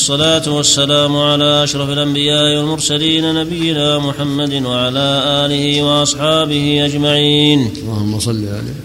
الصلاة 0.00 0.52
والسلام 0.52 1.16
على 1.16 1.64
أشرف 1.64 1.90
الأنبياء 1.90 2.56
والمرسلين 2.56 3.34
نبينا 3.34 3.98
محمد 3.98 4.52
وعلى 4.52 5.22
آله 5.44 5.82
وأصحابه 5.82 6.84
أجمعين. 6.84 7.70
اللهم 7.82 8.18
صل 8.18 8.44
عليه 8.48 8.80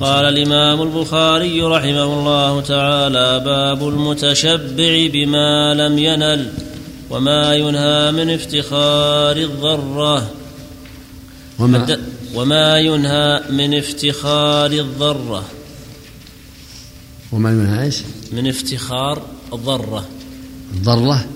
قال 0.00 0.24
الإمام 0.24 0.82
البخاري 0.82 1.62
رحمه 1.62 2.04
الله 2.04 2.60
تعالى 2.60 3.42
باب 3.44 3.88
المتشبع 3.88 5.06
بما 5.12 5.74
لم 5.74 5.98
ينل 5.98 6.52
وما 7.10 7.54
ينهى 7.54 8.12
من 8.12 8.30
افتخار 8.30 9.36
الضرة 9.36 10.30
وما 11.58 11.98
وما 12.34 12.78
ينهى 12.78 13.40
من 13.50 13.78
افتخار 13.78 14.70
الضرة 14.70 15.44
وما 17.32 17.50
ينهى 17.50 17.84
إيش؟ 17.84 17.98
من 18.32 18.48
افتخار 18.48 19.22
الضرة 19.52 20.19
الضرة؟ 20.74 21.28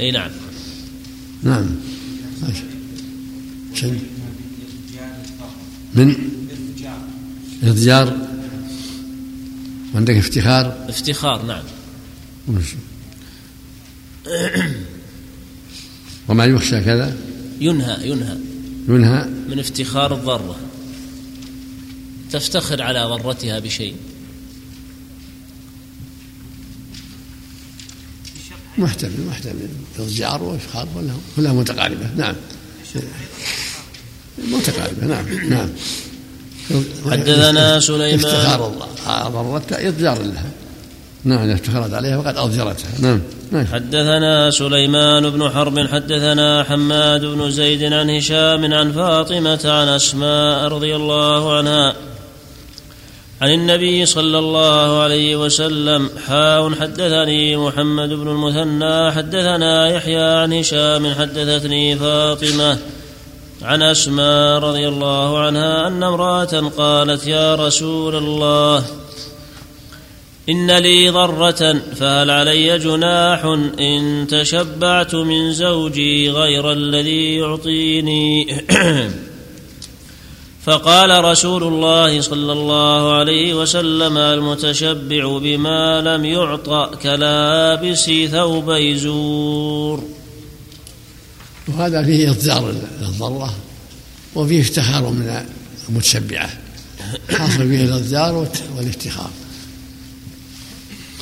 أي 0.00 0.10
نعم. 0.10 0.30
نعم. 1.42 1.66
ماشي 2.42 2.62
شن؟ 3.74 3.98
من؟ 5.94 6.16
اضجار 7.62 8.16
وعندك 9.94 10.14
افتخار؟ 10.14 10.84
افتخار 10.88 11.46
نعم. 11.46 11.62
وما 16.28 16.44
يخشى 16.44 16.80
كذا؟ 16.80 17.16
ينهى 17.60 18.08
ينهى. 18.08 18.36
ينهى؟ 18.88 19.28
من 19.48 19.58
افتخار 19.58 20.14
الضرة. 20.14 20.56
تفتخر 22.32 22.82
على 22.82 23.02
ضرتها 23.02 23.58
بشيء. 23.58 23.96
محتمل 28.82 29.26
محتمل. 29.30 29.68
اضجار 29.98 30.42
وافخار 30.42 30.88
كلها 30.94 31.16
كلها 31.36 31.52
متقاربة؟ 31.52 32.06
نعم. 32.16 32.34
متقاربة 34.38 35.06
نعم 35.06 35.24
نعم. 35.50 35.68
حدثنا 37.10 37.80
سليمان. 37.80 38.14
افتخار 38.14 38.66
الله. 38.66 39.28
ضرتها 39.28 39.88
اضجار 39.88 40.22
لها. 40.22 40.50
نعم 41.24 41.50
افتخرت 41.50 41.94
عليها 41.94 42.22
فقد 42.22 42.36
أضجرتها. 42.36 42.90
نعم 43.00 43.20
نعم. 43.52 43.66
حدثنا 43.66 44.50
سليمان 44.50 45.30
بن 45.30 45.50
حرب 45.50 45.78
حدثنا 45.88 46.64
حماد 46.64 47.24
بن 47.24 47.50
زيد 47.50 47.92
عن 47.92 48.10
هشام 48.10 48.74
عن 48.74 48.92
فاطمة 48.92 49.60
عن 49.64 49.88
أسماء 49.88 50.68
رضي 50.68 50.96
الله 50.96 51.56
عنها 51.56 51.94
عن 53.42 53.50
النبي 53.50 54.06
صلى 54.06 54.38
الله 54.38 55.02
عليه 55.02 55.36
وسلم 55.36 56.10
حاء 56.26 56.74
حدثني 56.74 57.56
محمد 57.56 58.08
بن 58.08 58.28
المثنى 58.28 59.12
حدثنا 59.12 59.88
يحيى 59.88 60.22
عن 60.22 60.52
هشام 60.52 61.14
حدثتني 61.14 61.96
فاطمة 61.96 62.78
عن 63.62 63.82
أسماء 63.82 64.58
رضي 64.58 64.88
الله 64.88 65.38
عنها 65.38 65.88
أن 65.88 66.02
امرأة 66.02 66.70
قالت 66.76 67.26
يا 67.26 67.54
رسول 67.54 68.16
الله 68.16 68.84
إن 70.48 70.70
لي 70.70 71.10
ضرة 71.10 71.80
فهل 71.94 72.30
علي 72.30 72.78
جناح 72.78 73.44
إن 73.80 74.26
تشبعت 74.30 75.14
من 75.14 75.52
زوجي 75.52 76.30
غير 76.30 76.72
الذي 76.72 77.34
يعطيني؟ 77.36 78.46
فقال 80.64 81.24
رسول 81.24 81.62
الله 81.62 82.20
صلى 82.20 82.52
الله 82.52 83.14
عليه 83.14 83.54
وسلم 83.54 84.16
المتشبع 84.18 85.38
بما 85.38 86.00
لم 86.00 86.24
يعط 86.24 86.94
كلابس 87.02 88.10
ثوبي 88.30 88.98
زور 88.98 90.04
وهذا 91.68 92.04
فيه 92.04 92.30
اضجار 92.30 92.74
للضره 93.02 93.54
وفيه 94.34 94.60
افتخار 94.60 95.02
من 95.10 95.44
المتشبعة 95.88 96.50
حاصل 97.30 97.68
فيه 97.68 97.94
والت- 98.32 98.62
والافتخار. 98.76 99.30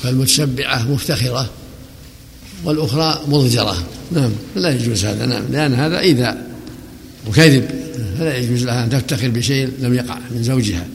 فالمتشبعة 0.03 0.91
مفتخرة 0.91 1.49
والأخرى 2.63 3.21
مضجرة. 3.27 3.83
نعم 4.11 4.31
لا 4.55 4.69
يجوز 4.69 5.05
هذا 5.05 5.25
نعم 5.25 5.43
لأن 5.51 5.73
هذا 5.73 5.99
إيذاء. 5.99 6.50
وكذب 7.27 7.69
فلا 8.19 8.37
يجوز 8.37 8.63
لها 8.65 8.83
أن 8.83 8.89
تفتخر 8.89 9.29
بشيء 9.29 9.69
لم 9.79 9.93
يقع 9.93 10.17
من 10.31 10.43
زوجها 10.43 10.87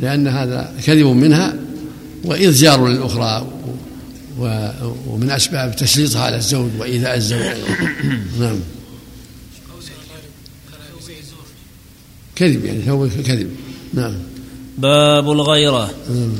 لأن 0.00 0.28
هذا 0.28 0.74
كذب 0.86 1.06
منها 1.06 1.54
واضجار 2.24 2.88
للأخرى 2.88 3.46
و- 4.38 4.70
ومن 5.06 5.30
أسباب 5.30 5.76
تسليطها 5.76 6.22
على 6.22 6.36
الزوج 6.36 6.70
وإيذاء 6.78 7.16
الزوج. 7.16 7.40
نعم 8.40 8.58
كذب 12.36 12.64
يعني 12.64 12.90
هو 12.90 13.08
كذب 13.08 13.50
نعم 13.94 14.14
باب 14.78 15.30
الغيرة 15.30 15.90
نعم. 16.10 16.32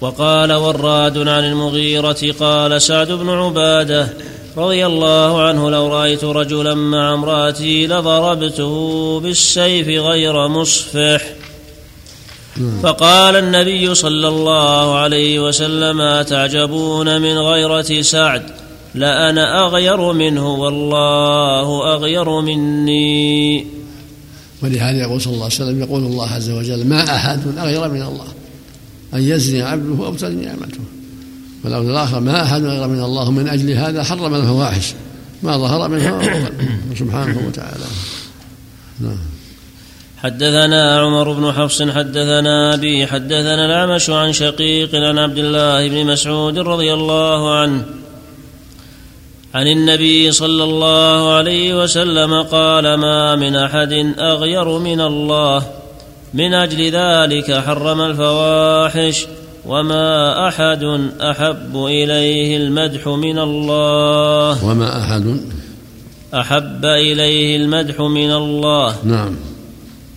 وقال 0.00 0.52
وراد 0.52 1.18
عن 1.18 1.44
المغيرة 1.44 2.32
قال 2.40 2.82
سعد 2.82 3.08
بن 3.12 3.28
عبادة 3.28 4.12
رضي 4.56 4.86
الله 4.86 5.42
عنه 5.42 5.70
لو 5.70 5.88
رأيت 5.88 6.24
رجلا 6.24 6.74
مع 6.74 7.14
امرأتي 7.14 7.86
لضربته 7.86 8.74
بالسيف 9.20 9.88
غير 9.88 10.48
مصفح. 10.48 11.22
فقال 12.82 13.36
النبي 13.36 13.94
صلى 13.94 14.28
الله 14.28 14.98
عليه 14.98 15.40
وسلم 15.40 16.22
تعجبون 16.22 17.20
من 17.22 17.38
غيرة 17.38 18.00
سعد؟ 18.02 18.42
لأنا 18.94 19.66
أغير 19.66 20.12
منه 20.12 20.54
والله 20.54 21.94
أغير 21.94 22.40
مني. 22.40 23.66
ولهذا 24.62 24.98
يقول 25.00 25.20
صلى 25.20 25.32
الله 25.32 25.44
عليه 25.44 25.54
وسلم 25.54 25.82
يقول 25.82 26.02
الله 26.02 26.28
عز 26.28 26.50
وجل 26.50 26.86
ما 26.86 27.16
أحد 27.16 27.58
أغير 27.58 27.88
من 27.88 28.02
الله 28.02 28.26
أن 29.14 29.22
يزني 29.22 29.62
عبده 29.62 30.06
أو 30.06 30.14
تزني 30.14 30.46
نعمته. 30.46 30.80
والأمر 31.64 31.90
الآخر 31.90 32.20
ما 32.20 32.42
أحد 32.42 32.64
أغير 32.64 32.88
من 32.88 33.02
الله 33.04 33.30
من 33.30 33.48
أجل 33.48 33.70
هذا 33.70 34.02
حرم 34.02 34.34
الفواحش. 34.34 34.94
ما 35.42 35.58
ظهر 35.58 35.88
منها 35.88 36.20
سبحانه 36.98 37.46
وتعالى. 37.46 37.84
نعم. 39.00 39.18
حدثنا 40.22 41.00
عمر 41.00 41.32
بن 41.32 41.52
حفص 41.52 41.82
حدثنا 41.82 42.74
أبي 42.74 43.06
حدثنا 43.06 43.66
الأعمش 43.66 44.10
عن 44.10 44.32
شقيق 44.32 44.94
عن 44.94 45.18
عبد 45.18 45.38
الله 45.38 45.88
بن 45.88 46.06
مسعود 46.06 46.58
رضي 46.58 46.92
الله 46.94 47.54
عنه 47.54 47.84
عن 49.54 49.66
النبي 49.66 50.32
صلى 50.32 50.64
الله 50.64 51.34
عليه 51.34 51.82
وسلم 51.82 52.42
قال 52.42 52.94
ما 52.94 53.36
من 53.36 53.56
أحد 53.56 53.92
أغير 54.18 54.78
من 54.78 55.00
الله 55.00 55.66
من 56.34 56.54
أجل 56.54 56.90
ذلك 56.90 57.52
حرم 57.52 58.00
الفواحش 58.00 59.26
وما 59.66 60.48
أحد 60.48 60.82
أحب 61.20 61.76
إليه 61.76 62.56
المدح 62.56 63.08
من 63.08 63.38
الله 63.38 64.64
وما 64.64 65.02
أحد 65.04 65.40
أحب 66.34 66.84
إليه 66.84 67.56
المدح 67.56 68.00
من 68.00 68.32
الله 68.32 69.04
نعم. 69.04 69.36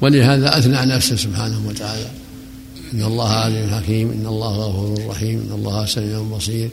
ولهذا 0.01 0.57
أثنى 0.57 0.77
على 0.77 0.95
نفسه 0.95 1.15
سبحانه 1.15 1.67
وتعالى. 1.67 2.07
إن 2.93 3.03
الله 3.03 3.29
عليم 3.29 3.69
حكيم 3.69 4.11
إن 4.11 4.25
الله 4.25 4.57
غفور 4.57 5.09
رحيم 5.09 5.47
إن 5.49 5.55
الله 5.55 5.85
سميع 5.85 6.21
بصير. 6.21 6.69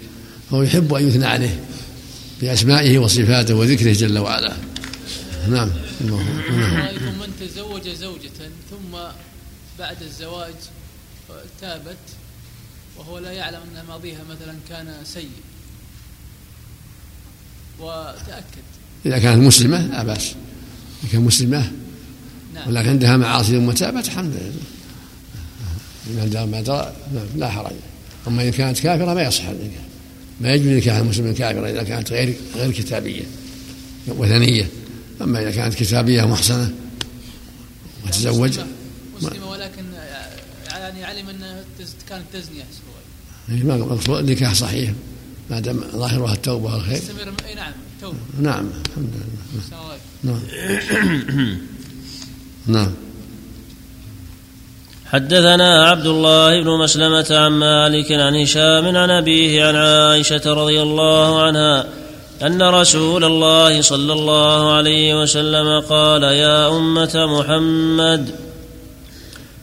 فهو 0.50 0.62
يحب 0.62 0.94
أن 0.94 1.09
يثنى 1.09 1.27
عليه 1.27 1.61
بأسمائه 2.41 2.99
وصفاته 2.99 3.55
وذكره 3.55 3.93
جل 3.93 4.19
وعلا. 4.19 4.53
نعم. 5.49 5.71
الله 6.00 6.22
نعم 6.50 6.77
رأيكم 6.77 7.19
من 7.19 7.32
تزوج 7.41 7.88
زوجة 7.88 8.50
ثم 8.71 8.99
بعد 9.78 10.03
الزواج 10.03 10.55
تابت 11.61 11.97
وهو 12.97 13.19
لا 13.19 13.33
يعلم 13.33 13.61
أن 13.77 13.87
ماضيها 13.89 14.21
مثلا 14.31 14.55
كان 14.69 14.95
سيء. 15.05 15.31
وتأكد. 17.81 18.62
إذا 19.06 19.19
كانت 19.19 19.47
مسلمة 19.47 19.87
لا 19.87 20.03
بأس. 20.03 20.35
إذا 21.03 21.12
كانت 21.12 21.27
مسلمة 21.27 21.73
نعم. 22.55 22.69
ولكن 22.69 22.89
عندها 22.89 23.17
معاصي 23.17 23.53
ثم 23.53 23.73
تابت 23.73 24.06
الحمد 24.06 24.53
لله 26.06 26.47
ما 26.47 26.61
درى 26.61 26.93
نعم، 27.15 27.27
لا 27.37 27.50
حرج. 27.50 27.73
أما 28.29 28.43
إن 28.43 28.50
كانت 28.50 28.79
كافرة 28.79 29.15
ما 29.15 29.23
يصح 29.23 29.45
النكاح 29.45 29.85
ما 30.41 30.53
يجوز 30.53 30.67
نكاح 30.67 30.97
المسلم 30.97 31.35
كافرة 31.35 31.71
إذا 31.71 31.83
كانت 31.83 32.12
غير 32.12 32.35
غير 32.56 32.73
كتابية 32.73 33.23
وثنية. 34.09 34.69
أما 35.23 35.43
إذا 35.43 35.50
كانت 35.50 35.75
كتابية 35.75 36.23
محصنة 36.23 36.75
وتزوج 38.06 38.61
مسلمة 39.17 39.50
ولكن 39.50 39.83
يعني 41.02 41.19
علم 41.19 41.28
تز- 41.78 42.08
كانت 42.08 42.25
تزني 42.32 42.62
أحسن 42.62 42.82
إيه، 43.49 43.62
ما 43.64 43.76
مقصود 43.76 44.19
النكاح 44.19 44.54
صحيح. 44.54 44.90
ما 45.50 45.60
دام 45.60 45.81
ظاهرها 45.96 46.32
التوبة 46.32 46.75
والخير. 46.75 46.96
تستمر 46.99 47.25
نعم 47.56 47.72
توبة. 48.00 48.16
نعم 48.40 48.70
الحمد 48.88 49.10
لله. 49.14 49.96
نعم. 50.22 50.40
نعم. 52.76 52.93
حدثنا 55.06 55.87
عبد 55.88 56.06
الله 56.06 56.62
بن 56.62 56.78
مسلمة 56.84 57.26
عن 57.31 57.52
مالك 57.52 58.12
عن 58.12 58.37
هشام 58.37 58.96
عن 58.96 59.10
أبيه 59.10 59.64
عن 59.64 59.76
عائشة 59.76 60.43
رضي 60.54 60.82
الله 60.82 61.43
عنها 61.43 61.87
أن 62.43 62.62
رسول 62.62 63.25
الله 63.25 63.81
صلى 63.81 64.12
الله 64.12 64.72
عليه 64.72 65.22
وسلم 65.22 65.81
قال 65.81 66.22
يا 66.22 66.69
أمة 66.76 67.12
محمد. 67.38 68.34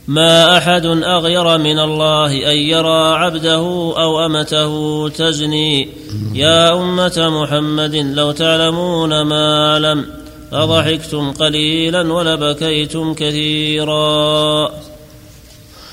ما 0.08 0.58
أحد 0.58 0.86
أغير 0.86 1.58
من 1.58 1.78
الله 1.78 2.52
أن 2.52 2.56
يرى 2.56 3.14
عبده 3.14 3.58
أو 3.96 4.26
أمته 4.26 5.08
تزني. 5.08 5.88
يا 6.34 6.74
أمة 6.74 7.42
محمد 7.42 7.94
لو 7.94 8.32
تعلمون 8.32 9.22
ما 9.22 9.72
أعلم. 9.72 10.06
لضحكتم 10.52 11.32
قليلا 11.32 12.12
ولبكيتم 12.12 13.14
كثيرا. 13.14 14.70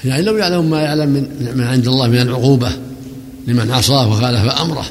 يعني 0.04 0.22
لو 0.22 0.38
يعلم 0.38 0.70
ما 0.70 0.82
يعلم 0.82 1.10
من, 1.10 1.52
من 1.58 1.64
عند 1.64 1.88
الله 1.88 2.08
من 2.08 2.22
العقوبة 2.22 2.70
لمن 3.48 3.72
عصاه 3.72 4.10
وخالف 4.10 4.62
أمره. 4.62 4.86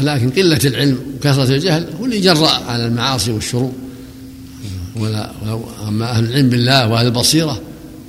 ولكن 0.00 0.30
قلة 0.30 0.60
العلم 0.64 0.98
وكثرة 1.16 1.54
الجهل 1.54 1.86
هو 2.00 2.04
اللي 2.04 2.20
جراء 2.20 2.62
على 2.68 2.86
المعاصي 2.86 3.32
والشرور. 3.32 3.72
ولا 4.96 5.30
أما 5.88 6.10
أهل 6.10 6.24
العلم 6.24 6.48
بالله 6.48 6.88
وأهل 6.88 7.06
البصيرة 7.06 7.60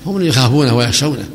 هم 0.06 0.18
اللي 0.18 0.28
يخافونه 0.28 0.76
ويخشونه. 0.76 1.30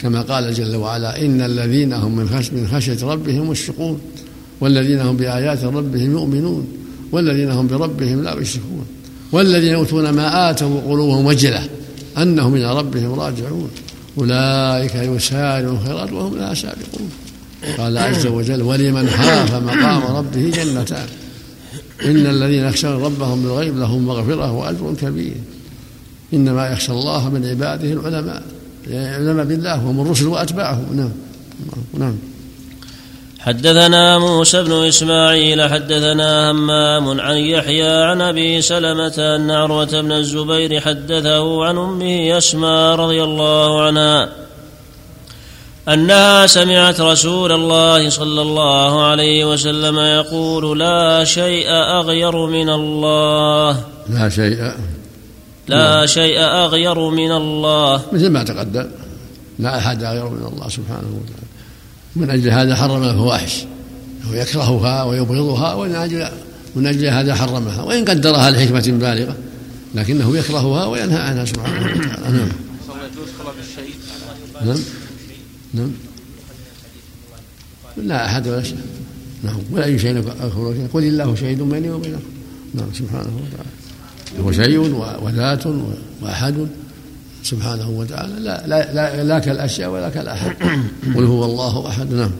كما 0.00 0.22
قال 0.22 0.54
جل 0.54 0.76
وعلا 0.76 1.22
إن 1.22 1.40
الذين 1.40 1.92
هم 1.92 2.16
من 2.16 2.68
خشية 2.72 3.06
ربهم 3.06 3.50
مشفقون 3.50 4.00
والذين 4.60 5.00
هم 5.00 5.16
بآيات 5.16 5.64
ربهم 5.64 6.12
يؤمنون 6.12 6.66
والذين 7.12 7.50
هم 7.50 7.66
بربهم 7.66 8.22
لا 8.22 8.40
يشركون 8.40 8.86
والذين 9.32 9.72
يؤتون 9.72 10.10
ما 10.10 10.50
آتوا 10.50 10.80
قلوبهم 10.80 11.26
وجلة 11.26 11.68
أنهم 12.18 12.54
إلى 12.54 12.78
ربهم 12.78 13.20
راجعون. 13.20 13.70
أولئك 14.18 14.94
يسارعون 14.94 15.76
الخيرات 15.76 16.12
وهم 16.12 16.38
لا 16.38 16.54
سابقون. 16.54 17.10
قال 17.78 17.98
عز 17.98 18.26
وجل 18.26 18.62
ولمن 18.62 19.08
خاف 19.08 19.54
مقام 19.54 20.16
ربه 20.16 20.50
جنتان. 20.50 21.06
إن 22.04 22.26
الذين 22.26 22.64
يخشون 22.64 23.04
ربهم 23.04 23.42
بالغيب 23.42 23.78
لهم 23.78 24.06
مغفرة 24.06 24.52
وأجر 24.52 24.94
كبير. 25.00 25.36
إنما 26.34 26.68
يخشى 26.68 26.92
الله 26.92 27.30
من 27.30 27.46
عباده 27.46 27.92
العلماء. 27.92 28.42
العلماء 28.86 29.44
بالله 29.44 29.74
هم 29.74 30.00
الرسل 30.00 30.26
وأتباعهم. 30.26 30.96
نعم. 30.96 31.12
نعم. 31.98 32.14
حدثنا 33.38 34.18
موسى 34.18 34.62
بن 34.62 34.72
إسماعيل 34.72 35.62
حدثنا 35.62 36.50
همام 36.50 37.20
عن 37.20 37.36
يحيى 37.36 37.88
عن 37.88 38.20
أبي 38.20 38.62
سلمة 38.62 39.14
أن 39.18 39.50
عروة 39.50 40.00
بن 40.00 40.12
الزبير 40.12 40.80
حدثه 40.80 41.64
عن 41.64 41.78
أمه 41.78 42.38
اسماء 42.38 42.96
رضي 42.96 43.22
الله 43.22 43.82
عنها. 43.82 44.41
أنها 45.88 46.46
سمعت 46.46 47.00
رسول 47.00 47.52
الله 47.52 48.10
صلى 48.10 48.42
الله 48.42 49.04
عليه 49.04 49.52
وسلم 49.52 49.98
يقول 49.98 50.78
لا 50.78 51.24
شيء 51.24 51.66
أغير 51.70 52.46
من 52.46 52.68
الله. 52.68 53.84
لا 54.10 54.28
شيء. 54.28 54.72
لا 55.68 55.96
نعم. 55.96 56.06
شيء 56.06 56.38
أغير 56.40 57.10
من 57.10 57.32
الله. 57.32 58.02
مثل 58.12 58.28
ما 58.30 58.42
تقدم. 58.42 58.86
لا 59.58 59.78
أحد 59.78 60.02
أغير 60.02 60.28
من 60.28 60.46
الله 60.52 60.68
سبحانه 60.68 61.20
وتعالى. 61.20 61.48
من 62.16 62.30
أجل 62.30 62.50
هذا 62.50 62.76
حرم 62.76 63.02
الفواحش 63.02 63.64
هو 64.30 64.34
يكرهها 64.34 65.04
ويبغضها 65.04 65.74
ومن 65.74 65.94
أجل 65.94 66.28
من 66.76 66.86
أجل 66.86 67.06
هذا 67.06 67.34
حرمها. 67.34 67.82
وإن 67.82 68.04
قدرها 68.04 68.50
لحكمة 68.50 68.84
بالغة. 68.86 69.36
لكنه 69.94 70.36
يكرهها 70.36 70.86
وينهى 70.86 71.20
عنها 71.20 71.44
سبحانه 71.44 71.86
وتعالى. 71.86 72.38
نعم. 74.64 74.78
نعم. 75.74 75.90
لا 77.96 78.26
أحد 78.26 78.48
ولا 78.48 78.62
شيء. 78.62 78.78
نعم. 79.44 79.58
ولا 79.70 79.84
أي 79.84 79.98
شيء 79.98 80.24
أخبر 80.40 80.86
قل 80.92 81.04
الله 81.04 81.34
شهيد 81.34 81.62
بيني 81.62 81.90
وبينكم. 81.90 82.22
نعم 82.74 82.86
سبحانه 82.94 83.36
وتعالى. 83.36 84.44
هو 84.44 84.52
شيء 84.52 84.78
وذات 85.22 85.66
وأحد. 86.22 86.68
سبحانه 87.42 87.90
وتعالى. 87.90 88.32
لا 88.40 88.66
لا 88.66 88.92
لا, 88.94 89.24
لا 89.24 89.38
كالأشياء 89.38 89.90
ولا 89.90 90.10
كالأحد. 90.10 90.56
قل 91.16 91.24
هو 91.24 91.44
الله 91.44 91.88
أحد. 91.88 92.14
نعم. 92.14 92.30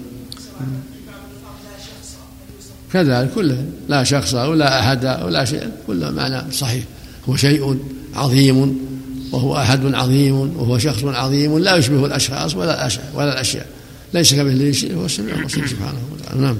كذلك 2.92 3.30
كله. 3.34 3.64
لا 3.88 4.04
شخص 4.04 4.34
ولا 4.34 4.80
أحد 4.80 5.04
ولا 5.24 5.44
شيء. 5.44 5.70
كله 5.86 6.10
معنى 6.10 6.52
صحيح. 6.52 6.84
هو 7.28 7.36
شيء 7.36 7.78
عظيم. 8.14 8.91
وهو 9.32 9.56
أحد 9.56 9.94
عظيم 9.94 10.56
وهو 10.56 10.78
شخص 10.78 11.04
عظيم 11.04 11.58
لا 11.58 11.76
يشبه 11.76 12.06
الأشخاص 12.06 12.54
ولا 12.54 12.88
ولا 13.14 13.32
الأشياء. 13.32 13.66
ليس 14.14 14.34
كمثله 14.34 14.72
شيء 14.72 14.96
هو 14.96 15.04
السميع 15.04 15.34
البصير 15.34 15.66
سبحانه 15.66 16.00
وتعالى. 16.12 16.40
نعم. 16.40 16.58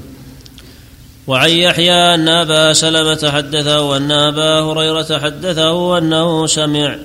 وعن 1.27 1.49
يحيى 1.49 2.15
أن 2.15 2.27
أبا 2.27 2.73
سلمة 2.73 3.31
حدثه 3.31 3.81
وأن 3.81 4.11
أبا 4.11 4.59
هريرة 4.59 5.19
حدثه 5.19 5.97
أنه 5.97 6.47
سمع. 6.47 6.97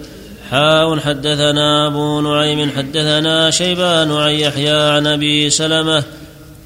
حاء 0.51 0.99
حدثنا 0.99 1.87
أبو 1.87 2.21
نعيم 2.21 2.71
حدثنا 2.71 3.51
شيبان 3.51 4.13
عن 4.13 4.33
يحيى 4.33 4.81
عن 4.81 5.07
أبي 5.07 5.51
سلمة 5.51 6.05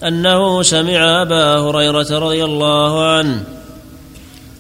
أنه 0.03 0.63
سمع 0.63 1.23
أبا 1.23 1.59
هريرة 1.59 2.19
رضي 2.19 2.45
الله 2.45 3.07
عنه. 3.07 3.45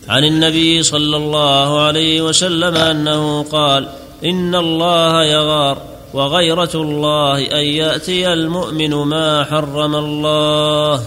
عن 0.08 0.24
النبي 0.24 0.82
صلى 0.82 1.16
الله 1.16 1.80
عليه 1.80 2.22
وسلم 2.22 2.76
أنه 2.76 3.42
قال 3.42 3.88
إن 4.24 4.54
الله 4.54 5.24
يغار 5.24 5.78
وغيرة 6.14 6.70
الله 6.74 7.38
أن 7.38 7.64
يأتي 7.64 8.32
المؤمن 8.32 8.90
ما 8.94 9.44
حرم 9.44 9.96
الله. 9.96 11.02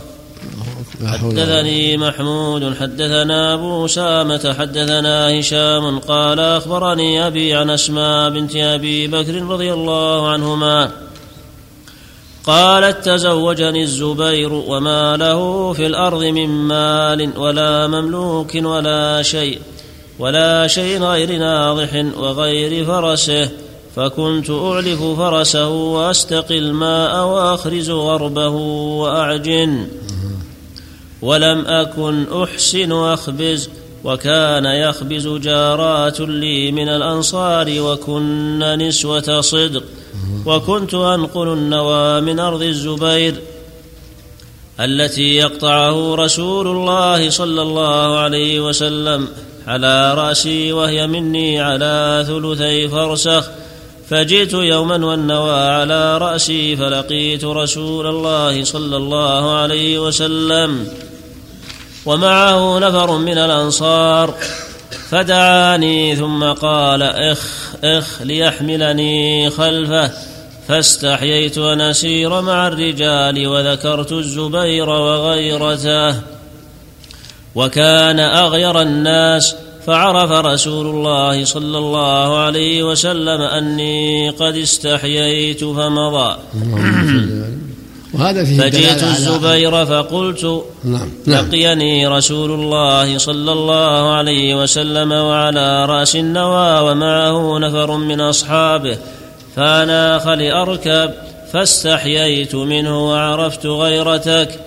حدثني 1.05 1.97
محمود 1.97 2.75
حدثنا 2.79 3.53
أبو 3.53 3.85
أسامة 3.85 4.55
حدثنا 4.59 5.39
هشام 5.39 5.99
قال 5.99 6.39
أخبرني 6.39 7.27
أبي 7.27 7.53
عن 7.53 7.69
أسماء 7.69 8.29
بنت 8.29 8.55
أبي 8.55 9.07
بكر 9.07 9.43
رضي 9.43 9.73
الله 9.73 10.29
عنهما. 10.29 10.91
قالت 12.45 13.05
تزوجني 13.05 13.83
الزبير 13.83 14.53
وما 14.53 15.17
له 15.17 15.73
في 15.73 15.85
الأرض 15.85 16.23
من 16.23 16.49
مال 16.49 17.37
ولا 17.37 17.87
مملوك 17.87 18.55
ولا 18.55 19.21
شيء. 19.21 19.59
ولا 20.19 20.67
شيء 20.67 21.03
غير 21.03 21.37
ناضح 21.37 22.05
وغير 22.17 22.85
فرسه 22.85 23.49
فكنت 23.95 24.49
أعلف 24.49 25.03
فرسه 25.03 25.69
وأستقي 25.69 26.57
الماء 26.57 27.25
وأخرز 27.25 27.89
غربه 27.89 28.49
وأعجن. 28.99 29.87
ولم 31.21 31.65
أكن 31.65 32.25
أحسن 32.43 32.91
أخبز 32.91 33.69
وكان 34.03 34.65
يخبز 34.65 35.27
جارات 35.27 36.19
لي 36.19 36.71
من 36.71 36.89
الأنصار 36.89 37.67
وكن 37.79 38.59
نسوة 38.59 39.41
صدق. 39.41 39.83
وكنت 40.45 40.93
أنقل 40.93 41.47
النوى 41.47 42.21
من 42.21 42.39
أرض 42.39 42.61
الزبير 42.61 43.35
التي 44.79 45.35
يقطعه 45.35 46.15
رسول 46.15 46.67
الله 46.67 47.29
صلى 47.29 47.61
الله 47.61 48.17
عليه 48.17 48.59
وسلم. 48.59 49.27
على 49.67 50.13
رأسي 50.13 50.73
وهي 50.73 51.07
مني 51.07 51.61
على 51.61 52.25
ثلثي 52.27 52.87
فرسخ. 52.87 53.47
فجئت 54.09 54.53
يوما 54.53 55.05
والنوى 55.05 55.59
على 55.59 56.17
رأسي 56.17 56.75
فلقيت 56.75 57.45
رسول 57.45 58.07
الله 58.07 58.63
صلى 58.63 58.97
الله 58.97 59.57
عليه 59.57 59.99
وسلم. 59.99 60.87
ومعه 62.05 62.79
نفر 62.79 63.17
من 63.17 63.37
الأنصار. 63.37 64.33
فدعاني 65.09 66.15
ثم 66.15 66.43
قال 66.43 67.03
إخ 67.03 67.39
إخ 67.83 68.21
ليحملني 68.21 69.49
خلفه. 69.49 70.11
فاستحييت 70.67 71.57
أن 71.57 71.81
أسير 71.81 72.41
مع 72.41 72.67
الرجال 72.67 73.47
وذكرت 73.47 74.11
الزبير 74.11 74.89
وغيرته. 74.89 76.34
وكان 77.55 78.19
أغير 78.19 78.81
الناس 78.81 79.55
فعرف 79.87 80.31
رسول 80.31 80.87
الله 80.87 81.45
صلى 81.45 81.77
الله 81.77 82.37
عليه 82.37 82.83
وسلم 82.83 83.41
أني 83.41 84.29
قد 84.29 84.55
استحييت 84.55 85.63
فمضى 85.63 86.37
وهذا 88.13 88.43
فيه 88.43 88.59
فجئت 88.61 89.03
الزبير 89.03 89.85
فقلت 89.85 90.63
نعم. 90.83 91.09
نعم. 91.25 91.45
لقيني 91.45 92.07
رسول 92.07 92.51
الله 92.51 93.17
صلى 93.17 93.51
الله 93.51 94.13
عليه 94.13 94.61
وسلم 94.61 95.11
وعلى 95.11 95.85
رأس 95.85 96.15
النوى 96.15 96.91
ومعه 96.91 97.59
نفر 97.59 97.97
من 97.97 98.21
أصحابه 98.21 98.97
فأناخ 99.55 100.27
لأركب 100.27 101.11
فاستحييت 101.53 102.55
منه 102.55 103.09
وعرفت 103.09 103.65
غيرتك 103.65 104.59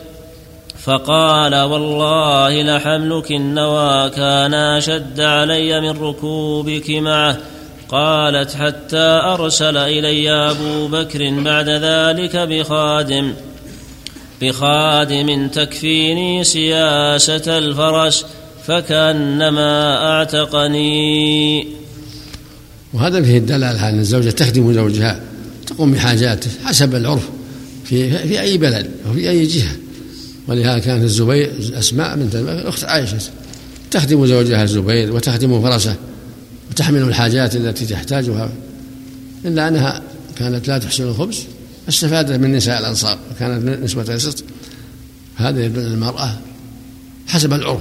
فقال 0.89 1.55
والله 1.55 2.63
لحملك 2.63 3.31
النوى 3.31 4.11
كان 4.11 4.55
أشد 4.55 5.21
علي 5.21 5.81
من 5.81 6.03
ركوبك 6.03 6.91
معه. 6.91 7.39
قالت 7.89 8.55
حتى 8.55 9.21
أرسل 9.25 9.77
إلي 9.77 10.31
أبو 10.31 10.89
بكر 10.89 11.41
بعد 11.41 11.69
ذلك 11.69 12.37
بخادم 12.37 13.33
بخادم 14.43 15.49
تكفيني 15.49 16.45
سياسة 16.45 17.59
الفرس 17.59 18.27
فكأنما 18.67 19.97
أعتقني. 20.11 21.67
وهذا 22.95 23.23
فيه 23.23 23.39
الدلالة 23.39 23.89
أن 23.89 23.99
الزوجة 23.99 24.31
تخدم 24.31 24.73
زوجها 24.73 25.21
تقوم 25.67 25.93
بحاجاته 25.93 26.51
حسب 26.65 26.95
العرف 26.95 27.29
في 27.85 28.11
في 28.29 28.41
أي 28.41 28.59
بلد 28.59 28.91
أو 29.07 29.13
في 29.13 29.31
أي 29.31 29.47
جهة. 29.47 29.88
ولهذا 30.49 30.79
كانت 30.79 31.05
الزبير 31.05 31.73
أسماء 31.79 32.17
بنت 32.17 32.35
أخت 32.67 32.85
عائشة 32.85 33.19
تخدم 33.91 34.27
زوجها 34.27 34.63
الزبير 34.63 35.15
وتخدم 35.15 35.63
فرسه 35.63 35.97
وتحمل 36.71 37.03
الحاجات 37.03 37.57
التي 37.57 37.87
تحتاجها 37.87 38.51
إلا 39.45 39.69
أنها 39.69 40.03
كانت 40.37 40.69
لا 40.69 40.79
تحسن 40.79 41.05
الخبز 41.05 41.45
استفادت 41.89 42.33
من 42.33 42.53
نساء 42.53 42.81
الأنصار 42.81 43.19
وكانت 43.31 43.83
نسبة 43.83 44.15
الست 44.15 44.45
هذا 45.37 45.65
يدل 45.65 45.81
المرأة 45.81 46.37
حسب 47.29 47.53
العرف 47.53 47.81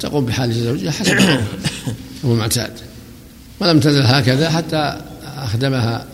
تقوم 0.00 0.26
بحال 0.26 0.52
زوجها 0.52 0.90
حسب 0.90 1.12
العرف 1.12 1.44
معتاد. 2.24 2.72
ولم 3.60 3.80
تزل 3.80 4.02
هكذا 4.02 4.50
حتى 4.50 5.00
أخدمها 5.36 6.06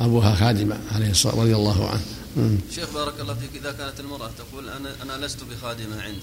أبوها 0.00 0.34
خادمة 0.34 0.76
عليه 0.94 1.10
الصلاة 1.10 1.34
رضي 1.34 1.54
الله 1.54 1.88
عنه. 1.88 2.00
شيخ 2.74 2.94
بارك 2.94 3.20
الله 3.20 3.34
فيك 3.34 3.62
إذا 3.62 3.72
كانت 3.72 4.00
المرأة 4.00 4.30
تقول 4.38 4.68
أنا 4.68 4.90
أنا 5.02 5.26
لست 5.26 5.38
بخادمة 5.44 6.02
عندي 6.02 6.20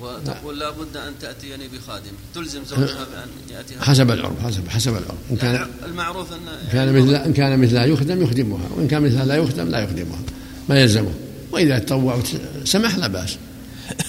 وتقول 0.00 0.58
لا 0.58 0.70
بد 0.70 0.96
أن 0.96 1.12
تأتيني 1.20 1.68
بخادم 1.68 2.10
تلزم 2.34 2.64
زوجها 2.64 3.06
بأن 3.12 3.28
يأتيها 3.56 3.84
حسب 3.84 4.10
العرف 4.10 4.42
حسب 4.44 4.68
حسب 4.68 4.90
العرف. 4.90 5.18
إن 5.30 5.36
كان 5.36 5.70
المعروف 5.86 6.32
أن 6.32 6.38
كان 6.72 6.92
مثل 6.92 7.14
إن 7.14 7.32
كان 7.32 7.58
مثلها 7.58 7.84
يخدم 7.84 8.22
يخدمها 8.22 8.68
وإن 8.76 8.88
كان 8.88 9.02
مثلها 9.02 9.24
لا 9.24 9.34
يخدم 9.34 9.68
لا 9.68 9.80
يخدمها. 9.80 10.18
ما 10.68 10.80
يلزمه. 10.80 11.14
وإذا 11.52 11.78
تطوع 11.78 12.22
سمح 12.64 12.96
لا 12.96 13.06
بأس. 13.06 13.36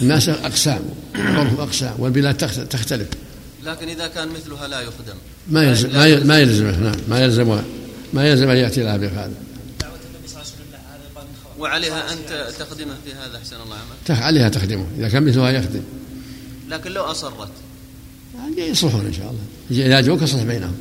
الناس 0.01 0.29
أقسام 0.29 0.81
العرف 1.15 1.59
أقسام 1.59 1.95
والبلاد 1.99 2.37
تختلف. 2.67 3.07
لكن 3.63 3.89
إذا 3.89 4.07
كان 4.07 4.27
مثلها 4.27 4.67
لا 4.67 4.81
يخدم. 4.81 5.15
ما 5.49 5.63
يلزم. 5.63 5.89
ما 6.27 6.39
يلزمه 6.39 6.79
نعم. 6.79 6.97
ما 7.09 7.19
يلزمه 7.19 7.63
ما 8.13 8.27
يلزم 8.29 8.49
أن 8.49 8.57
يأتي 8.57 8.83
لها 8.83 8.97
بخادم 8.97 9.44
وعليها 11.59 12.13
أن 12.13 12.17
تخدمه 12.59 12.95
في 13.05 13.13
هذا 13.13 13.37
أحسن 13.37 13.55
الله 13.55 13.75
عمل 13.75 14.21
عليها 14.21 14.49
تخدمه. 14.49 14.85
إذا 14.97 15.09
كان 15.09 15.23
مثلها 15.23 15.49
يخدم. 15.49 15.81
لكن 16.69 16.91
لو 16.91 17.03
أصرت. 17.03 17.49
يعني 18.35 18.69
يصلحون 18.69 19.05
إن 19.05 19.13
شاء 19.13 19.29
الله. 19.31 19.85
إذا 19.85 20.01
جوك 20.01 20.21
يصلح 20.21 20.43
بينهم. 20.43 20.75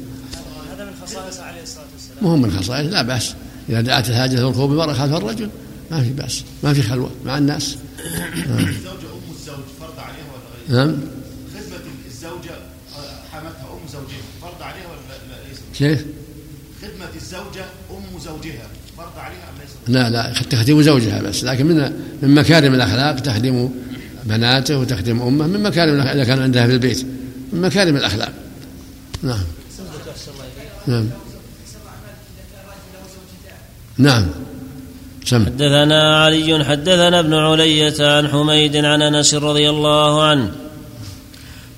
هذا 0.73 0.85
من 0.85 0.93
خصائص 1.03 1.39
عليه 1.39 1.63
الصلاة 1.63 1.87
والسلام. 1.95 2.25
مهم 2.25 2.43
من 2.43 2.59
خصائص 2.59 2.93
لا 2.93 3.03
بأس. 3.03 3.35
إذا 3.69 3.81
دعت 3.81 4.09
الحاجة 4.09 4.35
للركوب 4.35 4.71
المرأة 4.71 4.95
خلف 4.95 5.13
الرجل 5.15 5.51
ما 5.91 6.03
في 6.03 6.11
بأس. 6.11 6.45
ما 6.63 6.75
في 6.75 6.83
خلوة 6.83 7.11
مع 7.25 7.39
الناس. 7.39 7.77
الزوجة 7.99 8.89
أم 8.91 9.33
الزوج 9.35 9.65
فرض 9.81 9.99
عليها 9.99 10.27
ولا 10.33 10.79
غير؟ 10.79 10.87
نعم. 10.87 11.01
خدمة 11.55 11.81
الزوجة 12.07 12.55
حمتها 13.33 13.73
أم 13.73 13.89
زوجها 13.93 14.23
فرض 14.43 14.63
عليها 14.63 14.87
ولا 14.87 15.49
ليس؟ 15.49 15.59
كيف؟ 15.79 16.07
خدمة 16.83 17.09
الزوجة 17.17 17.65
أم 17.91 18.19
زوجها. 18.19 18.67
فرض 19.05 19.19
عليها 19.19 19.49
أم 19.51 19.61
ليس؟ 19.61 19.97
لا 19.97 20.11
لا 20.11 20.33
تخدم 20.51 20.83
زوجها 20.83 21.23
بس 21.23 21.45
لكن 21.45 21.67
من 21.67 21.93
من 22.23 22.35
مكارم 22.35 22.75
الأخلاق 22.75 23.21
تخدم 23.21 23.71
بناته 24.25 24.79
وتخدم 24.79 25.23
أمه 25.23 25.47
من 25.47 25.63
مكارم 25.63 26.01
إذا 26.01 26.25
كان 26.25 26.43
عندها 26.43 26.67
في 26.67 26.73
البيت 26.73 27.07
من 27.53 27.61
مكارم 27.61 27.97
الأخلاق 27.97 28.33
نعم 29.23 29.45
نعم 30.87 31.07
نعم 33.99 34.27
سم. 35.25 35.47
حدثنا 35.47 36.25
علي 36.25 36.65
حدثنا 36.65 37.21
ابن 37.21 37.35
علية 37.35 37.95
عن 38.01 38.29
حميد 38.29 38.77
عن 38.77 39.03
أنس 39.03 39.35
رضي 39.35 39.71
الله 39.71 40.23
عنه 40.23 40.51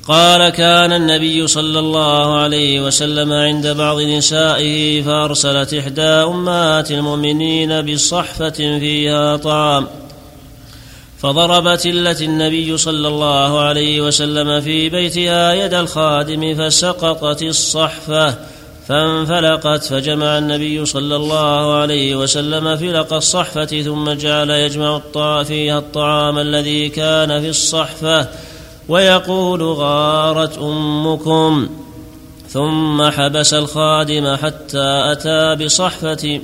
قال 0.08 0.48
كان 0.48 0.92
النبي 0.92 1.46
صلى 1.46 1.78
الله 1.78 2.38
عليه 2.38 2.80
وسلم 2.80 3.32
عند 3.32 3.66
بعض 3.66 4.00
نسائه 4.00 5.02
فأرسلت 5.02 5.74
إحدى 5.74 6.02
أمهات 6.02 6.90
المؤمنين 6.90 7.82
بصحفة 7.82 8.50
فيها 8.50 9.36
طعام 9.36 9.86
فضربت 11.18 11.86
التي 11.86 12.24
النبي 12.24 12.76
صلى 12.76 13.08
الله 13.08 13.60
عليه 13.60 14.00
وسلم 14.00 14.60
في 14.60 14.88
بيتها 14.88 15.52
يد 15.52 15.74
الخادم 15.74 16.54
فسقطت 16.54 17.42
الصحفة 17.42 18.34
فانفلقت 18.88 19.84
فجمع 19.84 20.38
النبي 20.38 20.84
صلى 20.84 21.16
الله 21.16 21.74
عليه 21.74 22.16
وسلم 22.16 22.76
فلق 22.76 23.12
الصحفة 23.12 23.82
ثم 23.82 24.12
جعل 24.12 24.50
يجمع 24.50 25.00
فيها 25.42 25.78
الطعام 25.78 26.38
الذي 26.38 26.88
كان 26.88 27.40
في 27.40 27.48
الصحفة 27.48 28.28
ويقول 28.88 29.62
غارت 29.62 30.58
أمكم. 30.58 31.68
ثم 32.48 33.10
حبس 33.10 33.54
الخادم 33.54 34.36
حتى 34.36 35.02
أتى 35.12 35.64
بصحفة 35.64 36.40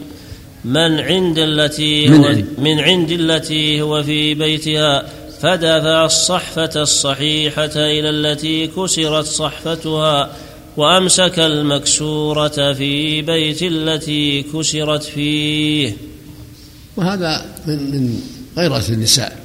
من 0.64 1.00
عند 1.00 1.38
التي 1.38 2.11
هو 2.11 2.34
من 2.58 2.80
عند 2.80 3.11
التي 3.11 3.80
هو 3.82 4.02
في 4.02 4.34
بيتها. 4.34 5.02
فدفع 5.40 6.04
الصحفة 6.04 6.82
الصحيحة 6.82 7.70
إلى 7.76 8.11
التي 8.11 8.66
كسرت 8.66 9.25
صحفتها 9.25 10.30
وأمسك 10.76 11.38
المكسورة 11.38 12.72
في 12.72 13.22
بيت 13.22 13.62
التي 13.62 14.42
كسرت 14.42 15.02
فيه. 15.02 15.96
وهذا 16.96 17.44
من 17.66 17.90
من 17.90 18.20
غيرة 18.58 18.82
النساء. 18.88 19.41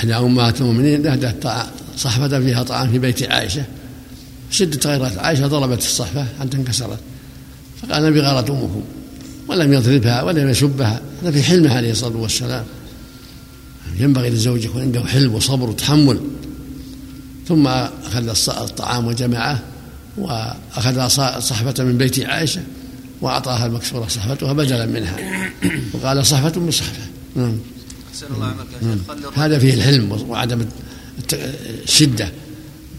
أحدى 0.00 0.14
أمهات 0.14 0.60
المؤمنين 0.60 1.06
أهدت 1.06 1.52
صحفة 1.96 2.40
فيها 2.40 2.62
طعام 2.62 2.90
في 2.90 2.98
بيت 2.98 3.30
عائشة. 3.30 3.64
شدة 4.50 4.96
غيرة 4.96 5.20
عائشة 5.20 5.46
ضربت 5.46 5.78
الصحفة 5.78 6.26
حتى 6.40 6.56
انكسرت. 6.56 6.98
فقال 7.82 8.04
النبي 8.04 8.20
غارت 8.20 8.50
أمكم 8.50 8.82
ولم 9.48 9.72
يضربها 9.72 10.22
ولم 10.22 10.48
يسبها 10.48 11.00
هذا 11.22 11.30
في 11.30 11.42
حلمه 11.42 11.76
عليه 11.76 11.90
الصلاة 11.90 12.16
والسلام. 12.16 12.64
ينبغي 13.98 14.30
للزوج 14.30 14.64
يكون 14.64 14.82
عنده 14.82 15.04
حلم 15.04 15.34
وصبر 15.34 15.70
وتحمل. 15.70 16.20
ثم 17.48 17.66
أخذ 17.66 18.48
الطعام 18.48 19.06
وجمعه 19.06 19.62
وأخذ 20.18 21.08
صحفة 21.40 21.84
من 21.84 21.98
بيت 21.98 22.20
عائشة 22.26 22.62
وأعطاها 23.20 23.66
المكسورة 23.66 24.08
صحفتها 24.08 24.52
بدلا 24.52 24.86
منها. 24.86 25.16
وقال 25.92 26.26
صحفة 26.26 26.60
من 26.60 26.70
صحفة. 26.70 27.02
نعم. 27.36 27.56
الله. 28.30 28.54
هذا 29.34 29.58
فيه 29.58 29.74
الحلم 29.74 30.12
وعدم 30.30 30.68
الشدة 31.32 32.32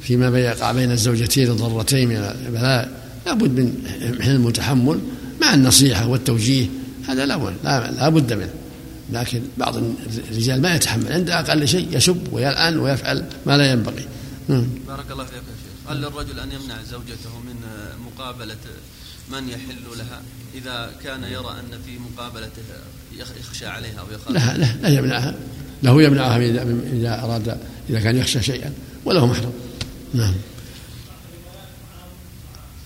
فيما 0.02 0.40
يقع 0.40 0.72
بين 0.72 0.92
الزوجتين 0.92 1.52
الضرتين 1.52 2.10
من 2.10 2.16
البلاء. 2.16 3.02
لابد 3.26 3.60
من 3.60 4.22
حلم 4.22 4.46
وتحمل 4.46 5.00
مع 5.42 5.54
النصيحة 5.54 6.08
والتوجيه 6.08 6.68
هذا 7.08 7.26
لا 7.26 7.54
لا, 7.64 7.92
لا 7.92 8.10
بد 8.10 8.34
منه. 8.34 8.54
لكن 9.12 9.42
بعض 9.58 9.76
الرجال 10.32 10.62
ما 10.62 10.76
يتحمل 10.76 11.12
عند 11.12 11.30
أقل 11.30 11.68
شيء 11.68 11.98
يسب 11.98 12.34
ويلعن 12.34 12.78
ويفعل 12.78 13.26
ما 13.46 13.58
لا 13.58 13.72
ينبغي. 13.72 14.06
بارك 14.88 15.12
الله 15.12 15.26
فيك 15.26 15.34
يا 15.34 15.42
شيخ. 15.42 15.92
هل 15.92 15.98
للرجل 15.98 16.40
أن 16.40 16.52
يمنع 16.52 16.84
زوجته 16.92 17.40
من 17.46 17.56
مقابلة 18.06 18.58
من 19.32 19.50
يحل 19.50 19.98
لها؟ 19.98 20.22
إذا 20.56 20.92
كان 21.04 21.24
يرى 21.24 21.56
أن 21.60 21.80
في 21.86 21.92
مقابلته 22.00 22.64
يخشى 23.20 23.66
عليها 23.66 24.00
أو 24.00 24.06
يخاف. 24.14 24.32
لا 24.32 24.58
لا 24.58 24.68
لا 24.82 24.90
يمنعها. 24.90 25.36
له 25.84 26.04
يمنعها 26.04 26.38
إذا 26.94 27.22
أراد 27.24 27.58
إذا 27.90 28.00
كان 28.00 28.18
يخشى 28.18 28.42
شيئا 28.42 28.74
وله 29.06 29.26
محرم. 29.26 29.54
نعم. 30.14 30.34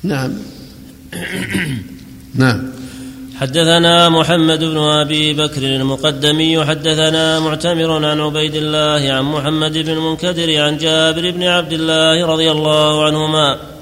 نعم. 0.03 0.34
نعم. 2.36 2.72
حدثنا 3.36 4.10
محمد 4.10 4.60
بن 4.60 4.77
أبي 4.77 5.34
بكر 5.34 5.62
المقدمي 5.62 6.65
حدثنا 6.65 7.39
معتمر 7.39 8.05
عن 8.05 8.20
عبيد 8.20 8.55
الله 8.55 9.13
عن 9.13 9.24
محمد 9.24 9.77
بن 9.77 9.89
المنكدر 9.89 10.62
عن 10.62 10.77
جابر 10.77 11.32
بن 11.32 11.44
عبد 11.44 11.74
الله 11.74 12.25
رضي 12.25 12.51
الله 12.51 13.05
عنهما 13.05 13.75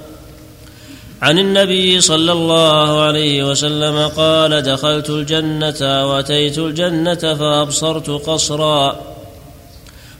عن 1.24 1.38
النبي 1.38 2.00
صلى 2.00 2.32
الله 2.32 3.00
عليه 3.00 3.44
وسلم 3.44 4.08
قال 4.16 4.62
دخلت 4.62 5.10
الجنة 5.10 6.10
وأتيت 6.10 6.58
الجنة 6.58 7.14
فأبصرت 7.14 8.10
قصرا. 8.10 9.00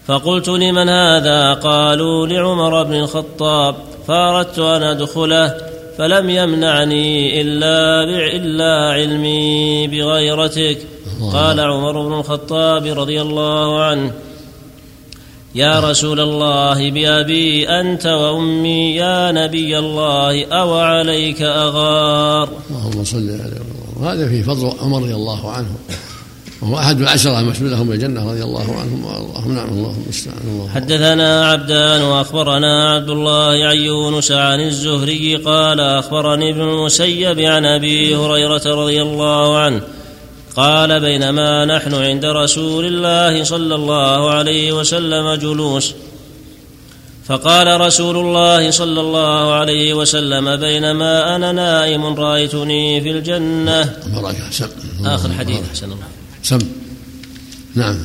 فقلت 0.06 0.48
لمن 0.48 0.88
هذا؟ 0.88 1.54
قالوا 1.54 2.26
لعمر 2.26 2.82
بن 2.82 2.94
الخطاب. 2.94 3.74
فأردت 4.08 4.58
أن 4.58 4.82
أدخله 4.82 5.54
فلم 5.98 6.30
يمنعني 6.30 7.40
إلا 7.40 8.04
إلا 8.36 8.92
علمي 8.92 9.86
بغيرتك. 9.86 10.78
قال 11.32 11.60
عمر 11.60 12.08
بن 12.08 12.12
الخطاب 12.12 12.86
رضي 12.86 13.22
الله 13.22 13.80
عنه. 13.80 14.12
يا 15.54 15.80
رسول 15.80 16.20
الله 16.20 16.90
بأبي 16.90 17.68
أنت 17.68 18.06
وأمي 18.06 18.96
يا 18.96 19.32
نبي 19.32 19.78
الله 19.78 20.44
أو 20.46 20.74
عليك 20.74 21.42
أغار. 21.42 22.48
اللهم 22.70 23.04
صل 23.04 23.30
عليه 23.30 23.60
وهذا 24.00 24.28
فيه 24.28 24.42
فضل 24.42 24.72
عمر 24.80 25.02
رضي 25.02 25.14
الله 25.14 25.50
عنه. 25.50 25.68
وهو 26.62 26.78
أحد 26.78 27.00
العشرة 27.00 27.40
المشهود 27.40 27.70
لهم 27.70 27.88
بالجنة 27.88 28.30
رضي 28.30 28.42
الله 28.42 28.60
عنهم 28.60 29.04
وأرضاهم. 29.04 29.54
نعم 29.54 29.68
الله 29.68 29.94
المستعان 30.04 30.42
الله 30.44 30.68
حدثنا 30.74 31.50
عبدان 31.50 32.02
وأخبرنا 32.02 32.90
عبد 32.90 33.10
الله 33.10 33.66
عن 33.66 33.76
يونس 33.76 34.32
عن 34.32 34.60
الزهري 34.60 35.36
قال 35.36 35.80
أخبرني 35.80 36.50
ابن 36.50 36.60
المسيب 36.60 37.40
عن 37.40 37.66
أبي 37.66 38.16
هريرة 38.16 38.62
رضي 38.66 39.02
الله 39.02 39.58
عنه 39.58 39.80
قال 40.56 41.00
بينما 41.00 41.64
نحن 41.64 41.94
عند 41.94 42.24
رسول 42.24 42.84
الله 42.86 43.44
صلى 43.44 43.74
الله 43.74 44.30
عليه 44.30 44.72
وسلم 44.72 45.34
جلوس. 45.34 45.94
فقال 47.26 47.80
رسول 47.80 48.16
الله 48.16 48.70
صلى 48.70 49.00
الله 49.00 49.52
عليه 49.52 49.94
وسلم 49.94 50.56
بينما 50.56 51.36
أنا 51.36 51.52
نائم 51.52 52.04
رأيتني 52.04 53.00
في 53.00 53.10
الجنة. 53.10 53.98
بركة 54.06 54.50
سم 54.50 54.68
آخر 55.04 55.32
حديث 55.32 55.60
أحسن 55.70 55.92
الله. 55.92 56.06
سم. 56.42 56.58
نعم. 57.74 57.98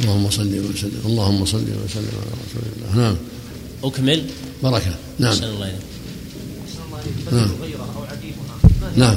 اللهم 0.00 0.30
صل 0.30 0.52
وسلم 0.70 1.02
اللهم 1.06 1.44
صل 1.44 1.66
وسلم 1.84 2.14
على 2.22 2.32
رسول 2.44 2.62
الله. 2.76 3.02
نعم. 3.02 3.16
أكمل. 3.84 4.22
بركة. 4.62 4.94
نعم. 5.18 5.32
أحسن 5.32 5.44
الله. 5.44 5.72
نعم 7.32 7.50
نعم. 8.96 9.16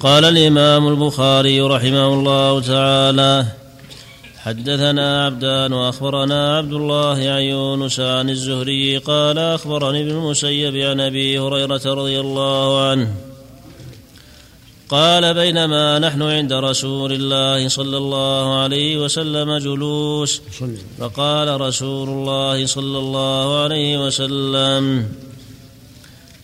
قال 0.00 0.24
الإمام 0.24 0.88
البخاري 0.88 1.60
رحمه 1.60 2.14
الله 2.14 2.60
تعالى 2.60 3.46
حدثنا 4.38 5.26
عبدان 5.26 5.72
وأخبرنا 5.72 6.58
عبد 6.58 6.72
الله 6.72 7.16
عن 7.30 7.42
يونس 7.42 8.00
عن 8.00 8.30
الزهري 8.30 8.98
قال 8.98 9.38
أخبرني 9.38 10.00
ابن 10.00 10.10
المسيب 10.10 10.76
عن 10.76 11.00
أبي 11.00 11.38
هريرة 11.38 11.84
رضي 11.86 12.20
الله 12.20 12.88
عنه. 12.88 13.14
قال 14.88 15.34
بينما 15.34 15.98
نحن 15.98 16.22
عند 16.22 16.52
رسول 16.52 17.12
الله 17.12 17.68
صلى 17.68 17.96
الله 17.96 18.58
عليه 18.62 19.04
وسلم 19.04 19.58
جلوس 19.58 20.42
فقال 20.98 21.60
رسول 21.60 22.08
الله 22.08 22.66
صلى 22.66 22.98
الله 22.98 23.62
عليه 23.62 24.06
وسلم 24.06 25.06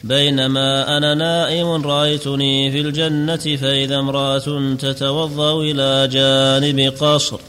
بينما 0.05 0.97
أنا 0.97 1.15
نائم 1.15 1.87
رأيتني 1.87 2.71
في 2.71 2.81
الجنة 2.81 3.37
فإذا 3.37 3.99
امرأة 3.99 4.75
تتوضأ 4.79 5.63
إلى 5.63 6.09
جانب 6.09 6.93
قصر. 7.01 7.41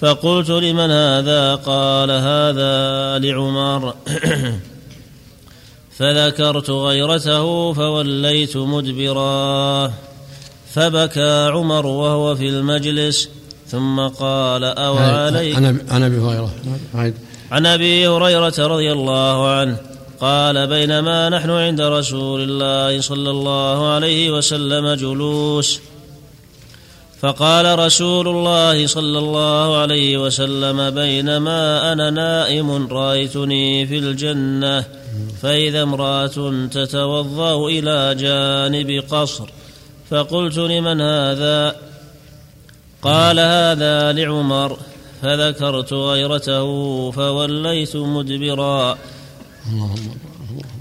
فقلت 0.00 0.50
لمن 0.50 0.90
هذا؟ 0.90 1.54
قال 1.54 2.10
هذا 2.10 3.18
لعمر. 3.18 3.94
فذكرت 5.98 6.70
غيرته 6.70 7.72
فوليت 7.72 8.56
مدبرا. 8.56 9.92
فبكى 10.74 11.50
عمر 11.52 11.86
وهو 11.86 12.34
في 12.34 12.48
المجلس. 12.48 13.28
ثم 13.68 14.00
قال 14.00 14.64
أو 14.64 14.98
علي 14.98 15.54
عن 15.54 15.64
هريرة. 16.20 16.50
عيد 16.94 17.14
عن 17.52 17.66
أبي 17.66 18.08
هريرة 18.08 18.54
رضي 18.58 18.92
الله 18.92 19.48
عنه. 19.48 19.93
قال 20.20 20.66
بينما 20.66 21.28
نحن 21.28 21.50
عند 21.50 21.80
رسول 21.80 22.40
الله 22.42 23.00
صلى 23.00 23.30
الله 23.30 23.88
عليه 23.88 24.30
وسلم 24.30 24.94
جلوس. 24.94 25.80
فقال 27.20 27.78
رسول 27.78 28.28
الله 28.28 28.86
صلى 28.86 29.18
الله 29.18 29.76
عليه 29.76 30.18
وسلم 30.18 30.90
بينما 30.90 31.92
أنا 31.92 32.10
نائم 32.10 32.88
رأيتني 32.90 33.86
في 33.86 33.98
الجنة 33.98 34.84
فإذا 35.42 35.82
امرأة 35.82 36.66
تتوضأ 36.70 37.68
إلى 37.68 38.14
جانب 38.14 39.04
قصر. 39.10 39.48
فقلت 40.10 40.58
لمن 40.58 41.00
هذا؟ 41.00 41.76
قال 43.02 43.40
هذا 43.40 44.12
لعمر 44.12 44.76
فذكرت 45.22 45.92
غيرته 45.92 47.10
فوليت 47.10 47.96
مدبرا. 47.96 48.98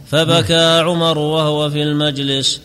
فبكى 0.08 0.80
عمر 0.80 1.18
وهو 1.18 1.70
في 1.70 1.84
المجلس 1.84 2.62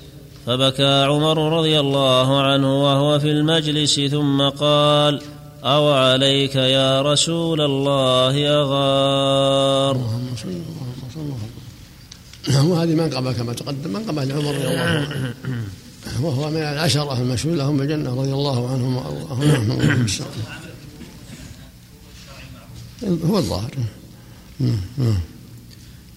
فبكى 0.47 1.05
عمر 1.05 1.59
رضي 1.59 1.81
الله 1.81 2.43
عنه 2.43 2.85
وهو 2.85 3.19
في 3.19 3.31
المجلس 3.31 4.01
ثم 4.01 4.49
قال 4.49 5.23
أو 5.65 5.93
عليك 5.93 6.55
يا 6.55 7.03
رسول 7.03 7.61
الله 7.61 8.35
اللهم 12.47 12.71
وهذه 12.71 12.95
منقبة 12.95 13.33
كما 13.33 13.53
تقدم 13.53 13.93
منقبة 13.93 14.25
لعمر 14.25 14.55
رضي 14.55 14.69
الله 14.69 14.81
عنه. 14.81 15.35
وهو 16.23 16.51
من 16.51 16.57
العشرة 16.57 17.21
المشهود 17.21 17.55
لهم 17.55 17.77
بالجنة 17.77 18.11
رضي 18.21 18.33
الله 18.33 18.71
عنهم 18.71 18.97
وأرضاهم. 18.97 20.07
نعم. 23.03 23.19
هو 23.31 23.39
الظاهر. 23.39 23.71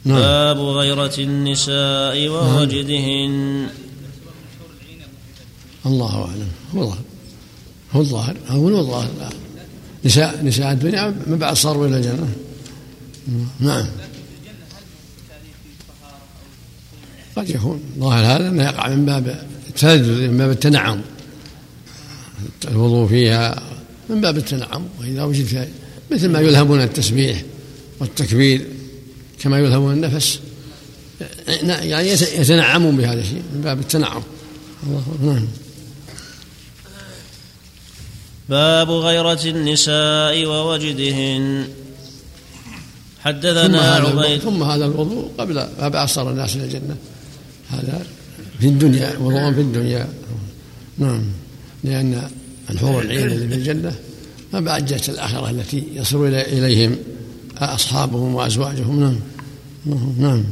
نعم. 0.06 0.20
باب 0.20 0.60
غيرة 0.60 1.14
النساء 1.20 2.28
ووجدهن. 2.28 3.68
الله 5.86 6.26
أعلم. 6.26 6.48
هو 6.76 6.82
الظاهر. 6.82 7.04
هو 7.94 8.02
الظاهر. 8.02 8.36
هو 8.48 8.80
الظاهر. 8.80 9.34
نساء 10.06 10.46
نساء 10.46 10.72
الدنيا 10.72 11.16
من 11.28 11.38
بعد 11.38 11.56
صاروا 11.56 11.88
إلى 11.88 11.98
الجنة. 11.98 12.34
نعم. 13.60 13.86
قد 17.36 17.50
يكون. 17.50 17.82
ظاهر 18.00 18.26
هذا 18.26 18.50
أنه 18.50 18.64
يقع 18.64 18.90
من 18.90 19.06
باب 19.06 19.48
التلذذ 19.70 20.28
من 20.28 20.38
باب 20.38 20.52
التنعم. 20.52 21.02
الوضوء 22.68 23.08
فيها 23.08 23.64
من 24.10 24.22
باب 24.22 24.38
التنعم. 24.38 24.84
وإذا 25.00 25.24
وجد 25.24 25.70
مثل 26.12 26.30
ما 26.30 26.40
يلهمون 26.40 26.82
التسبيح 26.82 27.44
والتكبير. 28.00 28.68
كما 29.42 29.60
يلهمون 29.60 29.94
النفس 29.94 30.40
يعني 31.66 32.10
يتنعمون 32.10 32.98
بهذا 32.98 33.22
الشيء 33.22 33.44
من 33.54 33.62
باب 33.62 33.80
التنعم. 33.80 34.24
الله 34.84 35.04
نعم. 35.24 35.48
باب 38.50 38.92
غيرة 38.92 39.40
النساء 39.46 40.46
ووجدهن. 40.46 41.68
ثم 43.24 43.28
حدثنا 43.30 43.98
الوضوء 43.98 44.26
عبيد 44.26 44.42
ثم 44.42 44.64
هذا 44.64 44.86
الوضوء 44.86 45.32
قبل 45.38 45.54
ما 45.54 45.88
بعصر 45.88 46.30
الناس 46.30 46.56
إلى 46.56 46.64
الجنة. 46.64 46.96
هذا 47.70 48.06
في 48.60 48.68
الدنيا 48.68 49.18
وضوء 49.18 49.54
في 49.54 49.62
الدنيا. 49.62 50.08
نعم. 50.98 51.24
لأن 51.84 52.30
الحور 52.70 53.02
العين 53.02 53.26
اللي 53.26 53.48
في 53.48 53.56
الجنة 53.56 53.96
ما 54.54 54.60
بعد 54.60 54.86
جاءت 54.86 55.10
الآخرة 55.10 55.50
التي 55.50 55.84
يصل 55.94 56.26
إليهم 56.34 56.98
أصحابهم 57.58 58.36
وأزواجهم. 58.36 59.00
نعم. 59.00 59.20
نعم. 59.86 60.44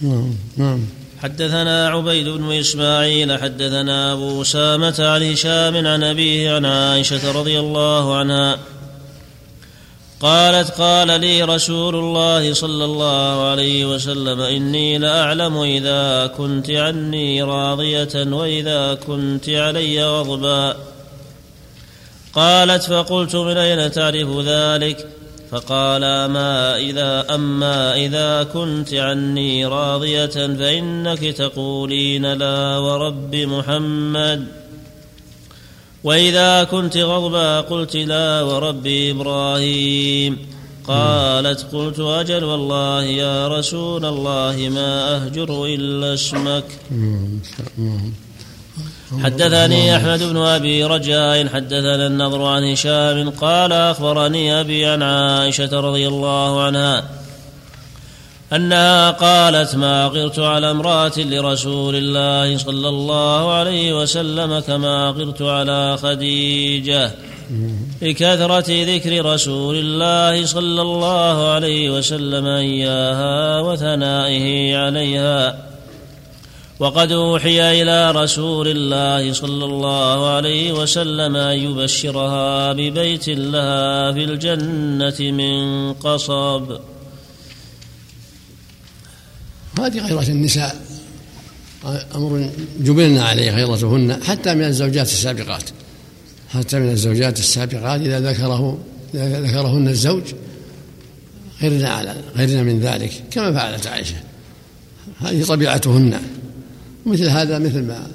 نعم 0.00 0.34
نعم. 0.56 0.80
حدثنا 1.22 1.88
عبيد 1.88 2.28
بن 2.28 2.52
إسماعيل 2.52 3.38
حدثنا 3.38 4.12
أبو 4.12 4.42
أسامة 4.42 4.94
عن 4.98 5.22
هشام 5.22 5.86
عن 5.86 6.04
أبيه 6.04 6.54
عن 6.54 6.64
عائشة 6.64 7.32
رضي 7.32 7.60
الله 7.60 8.16
عنها. 8.16 8.58
قالت 10.20 10.70
قال 10.70 11.20
لي 11.20 11.42
رسول 11.42 11.96
الله 11.96 12.52
صلى 12.54 12.84
الله 12.84 13.50
عليه 13.50 13.84
وسلم 13.94 14.40
إني 14.40 14.98
لأعلم 14.98 15.56
إذا 15.58 16.26
كنت 16.26 16.70
عني 16.70 17.42
راضية 17.42 18.14
وإذا 18.14 18.94
كنت 18.94 19.48
علي 19.48 20.04
غضبا. 20.04 20.76
قالت 22.34 22.82
فقلت 22.82 23.36
من 23.36 23.56
أين 23.56 23.90
تعرف 23.90 24.38
ذلك؟ 24.38 25.13
فقال 25.54 26.00
ما 26.24 26.76
إذا 26.76 27.34
أما 27.34 27.94
إذا 27.94 28.42
كنت 28.42 28.94
عني 28.94 29.66
راضية 29.66 30.26
فإنك 30.26 31.18
تقولين 31.18 32.32
لا 32.32 32.78
ورب 32.78 33.36
محمد. 33.36 34.46
وإذا 36.04 36.64
كنت 36.64 36.96
غضبا 36.96 37.60
قلت 37.60 37.96
لا 37.96 38.42
ورب 38.42 38.86
إبراهيم. 38.86 40.38
قالت 40.86 41.66
قلت 41.72 42.00
أجل 42.00 42.44
والله 42.44 43.02
يا 43.02 43.48
رسول 43.48 44.04
الله 44.04 44.68
ما 44.74 45.16
أهجر 45.16 45.66
إلا 45.66 46.14
اسمك. 46.14 46.64
حدثني 49.22 49.96
أحمد 49.96 50.22
بن 50.22 50.36
أبي 50.36 50.84
رجاء 50.84 51.48
حدثنا 51.48 52.06
النضر 52.06 52.42
عن 52.42 52.72
هشام 52.72 53.30
قال 53.30 53.72
أخبرني 53.72 54.60
أبي 54.60 54.86
عن 54.86 55.02
عائشة 55.02 55.80
رضي 55.80 56.08
الله 56.08 56.62
عنها 56.62 57.04
أنها 58.52 59.10
قالت 59.10 59.74
ما 59.74 60.06
غرت 60.06 60.38
على 60.38 60.70
امرأة 60.70 61.12
لرسول 61.18 61.96
الله 61.96 62.58
صلى 62.58 62.88
الله 62.88 63.52
عليه 63.52 64.02
وسلم 64.02 64.60
كما 64.60 65.14
غرت 65.16 65.42
على 65.42 65.96
خديجة 65.96 67.10
لكثرة 68.02 68.64
ذكر 68.68 69.24
رسول 69.24 69.76
الله 69.76 70.46
صلى 70.46 70.82
الله 70.82 71.48
عليه 71.48 71.90
وسلم 71.90 72.46
إياها 72.46 73.60
وثنائه 73.60 74.76
عليها 74.76 75.73
وقد 76.78 77.12
أوحي 77.12 77.82
إلى 77.82 78.10
رسول 78.10 78.68
الله 78.68 79.32
صلى 79.32 79.64
الله 79.64 80.34
عليه 80.34 80.72
وسلم 80.72 81.36
أن 81.36 81.58
يبشرها 81.58 82.72
ببيت 82.72 83.28
لها 83.28 84.12
في 84.12 84.24
الجنة 84.24 85.32
من 85.32 85.92
قصب. 85.92 86.78
هذه 89.78 90.06
غيرة 90.06 90.28
النساء. 90.28 90.84
أمر 92.14 92.50
جبلنا 92.80 93.24
عليه 93.24 93.50
غيرتهن 93.50 94.22
حتى 94.24 94.54
من 94.54 94.64
الزوجات 94.64 95.06
السابقات. 95.06 95.70
حتى 96.48 96.78
من 96.78 96.90
الزوجات 96.90 97.38
السابقات 97.38 98.00
إذا 98.00 98.20
ذكره 98.20 98.78
إذا 99.14 99.40
ذكرهن 99.40 99.88
الزوج 99.88 100.22
غيرنا 101.62 101.88
على 101.88 102.14
غيرنا 102.36 102.62
من 102.62 102.80
ذلك 102.80 103.12
كما 103.30 103.52
فعلت 103.52 103.86
عائشة. 103.86 104.16
هذه 105.20 105.44
طبيعتهن. 105.44 106.20
مثل 107.06 107.28
هذا 107.28 107.58
مثل 107.58 107.82
ما 107.82 108.06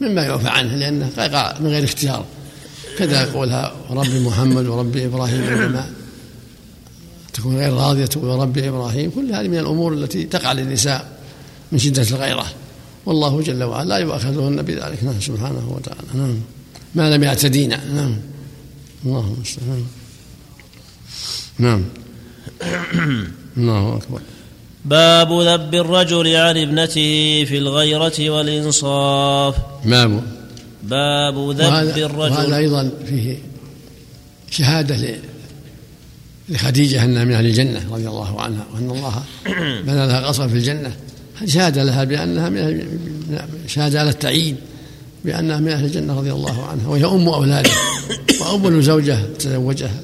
مما 0.00 0.22
يعفى 0.22 0.48
عنه 0.48 0.76
لأنه 0.76 1.10
قال 1.16 1.62
من 1.62 1.70
غير 1.70 1.84
اختيار. 1.84 2.24
كذا 2.98 3.32
قولها 3.32 3.72
ربي 3.90 4.20
محمد 4.20 4.66
وربي 4.66 5.06
إبراهيم 5.06 5.44
عندما 5.44 5.90
تكون 7.32 7.56
غير 7.56 7.72
راضية 7.72 8.08
وربي 8.16 8.68
إبراهيم. 8.68 9.10
كل 9.10 9.32
هذه 9.34 9.48
من 9.48 9.58
الأمور 9.58 9.94
التي 9.94 10.24
تقع 10.24 10.52
للنساء 10.52 11.18
من 11.72 11.78
شدة 11.78 12.02
الغيرة. 12.02 12.46
والله 13.06 13.42
جل 13.42 13.64
وعلا 13.64 13.88
لا 13.88 13.96
يؤاخذهن 13.96 14.62
بذلك. 14.62 15.04
نعم 15.04 15.20
سبحانه 15.20 15.72
وتعالى. 15.76 16.08
نعم. 16.14 16.40
ما 16.94 17.16
لم 17.16 17.22
يعتدين. 17.22 17.68
نعم. 17.68 18.16
الله 19.04 19.34
المستعان. 19.34 19.84
نعم. 21.58 21.84
الله 23.56 23.96
أكبر. 23.96 24.20
باب 24.84 25.40
ذب 25.40 25.74
الرجل 25.74 26.36
عن 26.36 26.56
ابنته 26.58 27.44
في 27.48 27.58
الغيرة 27.58 28.30
والإنصاف. 28.30 29.56
باب 29.84 30.22
باب 30.82 31.50
ذب 31.50 31.98
الرجل. 31.98 32.32
وهذا 32.32 32.56
أيضا 32.56 32.90
فيه 33.06 33.38
شهادة 34.50 35.16
لخديجة 36.48 37.04
أنها 37.04 37.24
من 37.24 37.32
أهل 37.32 37.46
الجنة 37.46 37.84
رضي 37.92 38.08
الله 38.08 38.40
عنها 38.40 38.64
وأن 38.74 38.90
الله 38.90 39.22
بنى 39.86 40.06
لها 40.06 40.26
قصرا 40.26 40.46
في 40.46 40.54
الجنة. 40.54 40.92
شهادة 41.46 41.84
لها 41.84 42.04
بأنها 42.04 42.48
من 42.48 42.88
شهادة 43.66 44.00
على 44.00 44.10
التعيين 44.10 44.56
بأنها 45.24 45.58
من 45.58 45.68
أهل 45.68 45.84
الجنة 45.84 46.18
رضي 46.18 46.32
الله 46.32 46.64
عنها 46.64 46.88
وهي 46.88 47.04
أم 47.04 47.28
أولاده 47.28 47.70
وأول 48.40 48.82
زوجة 48.82 49.18
تزوجها 49.38 50.00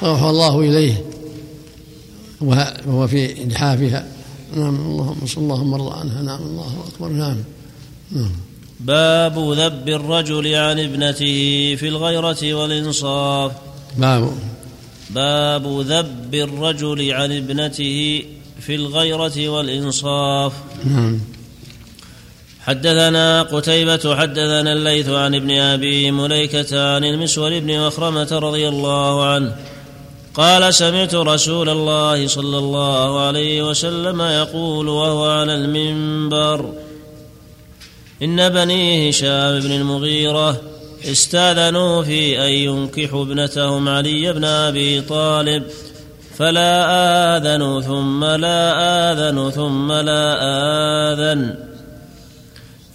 فأوحى 0.00 0.30
الله 0.30 0.60
إليه. 0.60 1.11
وهو 2.42 3.06
في 3.06 3.44
لحافها 3.44 4.06
نعم 4.56 4.74
اللهم 4.76 5.26
صل 5.26 5.40
اللهم 5.40 5.74
ارضى 5.74 6.00
عنها. 6.00 6.22
نعم 6.22 6.42
الله 6.42 6.84
أكبر. 6.88 7.08
نعم 7.08 7.36
نعم. 8.12 8.32
باب 8.80 9.52
ذب 9.52 9.88
الرجل 9.88 10.54
عن 10.54 10.80
ابنته 10.80 11.74
في 11.78 11.88
الغيرة 11.88 12.54
والإنصاف. 12.54 13.52
باب. 13.98 14.32
باب 15.10 15.80
ذب 15.80 16.34
الرجل 16.34 17.12
عن 17.12 17.32
ابنته 17.32 18.22
في 18.60 18.74
الغيرة 18.74 19.48
والإنصاف. 19.48 20.52
نعم. 20.84 21.20
حدثنا 22.60 23.42
قتيبة 23.42 24.16
حدثنا 24.16 24.72
الليث 24.72 25.08
عن 25.08 25.34
ابن 25.34 25.50
أبي 25.50 26.10
مليكة 26.10 26.94
عن 26.94 27.04
المسور 27.04 27.58
بن 27.58 27.86
مخرمة 27.86 28.28
رضي 28.32 28.68
الله 28.68 29.24
عنه. 29.24 29.56
قال 30.34 30.74
سمعت 30.74 31.14
رسول 31.14 31.68
الله 31.68 32.26
صلى 32.26 32.58
الله 32.58 33.20
عليه 33.20 33.62
وسلم 33.62 34.22
يقول 34.22 34.88
وهو 34.88 35.24
على 35.30 35.54
المنبر 35.54 36.72
إن 38.22 38.48
بني 38.48 39.10
هشام 39.10 39.60
بن 39.60 39.72
المغيرة 39.72 40.60
استأذنوا 41.04 42.02
في 42.02 42.38
أن 42.38 42.50
ينكحوا 42.52 43.22
ابنتهم 43.22 43.88
علي 43.88 44.32
بن 44.32 44.44
أبي 44.44 45.00
طالب 45.00 45.64
فلا 46.36 46.86
آذنوا 47.36 47.80
ثم 47.80 48.24
لا 48.24 48.72
آذن 49.12 49.50
ثم 49.50 49.92
لا 49.92 50.38
آذن 51.12 51.54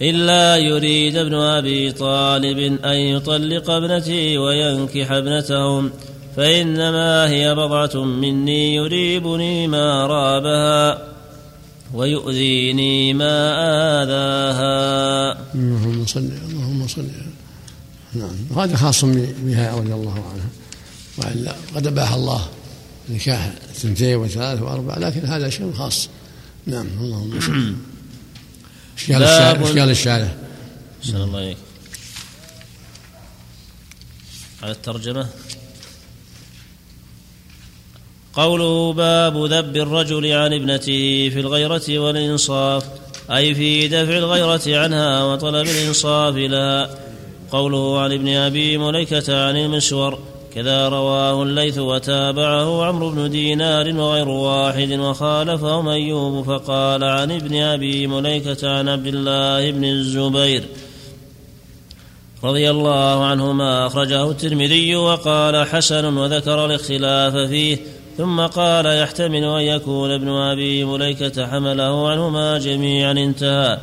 إلا 0.02 0.56
يريد 0.56 1.16
ابن 1.16 1.34
أبي 1.34 1.92
طالب 1.92 2.58
أن 2.84 2.96
يطلق 2.96 3.70
ابنتي 3.70 4.38
وينكح 4.38 5.12
ابنتهم. 5.12 5.90
فإنما 6.38 7.28
هي 7.28 7.54
بضعة 7.54 8.04
مني 8.04 8.74
يريبني 8.74 9.68
ما 9.68 10.06
رابها 10.06 11.08
ويؤذيني 11.94 13.14
ما 13.14 13.52
آذاها. 14.02 15.32
اللهم 15.54 16.06
صل 16.06 16.30
اللهم 16.48 16.88
صل 16.88 17.08
نعم. 18.14 18.36
وهذا 18.50 18.76
خاص 18.76 19.04
بها 19.04 19.76
رضي 19.76 19.94
الله 19.94 20.12
عنها. 20.12 20.48
وإلا 21.18 21.54
قد 21.74 21.86
اباح 21.86 22.12
الله 22.12 22.48
نكاح 23.08 23.52
اثنتين 23.70 24.16
وثلاث 24.16 24.62
وأربع 24.62 24.98
لكن 24.98 25.26
هذا 25.26 25.50
شيء 25.50 25.72
خاص. 25.72 26.08
نعم 26.66 26.86
اللهم 27.00 27.40
صل 27.40 27.74
إشكال 28.98 29.22
الشارع 29.22 29.62
إشكال 29.62 29.90
الشارع. 29.90 30.34
الله 31.08 31.38
إليك 31.38 31.56
على 34.62 34.72
الترجمة. 34.72 35.28
قوله 38.38 38.92
باب 38.92 39.44
ذب 39.44 39.76
الرجل 39.76 40.32
عن 40.32 40.52
ابنته 40.52 41.30
في 41.32 41.40
الغيرة 41.40 41.98
والإنصاف 41.98 42.84
أي 43.30 43.54
في 43.54 43.88
دفع 43.88 44.18
الغيرة 44.18 44.60
عنها 44.66 45.24
وطلب 45.24 45.66
الإنصاف 45.66 46.34
لها. 46.34 46.90
قوله 47.52 48.00
عن 48.00 48.12
ابن 48.12 48.28
أبي 48.28 48.78
مليكة 48.78 49.46
عن 49.46 49.56
المسور 49.56 50.18
كذا 50.54 50.88
رواه 50.88 51.42
الليث 51.42 51.78
وتابعه 51.78 52.84
عمرو 52.84 53.10
بن 53.10 53.30
دينار 53.30 53.96
وغير 53.96 54.28
واحد 54.28 54.92
وخالفهم 54.92 55.88
أيوب 55.88 56.44
فقال 56.44 57.04
عن 57.04 57.30
ابن 57.30 57.56
أبي 57.56 58.06
مليكة 58.06 58.70
عن 58.70 58.88
عبد 58.88 59.06
الله 59.06 59.70
بن 59.70 59.84
الزبير 59.84 60.64
رضي 62.44 62.70
الله 62.70 63.24
عنهما 63.24 63.86
أخرجه 63.86 64.30
الترمذي 64.30 64.96
وقال 64.96 65.66
حسن 65.66 66.16
وذكر 66.16 66.66
الاختلاف 66.66 67.34
فيه. 67.36 67.97
ثم 68.18 68.40
قال 68.40 68.86
يحتمل 68.86 69.44
أن 69.44 69.60
يكون 69.60 70.10
ابن 70.10 70.28
أبي 70.28 70.84
مليكة 70.84 71.46
حمله 71.46 72.10
عنهما 72.10 72.58
جميعا 72.58 73.12
انتهى. 73.12 73.78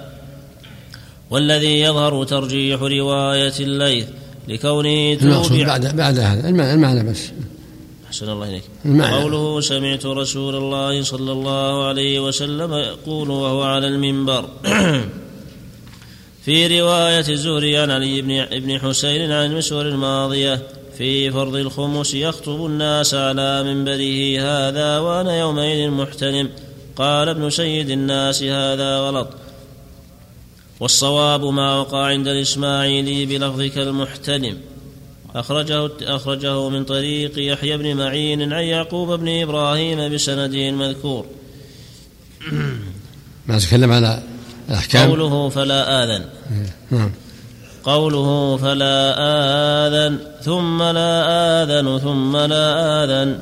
والذي 1.29 1.81
يظهر 1.81 2.23
ترجيح 2.23 2.81
رواية 2.81 3.53
الليث 3.59 4.07
لكونه 4.47 5.15
توبع 5.15 5.65
بعد 5.65 5.95
بعد 5.95 6.19
هذا 6.19 6.49
المعنى, 6.49 7.11
بس. 7.11 7.31
أحسن 8.07 8.29
الله 8.29 8.49
إليك. 8.49 8.63
قوله 9.11 9.61
سمعت 9.61 10.05
رسول 10.05 10.55
الله 10.55 11.03
صلى 11.03 11.31
الله 11.31 11.87
عليه 11.87 12.19
وسلم 12.19 12.73
يقول 12.73 13.29
وهو 13.29 13.63
على 13.63 13.87
المنبر. 13.87 14.45
في 16.45 16.81
رواية 16.81 17.29
الزهري 17.29 17.77
عن 17.77 17.91
علي 17.91 18.21
بن 18.21 18.31
ابن 18.31 18.79
حسين 18.79 19.31
عن 19.31 19.51
المسور 19.51 19.87
الماضية 19.87 20.61
في 20.97 21.31
فرض 21.31 21.55
الخمس 21.55 22.13
يخطب 22.13 22.65
الناس 22.65 23.13
على 23.13 23.63
منبره 23.63 24.41
هذا 24.41 24.99
وأنا 24.99 25.39
يومئذ 25.39 25.89
محتلم 25.89 26.49
قال 26.95 27.29
ابن 27.29 27.49
سيد 27.49 27.89
الناس 27.89 28.43
هذا 28.43 28.97
غلط. 28.97 29.29
والصواب 30.79 31.43
ما 31.43 31.79
وقع 31.79 32.05
عند 32.05 32.27
الإسماعيلي 32.27 33.25
بلفظك 33.25 33.77
المحتلم 33.77 34.57
أخرجه 35.35 35.91
أخرجه 36.01 36.69
من 36.69 36.83
طريق 36.83 37.31
يحيى 37.37 37.77
بن 37.77 37.97
معين 37.97 38.53
عن 38.53 38.63
يعقوب 38.63 39.19
بن 39.19 39.41
إبراهيم 39.41 40.13
بسنده 40.13 40.69
المذكور 40.69 41.25
ما 43.47 43.59
تكلم 43.59 43.91
على 43.91 44.23
الأحكام؟ 44.69 45.09
قوله 45.09 45.49
فلا 45.49 46.03
آذن. 46.03 46.25
نعم. 46.91 47.11
قوله 47.85 48.57
فلا 48.57 49.15
آذن 49.87 50.17
ثم 50.41 50.83
لا 50.83 51.11
آذن 51.63 51.99
ثم 51.99 52.37
لا 52.37 53.03
آذن. 53.03 53.39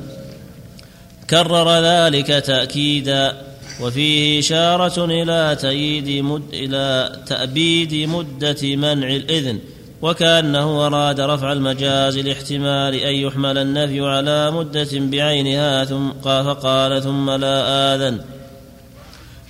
كرر 1.29 1.69
ذلك 1.79 2.27
تأكيدا 2.27 3.33
وفيه 3.81 4.39
إشارة 4.39 5.05
إلى 5.05 5.57
تأييد 5.61 6.23
مد 6.23 6.41
إلى 6.53 7.15
تأبيد 7.27 8.09
مدة 8.09 8.75
منع 8.75 9.07
الإذن 9.07 9.59
وكأنه 10.01 10.87
أراد 10.87 11.19
رفع 11.21 11.51
المجاز 11.51 12.17
لاحتمال 12.17 12.95
أن 12.95 13.15
يحمل 13.15 13.57
النفي 13.57 14.01
على 14.01 14.51
مدة 14.51 14.89
بعينها 14.93 15.85
ثم 15.85 16.09
قال 16.09 16.45
فقال 16.45 17.03
ثم 17.03 17.31
لا 17.31 17.55
آذن. 17.95 18.19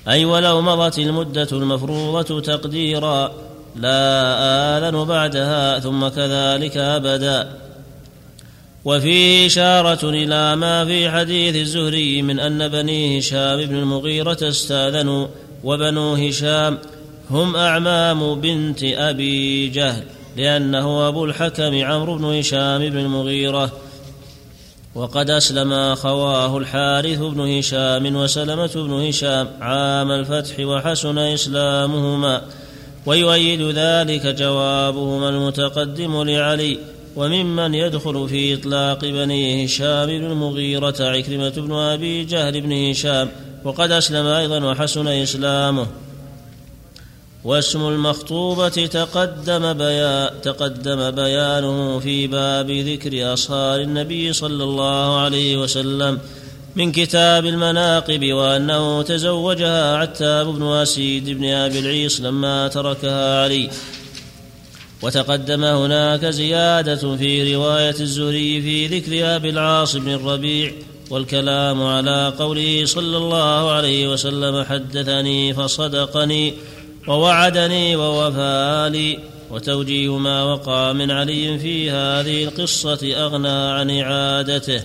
أي 0.08 0.25
ولو 0.25 0.62
مضت 0.62 0.99
المدة 0.99 1.47
المفروضة 1.51 2.41
تقديرا. 2.41 3.32
لا 3.75 4.77
آذن 4.77 5.03
بعدها 5.03 5.79
ثم 5.79 6.07
كذلك 6.07 6.77
أبدا. 6.77 7.63
وفيه 8.86 9.47
إشارة 9.47 10.09
إلى 10.09 10.55
ما 10.55 10.86
في 10.86 11.09
حديث 11.09 11.55
الزهري 11.55 12.21
من 12.21 12.39
أن 12.39 12.67
بني 12.67 13.19
هشام 13.19 13.65
بن 13.65 13.75
المغيرة 13.75 14.38
استاذنوا 14.41 15.27
وبنو 15.63 16.13
هشام 16.13 16.77
هم 17.31 17.55
أعمام 17.55 18.41
بنت 18.41 18.83
أبي 18.83 19.69
جهل 19.69 20.03
لأنه 20.38 21.07
أبو 21.07 21.25
الحكم 21.25 21.86
عمرو 21.86 22.15
بن 22.17 22.25
هشام 22.25 22.89
بن 22.89 22.97
المغيرة. 22.97 23.71
وقد 24.95 25.29
أسلم 25.29 25.73
أخواه 25.73 26.57
الحارث 26.57 27.19
بن 27.19 27.57
هشام 27.57 28.15
وسلمة 28.15 28.71
بن 28.75 29.07
هشام 29.07 29.47
عام 29.62 30.12
الفتح 30.12 30.59
وحسن 30.59 31.17
إسلامهما. 31.17 32.41
ويؤيد 33.06 33.62
ذلك 33.62 34.26
جوابهما 34.28 35.30
المتقدم 35.30 36.24
لعلي 36.24 36.78
وممن 37.16 37.74
يدخل 37.74 38.30
في 38.30 38.54
إطلاق 38.54 39.06
بني 39.06 39.66
هشام 39.66 40.08
بن 40.08 40.26
المغيرة 40.26 40.96
عكرمة 41.00 41.50
بن 41.50 41.74
أبي 41.74 42.24
جهل 42.24 42.62
بن 42.62 42.89
هشام 42.89 43.30
وقد 43.63 43.92
أسلم 43.92 44.26
أيضا 44.26 44.66
وحسن 44.66 45.08
إسلامه. 45.08 45.88
واسم 47.44 47.88
المخطوبة 47.88 48.70
تقدم 48.70 49.72
تقدم 50.44 51.12
بيانه 51.12 52.00
في 52.00 52.28
باب 52.28 52.72
ذكر 52.72 53.34
أصهار 53.34 53.82
النبي 53.82 54.34
صلى 54.34 54.63
الله 54.63 55.20
عليه 55.20 55.58
وسلم. 55.58 56.20
من 56.75 56.91
كتاب 56.91 57.45
المناقب 57.45 58.33
وأنه 58.33 59.01
تزوجها 59.01 59.97
عتاب 59.97 60.47
بن 60.47 60.63
أسيد 60.63 61.29
بن 61.29 61.45
أبي 61.45 61.79
العيص 61.79 62.21
لما 62.21 62.67
تركها 62.67 63.43
علي. 63.43 63.69
وتقدم 65.01 65.63
هناك 65.63 66.25
زيادة 66.25 67.15
في 67.17 67.55
رواية 67.55 67.95
الزهري 67.99 68.62
في 68.62 68.88
ذكر 68.88 69.36
أبي 69.36 69.49
العاص 69.49 69.95
بن 69.95 70.13
الربيع 70.13 70.71
والكلام 71.09 71.83
على 71.83 72.33
قوله 72.39 72.86
صلى 72.86 73.17
الله 73.17 73.71
عليه 73.71 74.07
وسلم 74.07 74.63
حدثني 74.63 75.53
فصدقني 75.53 76.53
ووعدني 77.07 77.95
ووفى 77.95 79.17
وتوجيه 79.51 80.17
ما 80.17 80.43
وقع 80.43 80.93
من 80.93 81.12
علي 81.12 81.59
في 81.59 81.91
هذه 81.91 82.43
القصة 82.43 83.13
أغنى 83.15 83.47
عن 83.49 83.99
إعادته 83.99 84.83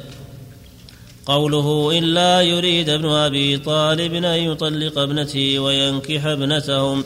قوله 1.29 1.99
إلا 1.99 2.41
يريد 2.41 2.89
ابن 2.89 3.09
أبي 3.09 3.59
طالب 3.59 4.15
أن 4.15 4.25
يطلق 4.25 4.99
ابنتي 4.99 5.59
وينكح 5.59 6.27
ابنتهم. 6.27 7.05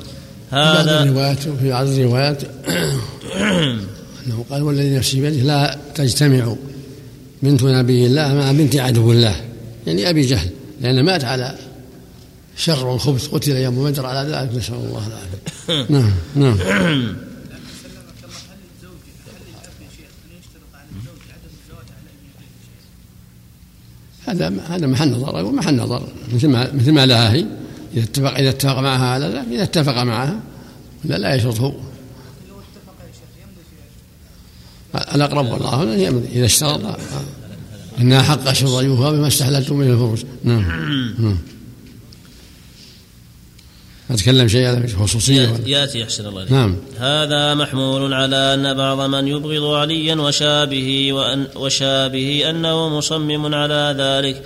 هذا 0.50 1.02
في 1.02 1.08
الروايات 1.08 1.38
في 1.38 1.68
بعض 1.70 1.87
الروايات 1.87 2.42
أنه 4.26 4.44
قال 4.50 4.62
والذي 4.62 4.96
نفسي 4.96 5.20
بيده 5.20 5.42
لا 5.42 5.78
تجتمع 5.94 6.54
بنت 7.42 7.62
نبي 7.62 8.06
الله 8.06 8.35
مع 8.35 8.52
بنت 8.52 8.76
عدو 8.76 9.12
الله 9.12 9.37
يعني 9.87 10.11
أبي 10.11 10.20
جهل 10.20 10.48
لأن 10.80 11.04
مات 11.04 11.24
على 11.24 11.54
شر 12.56 12.87
والخبث 12.87 13.28
قتل 13.28 13.56
يوم 13.56 13.85
بدر 13.85 14.06
على 14.06 14.30
ذلك 14.30 14.54
نسأل 14.56 14.74
الله 14.74 15.06
العافية. 15.06 15.87
نعم 15.94 16.12
نعم. 16.35 16.58
هذا 24.26 24.52
هذا 24.68 24.87
محل 24.87 25.11
نظر 25.11 25.40
أقول 25.40 25.54
محل 25.54 25.76
نظر. 25.76 26.02
مثل 26.35 26.48
ما 26.48 26.72
مثل 26.72 26.92
ما 26.92 27.06
لها 27.06 27.32
هي. 27.32 27.46
إذا 27.94 28.04
اتفق 28.04 28.38
إذا 28.38 28.50
اتفق 28.50 28.78
معها 28.78 29.06
على 29.06 29.26
ذلك 29.26 29.46
إذا 29.52 29.62
اتفق 29.62 30.02
معها 30.02 30.40
لا 31.04 31.18
لا 31.18 31.35
يشرط 31.35 31.61
هو 31.61 31.72
الأقرب 35.14 35.46
والله 35.46 36.06
إذا 36.32 36.44
اشترط 36.44 36.80
إنها 38.00 38.22
حق 38.22 38.52
شرط 38.52 38.82
يوفى 38.82 39.16
بما 39.16 39.26
استحللتم 39.26 39.76
من 39.76 39.90
الفروج 39.90 40.24
نعم. 40.44 40.64
نعم. 41.22 41.38
أتكلم 44.10 44.48
شيء 44.48 44.68
هذا 44.68 44.86
خصوصية 44.86 45.48
يأتي 45.66 46.04
أحسن 46.04 46.26
الله 46.26 46.44
نعم. 46.50 46.76
هذا 46.98 47.54
محمول 47.54 48.14
على 48.14 48.36
أن 48.36 48.74
بعض 48.74 49.00
من 49.00 49.28
يبغض 49.28 49.64
عليا 49.64 50.14
وشابه 50.14 51.12
وأن 51.12 51.46
وشابه 51.56 52.50
أنه 52.50 52.88
مصمم 52.88 53.54
على 53.54 53.94
ذلك 53.98 54.42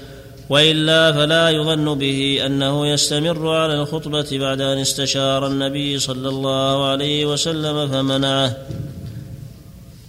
وإلا 0.49 1.13
فلا 1.13 1.51
يظن 1.51 1.99
به 1.99 2.47
أنه 2.47 2.87
يستمر 2.87 3.49
على 3.49 3.75
الخطبة 3.83 4.27
بعد 4.33 4.61
أن 4.61 4.79
استشار 4.79 5.47
النبي 5.47 5.99
صلى 5.99 6.29
الله 6.29 6.89
عليه 6.89 7.27
وسلم 7.27 7.89
فمنعه. 7.89 8.57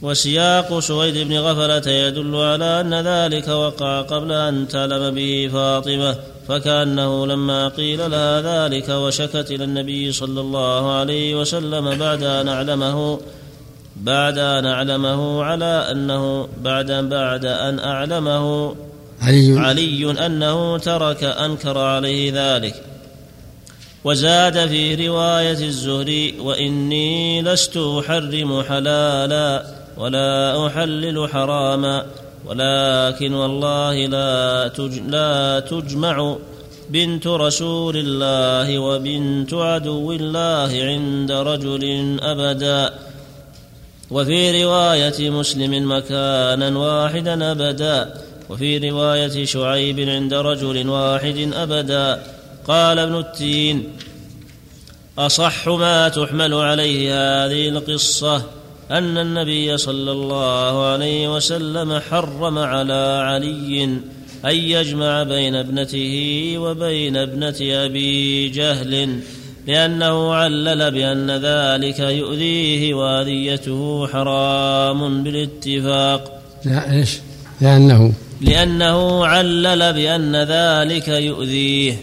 وسياق 0.01 0.79
سويد 0.79 1.27
بن 1.27 1.37
غفلة 1.37 1.91
يدل 1.91 2.35
على 2.35 2.81
أن 2.81 2.93
ذلك 2.93 3.47
وقع 3.47 4.01
قبل 4.01 4.31
أن 4.31 4.67
تعلم 4.67 5.15
به 5.15 5.49
فاطمة. 5.53 6.15
فكأنه 6.47 7.27
لما 7.27 7.67
قيل 7.67 8.11
لها 8.11 8.41
ذلك 8.41 8.89
وشكت 8.89 9.51
إلى 9.51 9.63
النبي 9.63 10.11
صلى 10.11 10.41
الله 10.41 10.91
عليه 10.91 11.35
وسلم 11.35 11.95
بعد 11.95 12.23
أن 12.23 12.47
أعلمه 12.47 13.19
بعد 13.95 14.37
أن 14.37 14.65
أعلمه 14.65 15.43
على 15.43 15.87
أنه 15.91 16.47
بعد 16.61 16.91
بعد 16.91 17.45
أن 17.45 17.79
أعلمه 17.79 18.75
علي. 19.21 19.59
علي 19.59 20.25
أنه 20.25 20.77
ترك 20.77 21.23
أنكر 21.23 21.77
عليه 21.77 22.31
ذلك. 22.35 22.83
وزاد 24.03 24.67
في 24.67 25.07
رواية 25.07 25.65
الزهري 25.65 26.39
وإني 26.39 27.41
لست 27.41 27.77
أحرم 27.77 28.63
حلالا 28.63 29.65
ولا 29.97 30.67
أحلل 30.67 31.29
حراما. 31.29 32.05
ولكن 32.45 33.33
والله 33.33 34.05
لا 34.05 34.67
لا 35.07 35.59
تجمع 35.59 36.37
بنت 36.89 37.27
رسول 37.27 37.97
الله 37.97 38.79
وبنت 38.79 39.53
عدو 39.53 40.11
الله 40.11 40.71
عند 40.83 41.31
رجل 41.31 41.83
أبدا. 42.21 42.93
وفي 44.11 44.63
رواية 44.63 45.29
مسلم 45.29 45.91
مكانا 45.91 46.79
واحدا 46.79 47.51
أبدا. 47.51 48.13
وفي 48.49 48.89
رواية 48.89 49.45
شعيب 49.45 49.99
عند 49.99 50.33
رجل 50.33 50.89
واحد 50.89 51.51
أبدا. 51.53 52.23
قال 52.67 52.99
ابن 52.99 53.19
التين 53.19 53.97
أصح 55.17 55.67
ما 55.67 56.09
تحمل 56.09 56.53
عليه 56.53 57.13
هذه 57.13 57.69
القصة. 57.69 58.56
أن 58.91 59.17
النبي 59.17 59.77
صلى 59.77 60.11
الله 60.11 60.85
عليه 60.85 61.35
وسلم 61.35 61.99
حرم 61.99 62.57
على 62.57 63.21
علي 63.23 63.83
أن 64.45 64.55
يجمع 64.55 65.23
بين 65.23 65.55
ابنته 65.55 66.53
وبين 66.57 67.17
ابنة 67.17 67.55
أبي 67.61 68.49
جهل 68.49 69.19
لأنه 69.67 70.33
علل 70.33 70.91
بأن 70.91 71.31
ذلك 71.31 71.99
يؤذيه 71.99 72.93
وأذيته 72.93 74.07
حرام 74.07 75.23
بالاتفاق 75.23 76.41
لا 76.65 76.91
إيش؟ 76.91 77.17
لأنه 77.61 78.13
لأنه 78.41 79.25
علل 79.25 79.93
بأن 79.93 80.35
ذلك 80.35 81.07
يؤذيه 81.07 81.97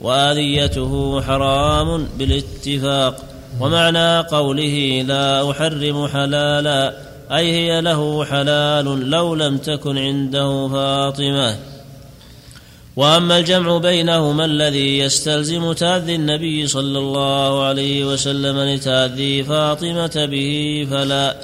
وأذيته 0.00 1.20
حرام 1.20 2.06
بالاتفاق 2.18 3.29
ومعنى 3.60 4.20
قوله 4.20 5.04
لا 5.06 5.50
أحرم 5.50 6.06
حلالا 6.06 6.94
أي 7.32 7.52
هي 7.52 7.80
له 7.80 8.24
حلال 8.24 9.10
لو 9.10 9.34
لم 9.34 9.58
تكن 9.58 9.98
عنده 9.98 10.68
فاطمة. 10.68 11.56
وأما 12.96 13.38
الجمع 13.38 13.78
بينهما 13.78 14.44
الذي 14.44 14.98
يستلزم 14.98 15.72
تاذي 15.72 16.14
النبي 16.14 16.66
صلى 16.66 16.98
الله 16.98 17.64
عليه 17.64 18.04
وسلم 18.04 18.74
لتاذي 18.74 19.44
فاطمة 19.44 20.28
به 20.30 20.88
فلا. 20.90 21.36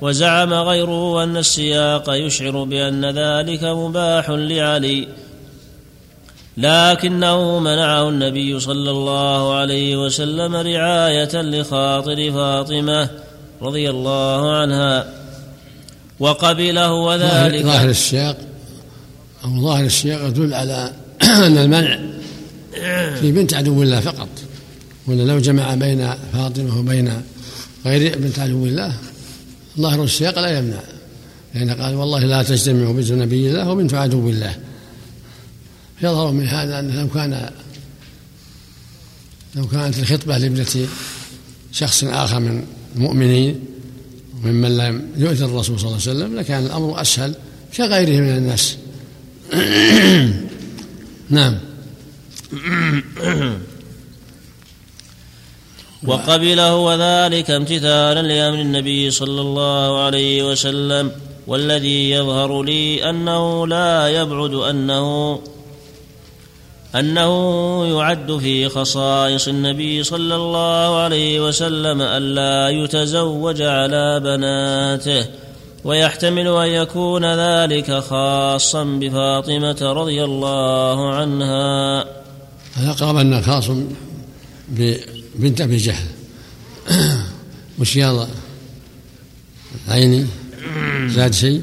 وزعم 0.00 0.54
غيره 0.54 1.22
أن 1.22 1.36
السياق 1.36 2.04
يشعر 2.08 2.64
بأن 2.64 3.04
ذلك 3.04 3.64
مباح 3.64 4.30
لعلي. 4.30 5.08
لكنه 6.58 7.58
منعه 7.58 8.08
النبي 8.08 8.60
صلى 8.60 8.90
الله 8.90 9.54
عليه 9.54 9.96
وسلم 9.96 10.54
رعاية 10.54 11.42
لخاطر 11.42 12.32
فاطمة 12.32 13.10
رضي 13.62 13.90
الله 13.90 14.56
عنها. 14.56 15.06
وقبله 16.20 16.92
وذلك 16.92 17.64
ظاهر 17.64 17.88
السياق 17.88 18.36
أو 19.44 19.62
ظاهر 19.62 19.84
السياق 19.84 20.28
يدل 20.28 20.54
على 20.54 20.92
أن 21.46 21.58
المنع 21.58 21.98
في 23.20 23.32
بنت 23.32 23.54
عدو 23.54 23.82
الله 23.82 24.00
فقط. 24.00 24.28
ولا 25.06 25.22
لو 25.22 25.38
جمع 25.38 25.74
بين 25.74 26.10
فاطمة 26.32 26.78
وبين 26.78 27.12
غير 27.86 28.18
بنت 28.18 28.38
عدو 28.38 28.66
الله 28.66 28.92
ظاهر 29.80 30.04
السياق 30.04 30.38
لا 30.38 30.58
يمنع. 30.58 30.80
لأن 31.54 31.70
قال 31.70 31.94
والله 31.94 32.24
لا 32.24 32.42
تجتمع 32.42 32.90
بنت 32.90 33.12
نبي 33.12 33.50
الله 33.50 33.70
وبنت 33.70 33.94
عدو 33.94 34.28
الله. 34.28 34.54
يظهر 36.02 36.32
من 36.32 36.46
هذا 36.46 36.78
أنه 36.78 37.00
لو 37.00 37.08
كان 37.08 37.50
لو 39.54 39.66
كانت 39.66 39.98
الخطبة 39.98 40.38
لابنة 40.38 40.88
شخص 41.72 42.04
آخر 42.04 42.40
من 42.40 42.64
المؤمنين 42.96 43.64
ممن 44.44 44.76
لم 44.76 45.08
يؤذي 45.16 45.44
الرسول 45.44 45.80
صلى 45.80 45.88
الله 45.88 46.00
عليه 46.06 46.10
وسلم 46.10 46.38
لكان 46.38 46.66
الأمر 46.66 47.00
أسهل 47.00 47.34
كغيره 47.76 48.20
من 48.20 48.36
الناس. 48.36 48.76
نعم. 51.30 51.58
وقبله 56.08 56.76
وذلك 56.76 57.50
امتثالا 57.50 58.22
لأمر 58.22 58.60
النبي 58.60 59.10
صلى 59.10 59.40
الله 59.40 60.04
عليه 60.04 60.50
وسلم 60.50 61.12
والذي 61.46 62.10
يظهر 62.10 62.62
لي 62.62 63.10
أنه 63.10 63.66
لا 63.66 64.08
يبعد 64.08 64.54
أنه 64.54 65.40
أنه 66.94 67.86
يعد 67.86 68.38
في 68.38 68.68
خصائص 68.68 69.48
النبي 69.48 70.04
صلى 70.04 70.34
الله 70.34 71.00
عليه 71.00 71.48
وسلم 71.48 72.02
الا 72.02 72.68
يتزوج 72.68 73.62
على 73.62 74.20
بناته 74.20 75.26
ويحتمل 75.84 76.48
أن 76.48 76.68
يكون 76.68 77.24
ذلك 77.24 77.92
خاصا 77.92 78.84
بفاطمة 78.84 79.78
رضي 79.82 80.24
الله 80.24 81.14
عنها. 81.14 82.04
هذا 82.74 82.92
قرب 82.92 83.16
انه 83.16 83.40
خاص 83.40 83.70
بنت 85.34 85.60
أبي 85.60 85.76
جهل. 85.76 86.06
وش 87.78 87.96
يلا 87.96 88.26
عيني؟ 89.88 90.26
زاد 91.06 91.34
شيء؟ 91.34 91.62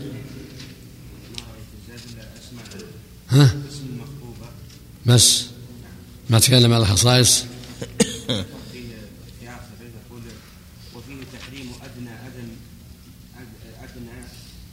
ها؟ 3.30 3.65
بس 5.06 5.46
ما 6.30 6.40
تكلم 6.40 6.74
على 6.74 6.84
الخصائص 6.84 7.46
وفيه 10.96 11.24
تحريم 11.40 11.72
أدنى 11.84 12.10
أذن 12.10 12.56
أدنى 13.84 14.20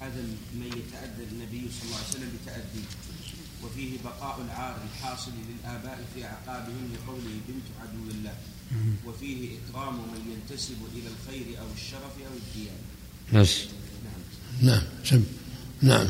أذن 0.03 0.37
من 0.55 0.67
يتأذى 0.67 1.25
النبي 1.33 1.71
صلى 1.71 1.85
الله 1.85 1.97
عليه 1.97 2.09
وسلم 2.09 2.31
بتأديه 2.43 2.89
وفيه 3.65 3.99
بقاء 4.05 4.41
العار 4.45 4.77
الحاصل 4.85 5.31
للآباء 5.49 6.05
في 6.15 6.25
أعقابهم 6.25 6.93
لقوله 6.95 7.41
بنت 7.49 7.67
عدو 7.81 8.11
الله 8.11 8.35
وفيه 9.07 9.59
إكرام 9.59 9.95
من 9.95 10.33
ينتسب 10.33 10.77
إلى 10.95 11.09
الخير 11.09 11.61
أو 11.61 11.67
الشرف 11.77 12.15
أو 12.27 12.35
الديانة 12.37 12.83
بس. 13.35 13.65
نعم 14.63 14.83
سم 15.05 15.25
نعم. 15.83 16.07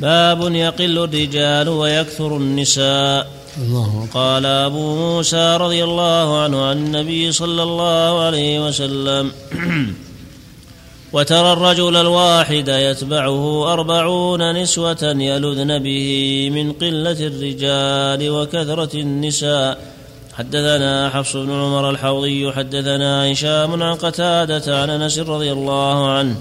باب 0.00 0.54
يقل 0.54 0.98
الرجال 0.98 1.68
ويكثر 1.68 2.36
النساء. 2.36 3.26
الله. 3.58 4.08
قال 4.14 4.46
أبو 4.46 4.96
موسى 4.96 5.56
رضي 5.56 5.84
الله 5.84 6.42
عنه 6.42 6.64
عن 6.66 6.76
النبي 6.76 7.32
صلى 7.32 7.62
الله 7.62 8.20
عليه 8.20 8.66
وسلم 8.66 9.32
وترى 11.14 11.52
الرجل 11.52 11.96
الواحد 11.96 12.68
يتبعه 12.68 13.72
أربعون 13.72 14.62
نسوة 14.62 15.02
يلذن 15.02 15.78
به 15.78 16.50
من 16.54 16.72
قلة 16.72 17.26
الرجال 17.26 18.30
وكثرة 18.30 18.94
النساء. 18.94 19.78
حدثنا 20.38 21.10
حفص 21.10 21.36
بن 21.36 21.50
عمر 21.50 21.90
الحوضي 21.90 22.52
حدثنا 22.52 23.32
هشام 23.32 23.82
عن 23.82 23.94
قتادة 23.94 24.80
عن 24.80 24.90
أنس 24.90 25.18
رضي 25.18 25.52
الله 25.52 26.10
عنه. 26.10 26.36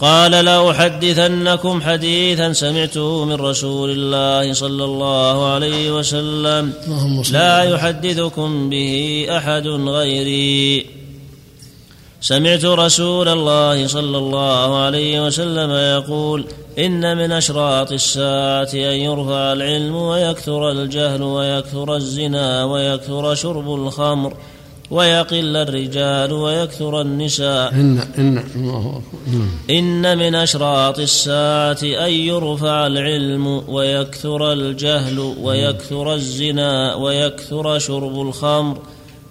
قال 0.00 0.30
لأحدثنكم 0.30 1.82
حديثا 1.82 2.52
سمعته 2.52 3.24
من 3.24 3.34
رسول 3.34 3.90
الله 3.90 4.52
صلى 4.52 4.84
الله 4.84 5.46
عليه 5.46 5.90
وسلم 5.98 6.72
لا 7.32 7.62
يحدثكم 7.62 8.70
به 8.70 9.26
أحد 9.30 9.66
غيري. 9.66 10.86
سمعت 12.20 12.64
رسول 12.64 13.28
الله 13.28 13.86
صلى 13.86 14.18
الله 14.18 14.76
عليه 14.76 15.26
وسلم 15.26 15.70
يقول 15.70 16.44
إن 16.78 17.16
من 17.16 17.32
أشراط 17.32 17.92
الساعة 17.92 18.70
أن 18.74 18.98
يرفع 19.08 19.52
العلم 19.52 19.94
ويكثر 19.94 20.70
الجهل 20.70 21.22
ويكثر 21.22 21.96
الزنا 21.96 22.64
ويكثر 22.64 23.34
شرب 23.34 23.74
الخمر. 23.74 24.34
ويقل 24.90 25.56
الرجال 25.56 26.32
ويكثر 26.32 27.00
النساء. 27.00 27.72
إن 27.72 27.98
إن 28.18 28.44
الله 28.56 29.02
نعم. 29.26 29.48
إن 29.70 30.18
من 30.18 30.34
أشراط 30.34 30.98
الساعة 30.98 31.78
أن 31.82 32.12
يرفع 32.12 32.86
العلم 32.86 33.46
ويكثر 33.68 34.52
الجهل 34.52 35.18
ويكثر 35.18 36.14
الزنا 36.14 36.94
ويكثر 36.94 37.78
شرب 37.78 38.20
الخمر 38.20 38.78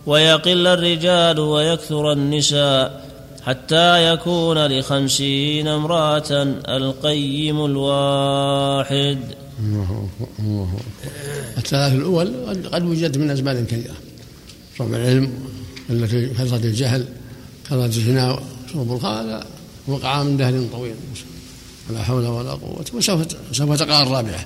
ويقل 0.06 0.68
الرجال 0.68 1.40
ويكثر 1.40 2.12
النساء 2.12 3.04
حتى 3.46 4.14
يكون 4.14 4.68
لخمسين 4.68 5.68
امرأة 5.68 6.32
القيم 6.68 7.66
الواحد. 7.66 9.18
الله 9.60 9.84
أكبر. 9.84 10.28
الله 10.40 10.64
أكبر. 10.64 11.58
الثلاث 11.58 11.94
الأول 11.94 12.34
قد- 12.74 12.84
وجدت 12.84 13.18
من 13.18 13.30
أسباب 13.30 13.66
كثيرة. 13.66 13.94
رفع 14.76 14.86
العلم 14.86 15.32
التي 15.90 16.28
كثرة 16.28 16.58
الجهل 16.58 17.06
كثرة 17.66 17.86
الزنا 17.86 18.40
شرب 18.74 19.06
هذا 19.06 19.46
وقع 19.88 20.24
من 20.24 20.38
دهر 20.38 20.68
طويل. 20.72 20.96
ولا 21.90 22.04
حول 22.04 22.26
ولا 22.28 22.52
قوة. 22.52 22.86
وسوف 22.94 23.26
سوف 23.52 23.80
تقع 23.80 24.04
الرابعة. 24.04 24.46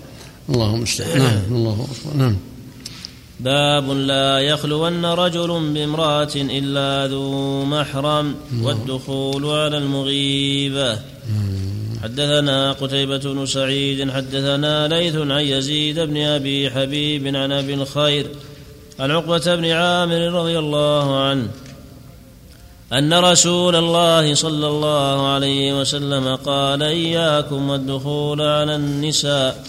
اللهم 0.50 0.76
المستعان 0.76 1.20
نعم. 1.20 1.42
الله 1.52 1.88
أكبر 1.92 2.18
نعم. 2.18 2.36
باب 3.40 3.92
لا 3.92 4.40
يخلون 4.40 5.06
رجل 5.06 5.74
بامرأة 5.74 6.34
إلا 6.36 7.08
ذو 7.08 7.66
محرم 7.66 8.36
والدخول 8.62 9.46
على 9.46 9.78
المغيبة. 9.78 11.00
حدثنا 12.04 12.72
قتيبة 12.72 13.18
بن 13.18 13.46
سعيد 13.46 14.12
حدثنا 14.12 14.88
ليث 14.88 15.16
عن 15.16 15.42
يزيد 15.42 16.00
بن 16.00 16.18
أبي 16.18 16.70
حبيب 16.70 17.28
عن 17.36 17.52
أبي 17.52 17.74
الخير 17.74 18.28
عن 19.00 19.12
عقبة 19.12 19.56
بن 19.56 19.66
عامر 19.66 20.20
رضي 20.34 20.60
الله 20.60 21.20
عنه 21.20 21.48
أن 22.94 23.14
رسول 23.14 23.76
الله 23.76 24.34
صلى 24.34 24.68
الله 24.68 25.28
عليه 25.28 25.80
وسلم 25.80 26.36
قال 26.36 26.84
إياكم 26.84 27.70
والدخول 27.70 28.42
على 28.42 28.76
النساء. 28.76 29.64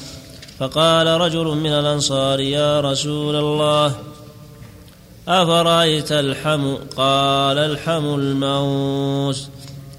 فقال 0.59 1.07
رجل 1.07 1.45
من 1.45 1.71
الأنصار 1.73 2.41
يا 2.41 2.81
رسول 2.81 3.37
الله 3.37 3.95
أفرأيت 5.29 6.13
الحم 6.13 6.75
قال 6.97 7.59
الحم 7.59 8.15
الموت 8.15 9.49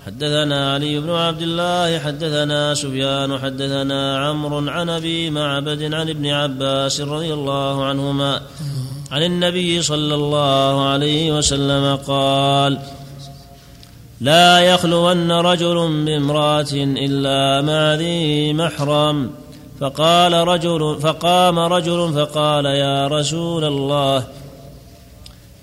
حدثنا 0.05 0.73
علي 0.73 0.99
بن 0.99 1.09
عبد 1.09 1.41
الله 1.41 1.99
حدثنا 1.99 2.73
سفيان 2.73 3.37
حدثنا 3.39 4.27
عمرو 4.27 4.69
عن 4.69 4.89
أبي 4.89 5.29
معبد 5.29 5.93
عن 5.93 6.09
ابن 6.09 6.25
عباس 6.27 7.01
رضي 7.01 7.33
الله 7.33 7.85
عنهما. 7.85 8.41
عن 9.11 9.23
النبي 9.23 9.81
صلى 9.81 10.15
الله 10.15 10.87
عليه 10.89 11.31
وسلم 11.31 11.95
قال 11.95 12.79
لا 14.21 14.59
يخلون 14.59 15.31
رجل 15.31 16.05
بامرأة 16.05 16.73
إلا 16.73 17.61
مع 17.61 17.93
ذي 17.93 18.53
محرم. 18.53 19.31
فقال 19.79 20.33
رجل 20.33 20.97
فقام 21.01 21.59
رجل 21.59 22.13
فقال 22.13 22.65
يا 22.65 23.07
رسول 23.07 23.63
الله 23.63 24.27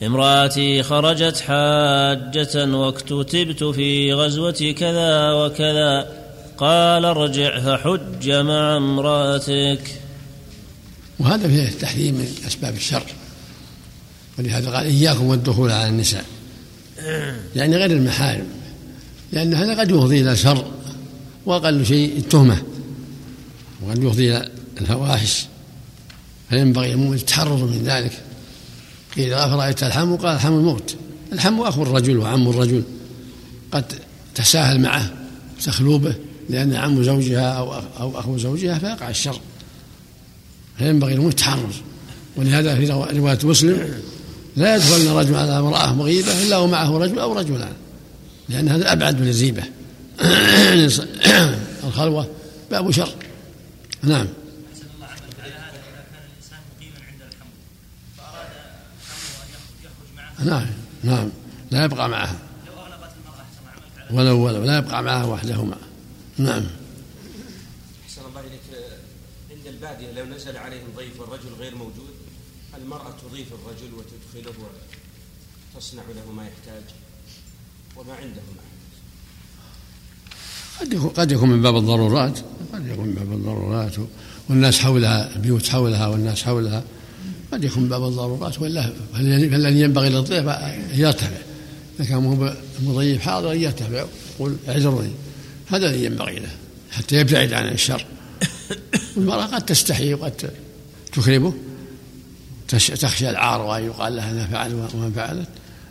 امرأتي 0.03 0.83
خرجت 0.83 1.41
حاجة 1.41 2.77
واكتتبت 2.77 3.65
في 3.65 4.13
غزوة 4.13 4.75
كذا 4.79 5.33
وكذا. 5.33 6.07
قال 6.59 7.05
ارجع 7.05 7.61
فحج 7.61 8.31
مع 8.31 8.77
امرأتك. 8.77 10.01
وهذا 11.19 11.49
فيه 11.49 11.69
التحذير 11.69 12.13
من 12.13 12.29
أسباب 12.47 12.75
الشر. 12.75 13.03
ولهذا 14.39 14.71
قال 14.71 14.87
إياكم 14.87 15.27
والدخول 15.27 15.71
على 15.71 15.89
النساء. 15.89 16.25
يعني 17.57 17.77
غير 17.77 17.91
المحارم. 17.91 18.47
لأن 19.33 19.55
هذا 19.55 19.81
قد 19.81 19.91
يفضي 19.91 20.21
إلى 20.21 20.37
شر 20.37 20.65
وأقل 21.47 21.87
شيء 21.87 22.19
التهمة. 22.19 22.63
وقد 23.83 24.03
يفضي 24.03 24.37
إلى 24.37 24.51
الفواحش. 24.81 25.47
فينبغي 26.49 26.93
المؤمن 26.93 27.15
التحرر 27.15 27.65
من 27.65 27.83
ذلك. 27.85 28.23
قيل 29.17 29.33
أفرأيت 29.33 29.83
الحم؟ 29.83 30.17
قال 30.17 30.35
الحم 30.35 30.53
الموت. 30.53 30.97
الحم 31.33 31.61
أخو 31.61 31.83
الرجل 31.83 32.19
وعم 32.19 32.49
الرجل. 32.49 32.83
قد 33.73 33.93
تساهل 34.35 34.81
معه 34.81 35.11
تخلو 35.65 35.99
به 35.99 36.15
لأن 36.51 36.75
عم 36.75 37.03
زوجها 37.03 37.53
أو 37.53 37.75
أو 37.75 38.19
أخو 38.19 38.39
زوجها 38.39 38.79
فيقع 38.79 39.11
الشر. 39.11 39.41
فينبغي 40.79 41.13
المؤمن 41.13 41.31
التحرر. 41.31 41.73
ولهذا 42.37 42.77
في 42.77 42.87
رواية 43.19 43.39
مسلم 43.45 43.89
لا 44.57 44.77
يدخلن 44.77 45.09
رجل 45.09 45.35
على 45.35 45.59
امرأة 45.59 45.95
مغيبة 45.95 46.43
إلا 46.43 46.57
ومعه 46.57 46.99
رجل 46.99 47.19
أو 47.19 47.33
رجلان. 47.33 47.73
لأن 48.49 48.69
هذا 48.69 48.93
أبعد 48.93 49.21
من 49.21 49.29
الزيبة 49.29 49.63
الخلوة 51.87 52.29
باب 52.71 52.91
شر. 52.91 53.15
نعم. 54.03 54.27
نعم 60.45 60.67
نعم. 61.03 61.29
لا 61.71 61.85
يبقى 61.85 62.09
معها. 62.09 62.39
ولو 64.11 64.45
ولو 64.45 64.65
لا 64.65 64.79
يبقى 64.79 65.03
معها 65.03 65.25
وحدهما. 65.25 65.77
نعم. 66.39 66.65
أحسن 68.05 68.23
الله 68.29 68.41
إليك. 68.41 68.61
عند 69.51 69.67
البادية 69.67 70.13
لو 70.13 70.25
نزل 70.25 70.57
عليهم 70.57 70.87
ضيف 70.97 71.21
والرجل 71.21 71.49
غير 71.61 71.75
موجود 71.75 72.16
المرأة 72.83 73.15
تضيف 73.23 73.47
الرجل 73.53 73.95
وتدخله 73.95 74.55
وتصنع 75.75 76.03
له 76.03 76.33
ما 76.33 76.43
يحتاج 76.43 76.83
وما 77.97 78.15
عندهم 78.15 78.57
أحد 78.59 78.77
قد 80.81 80.93
يكون 80.93 81.11
قد 81.11 81.33
يكون 81.33 81.49
من 81.49 81.63
باب 81.63 81.77
الضرورات 81.77 82.39
قد 82.73 82.87
يكون 82.87 83.07
من 83.07 83.15
باب 83.15 83.33
الضرورات. 83.33 83.93
والناس 84.49 84.79
حولها 84.79 85.37
البيوت 85.37 85.69
حولها 85.69 86.07
والناس 86.07 86.43
حولها 86.43 86.85
قد 87.53 87.65
يكون 87.65 87.83
من 87.83 87.89
باب 87.89 88.05
الضرورات. 88.05 88.61
ولا 88.61 88.93
فالذي 89.15 89.81
ينبغي 89.81 90.09
للضيف 90.09 90.49
أن 90.49 90.83
يرتفع. 90.95 91.37
إذا 92.01 92.09
كان 92.09 92.57
مضيف 92.81 93.23
حاضر 93.23 93.53
أن 93.53 93.61
يرتفع 93.61 94.05
يقول 94.35 94.57
اعذرني 94.69 95.11
هذا 95.67 95.87
الذي 95.87 96.05
ينبغي 96.05 96.39
له 96.39 96.51
حتى 96.91 97.17
يبتعد 97.17 97.53
عن 97.53 97.69
الشر. 97.69 98.05
والمرأة 99.17 99.47
قد 99.47 99.67
تستحي 99.67 100.15
وقد 100.15 100.51
تكرمه. 101.13 101.53
تخشى 102.69 103.31
العار 103.31 103.63
وأن 103.63 103.85
يقال 103.85 104.17
لها 104.17 104.31
أنا 104.31 104.47
فعل 104.47 104.75
وما 104.75 105.11
فعلت. 105.17 105.49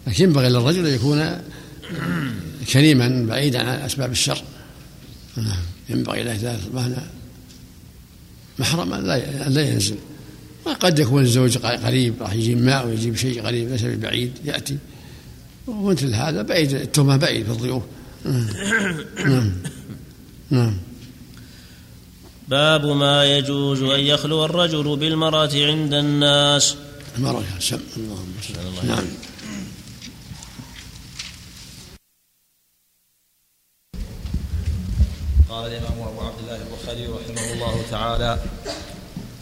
لكن 0.08 0.24
ينبغي 0.24 0.50
للرجل 0.50 0.88
أن 0.88 0.94
يكون 0.94 1.42
كريما 2.74 3.26
بعيدا 3.30 3.60
عن 3.60 3.68
أسباب 3.68 4.12
الشر. 4.12 4.42
نعم. 5.38 5.64
ينبغي 5.90 6.24
له 6.24 6.56
أصبحنا 6.56 7.08
محرما 8.60 8.96
لا 8.96 9.50
لا 9.50 9.62
ينزل. 9.62 9.98
وقد 10.66 11.00
يكون 11.00 11.24
الزوج 11.24 11.58
قريب 11.58 12.14
راح 12.22 12.34
يجيب 12.34 12.62
ماء 12.62 12.88
ويجيب 12.88 13.16
شيء 13.16 13.42
قريب 13.42 13.70
ليس 13.70 13.84
ببعيد 13.84 14.32
يأتي. 14.46 14.78
ومثل 15.68 16.14
هذا 16.14 16.42
بعيد 16.42 16.74
التهمة 16.74 17.18
بعيد 17.18 17.46
في 17.46 17.52
الضيوف. 17.52 17.84
نعم. 18.26 18.48
نعم, 19.26 19.52
نعم. 20.50 20.78
باب 22.48 22.86
ما 22.86 23.26
يجوز 23.26 23.82
أن 23.84 24.00
يخلو 24.00 24.46
الرجل 24.46 24.96
بالمرأة 24.96 25.50
عند 25.54 25.94
الناس. 25.94 26.76
المرأة 27.18 27.44
سم 27.60 27.80
اللهم 27.98 28.34
صل 28.42 28.88
نعم. 28.88 29.06
قال 35.50 35.72
الإمام 35.72 36.08
أبو 36.08 36.22
عبد 36.22 36.40
الله 36.44 36.56
البخاري 36.56 37.08
رحمه 37.08 37.54
الله 37.54 37.82
تعالى 37.92 38.40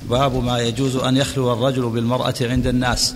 باب 0.10 0.36
ما 0.44 0.60
يجوز 0.60 0.96
أن 0.96 1.18
يخلو 1.18 1.54
الرجل 1.54 1.90
بالمرأة 1.90 2.36
عند 2.42 2.68
الناس. 2.68 3.16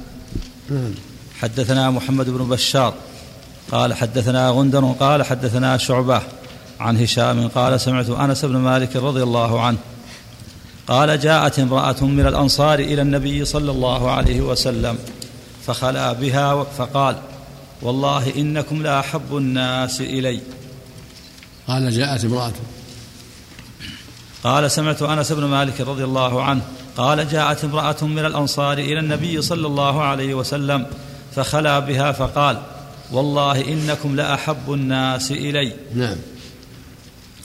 نعم. 0.70 0.94
حدثنا 1.40 1.92
محمد 1.92 2.30
بن 2.30 2.50
بشار 2.50 2.94
قال 3.72 3.94
حدثنا 3.94 4.50
غندر 4.50 4.96
قال 5.00 5.24
حدثنا 5.24 5.78
شعبة. 5.78 6.22
عن 6.80 6.98
هشام 6.98 7.48
قال 7.48 7.82
سمعت 7.82 8.10
أنس 8.10 8.46
بن 8.46 8.58
مالك 8.58 8.96
رضي 8.96 9.24
الله 9.24 9.62
عنه 9.62 9.78
قال 10.88 11.20
جاءت 11.20 11.60
امرأة 11.60 12.04
من 12.04 12.28
الأنصار 12.28 12.80
إلى 12.80 13.02
النبي 13.02 13.46
صلى 13.46 13.72
الله 13.72 14.12
عليه 14.12 14.42
وسلم 14.42 14.98
فخلا 15.66 16.14
بها 16.14 16.64
فقال 16.64 17.16
والله 17.82 18.36
إنكم 18.36 18.84
لأحب 18.84 19.38
الناس 19.38 20.02
إلي. 20.02 20.40
قال 21.68 21.92
جاءت 21.92 22.26
امرأة. 22.26 22.54
قال 24.44 24.72
سمعت 24.72 25.02
أنس 25.02 25.32
بن 25.32 25.44
مالك 25.44 25.82
رضي 25.82 26.04
الله 26.04 26.44
عنه 26.44 26.62
قال 26.98 27.30
جاءت 27.30 27.64
امرأة 27.64 27.96
من 28.02 28.26
الأنصار 28.26 28.78
إلى 28.78 29.00
النبي 29.00 29.42
صلى 29.42 29.68
الله 29.68 30.04
عليه 30.04 30.34
وسلم 30.34 30.86
فخلا 31.36 31.80
بها 31.80 32.12
فقال 32.12 32.62
والله 33.12 33.68
إنكم 33.68 34.16
لاحب 34.16 34.74
الناس 34.74 35.32
إلي. 35.32 35.74
نعم. 35.96 36.16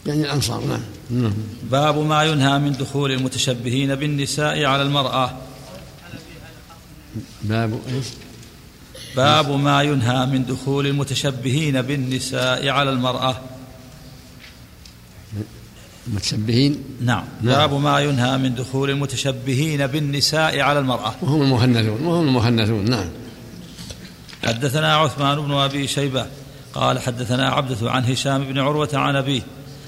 يعني 0.06 0.22
الأنصار 0.22 0.64
نعم. 0.64 0.80
نعم. 1.10 1.32
باب 1.70 1.98
ما 1.98 2.24
ينهى 2.24 2.58
من 2.58 2.72
دخول 2.72 3.12
المتشبهين 3.12 3.94
بالنساء 3.94 4.64
على 4.64 4.82
المرأة. 4.82 5.38
باب 7.42 7.80
إيش؟ 7.88 8.06
باب 9.16 9.50
ما 9.50 9.82
ينهى 9.82 10.26
من 10.26 10.44
دخول 10.44 10.86
المتشبهين 10.86 11.82
بالنساء 11.82 12.68
على 12.68 12.90
المرأة. 12.90 13.36
المتشبهين 16.06 16.84
نعم. 17.00 17.24
نعم. 17.42 17.54
باب 17.54 17.74
ما 17.80 18.00
ينهى 18.00 18.38
من 18.38 18.54
دخول 18.54 18.90
المتشبهين 18.90 19.86
بالنساء 19.86 20.60
على 20.60 20.78
المرأة. 20.78 21.14
وهم 21.22 21.42
المهنثون 21.42 22.06
وهم 22.06 22.28
المهنثون 22.28 22.90
نعم. 22.90 23.08
حدثنا 24.44 24.96
عثمان 24.96 25.40
بن 25.40 25.52
أبي 25.52 25.86
شيبة 25.86 26.26
قال 26.74 26.98
حدثنا 26.98 27.48
عبدة 27.48 27.90
عن 27.90 28.04
هشام 28.04 28.44
بن 28.44 28.58
عروة 28.58 28.88
عن 28.92 29.16
أبيه 29.16 29.42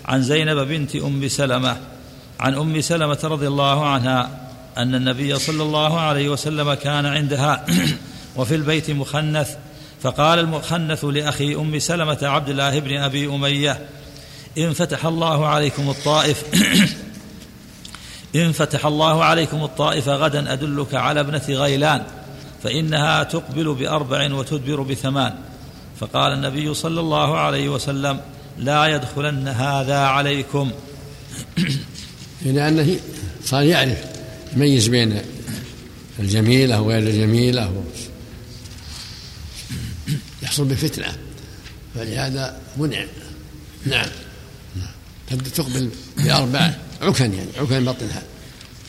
عن 0.05 0.23
زينب 0.23 0.59
بنت 0.69 0.97
أم 0.97 1.29
سلمة 1.29 1.77
عن 2.41 2.55
أم 2.55 2.81
سلمة 2.81 3.19
رضي 3.25 3.49
الله 3.49 3.87
عنها 3.87 4.31
أن 4.79 4.95
النبي 4.95 5.39
صلى 5.39 5.63
الله 5.63 6.01
عليه 6.01 6.29
وسلم 6.29 6.75
كان 6.75 7.07
عندها 7.07 7.67
وفي 8.37 8.55
البيت 8.55 8.91
مخنث 8.91 9.57
فقال 10.03 10.39
المخنث 10.39 11.05
لأخي 11.05 11.55
أم 11.55 11.79
سلمة 11.79 12.19
عبد 12.23 12.49
الله 12.49 12.79
بن 12.79 12.97
أبي 12.97 13.27
أمية 13.27 13.87
إن 14.59 14.73
فتح 14.73 15.07
الله 15.07 15.47
عليكم 15.47 15.91
الطائف 15.91 16.45
إن 18.37 18.53
فتح 18.53 18.87
الله 18.87 19.25
عليكم 19.25 19.65
الطائف 19.65 20.09
غدا 20.09 20.53
أدلك 20.53 20.95
على 20.95 21.21
ابنة 21.21 21.45
غيلان 21.49 22.03
فإنها 22.63 23.23
تقبل 23.23 23.75
بأربع 23.75 24.35
وتدبر 24.35 24.83
بثمان. 24.83 25.35
فقال 26.01 26.33
النبي 26.33 26.75
صلى 26.75 27.01
الله 27.01 27.39
عليه 27.39 27.69
وسلم 27.69 28.21
لا 28.59 28.87
يدخلن 28.87 29.49
هذا 29.49 29.99
عليكم. 29.99 30.71
لأنه 32.43 32.97
صار 33.45 33.63
يعرف 33.63 33.99
يميز 34.57 34.89
بين 34.89 35.21
الجميلة 36.19 36.81
وغير 36.81 36.99
الجميلة 36.99 37.85
يحصل 40.43 40.65
بفتنة. 40.65 41.17
فلهذا 41.95 42.59
منع. 42.77 43.05
نعم. 43.87 44.07
تقبل 45.55 45.91
بأربع 46.17 46.75
عكن 47.03 47.35
يعني 47.35 47.51
عكن 47.59 47.85
بطنها 47.85 48.23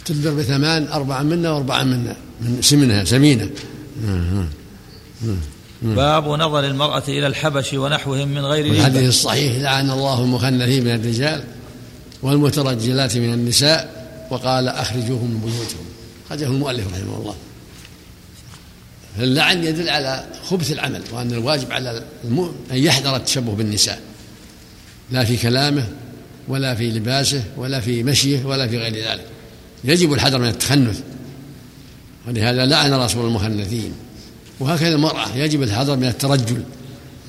تدبر 0.05 0.33
بثمان 0.33 0.87
أربعة 0.87 1.23
منا 1.23 1.51
وأربعة 1.51 1.83
منا 1.83 2.15
من 2.41 2.61
سمنها 2.61 3.03
سمينة. 3.03 3.49
باب 5.93 6.27
نظر 6.27 6.65
المرأة 6.65 7.03
إلى 7.07 7.27
الحبش 7.27 7.73
ونحوهم 7.73 8.27
من 8.27 8.45
غير 8.45 8.65
الحديث 8.65 9.09
الصحيح 9.09 9.55
لعن 9.55 9.89
الله 9.89 10.23
المخنثين 10.23 10.83
من 10.83 10.95
الرجال 10.95 11.43
والمترجلات 12.21 13.17
من 13.17 13.33
النساء 13.33 14.05
وقال 14.31 14.67
أخرجوهم 14.67 15.31
من 15.31 15.39
بيوتهم. 15.39 15.85
هو 16.31 16.55
المؤلف 16.55 16.87
رحمه 16.93 17.17
الله. 17.17 17.35
اللعن 19.19 19.63
يدل 19.63 19.89
على 19.89 20.25
خبث 20.49 20.71
العمل 20.71 21.01
وأن 21.11 21.33
الواجب 21.33 21.71
على 21.71 22.03
المؤمن 22.23 22.55
أن 22.71 22.77
يحذر 22.77 23.15
التشبه 23.15 23.55
بالنساء. 23.55 24.01
لا 25.11 25.23
في 25.23 25.37
كلامه 25.37 25.87
ولا 26.47 26.75
في 26.75 26.91
لباسه 26.91 27.43
ولا 27.57 27.79
في 27.79 28.03
مشيه 28.03 28.45
ولا 28.45 28.67
في 28.67 28.77
غير 28.77 28.95
ذلك. 28.95 29.25
يجب 29.83 30.13
الحذر 30.13 30.39
من 30.39 30.47
التخنث. 30.47 30.99
ولهذا 32.27 32.65
لعن 32.65 32.93
رسول 32.93 33.25
المخنثين. 33.25 33.91
وهكذا 34.59 34.95
المرأة 34.95 35.35
يجب 35.35 35.63
الحذر 35.63 35.95
من 35.95 36.07
الترجل 36.07 36.63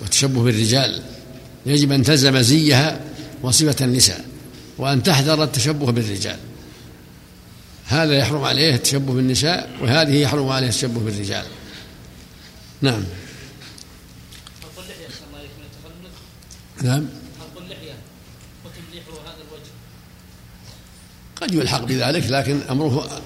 والتشبه 0.00 0.42
بالرجال. 0.42 1.02
يجب 1.66 1.92
أن 1.92 2.02
تلزم 2.02 2.40
زيها 2.40 3.00
وصفة 3.42 3.84
النساء 3.84 4.24
وأن 4.78 5.02
تحذر 5.02 5.42
التشبه 5.42 5.92
بالرجال. 5.92 6.38
هذا 7.86 8.18
يحرم 8.18 8.44
عليه 8.44 8.74
التشبه 8.74 9.12
بالنساء 9.12 9.70
وهذه 9.82 10.14
يحرم 10.14 10.48
عليه 10.48 10.66
التشبه 10.66 11.00
بالرجال. 11.00 11.44
نعم. 12.82 13.04
نعم. 16.82 17.06
قد 21.40 21.54
يلحق 21.54 21.84
بذلك 21.84 22.30
لكن 22.30 22.60
أمره 22.70 23.22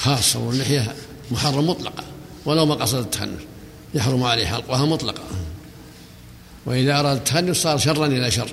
خاص 0.00 0.36
أمر 0.36 0.50
اللحية 0.50 0.94
محرم 1.30 1.66
مطلقة 1.66 2.04
ولو 2.44 2.66
ما 2.66 2.74
قصد 2.74 2.98
التخنث 2.98 3.40
يحرم 3.94 4.22
عليه 4.22 4.46
حلقها 4.46 4.86
مطلقة. 4.86 5.22
وإذا 6.66 7.00
أراد 7.00 7.16
التخنث 7.16 7.62
صار 7.62 7.78
شرا 7.78 8.06
إلى 8.06 8.30
شر. 8.30 8.52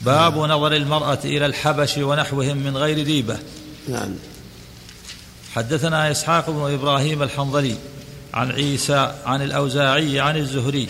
باب 0.00 0.38
نظر 0.38 0.72
المرأة 0.72 1.18
إلى 1.24 1.46
الحبش 1.46 1.98
ونحوهم 1.98 2.56
من 2.56 2.76
غير 2.76 3.06
ريبة 3.06 3.38
نعم. 3.88 4.14
حدثنا 5.54 6.10
إسحاق 6.10 6.50
بن 6.50 6.74
إبراهيم 6.74 7.22
الحنظلي 7.22 7.76
عن 8.34 8.50
عيسى 8.50 9.14
عن 9.24 9.42
الأوزاعي 9.42 10.20
عن 10.20 10.36
الزهري 10.36 10.88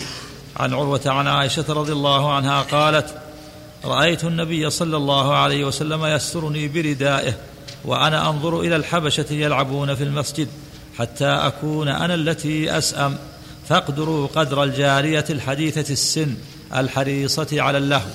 عن 0.57 0.73
عروة 0.73 1.01
عن 1.05 1.27
عائشة 1.27 1.65
رضي 1.69 1.91
الله 1.91 2.33
عنها 2.33 2.61
قالت 2.61 3.21
رأيت 3.85 4.23
النبي 4.23 4.69
صلى 4.69 4.97
الله 4.97 5.35
عليه 5.35 5.65
وسلم 5.65 6.05
يسترني 6.05 6.67
بردائه. 6.67 7.33
وأنا 7.85 8.29
أنظر 8.29 8.61
إلى 8.61 8.75
الحبشة 8.75 9.25
يلعبون 9.31 9.95
في 9.95 10.03
المسجد 10.03 10.47
حتى 10.97 11.25
أكون 11.25 11.87
أنا 11.87 12.13
التي 12.15 12.77
أسأم. 12.77 13.17
فاقدروا 13.69 14.27
قدر 14.27 14.63
الجارية 14.63 15.25
الحديثة 15.29 15.93
السن 15.93 16.35
الحريصة 16.75 17.47
على 17.51 17.77
اللهو. 17.77 18.09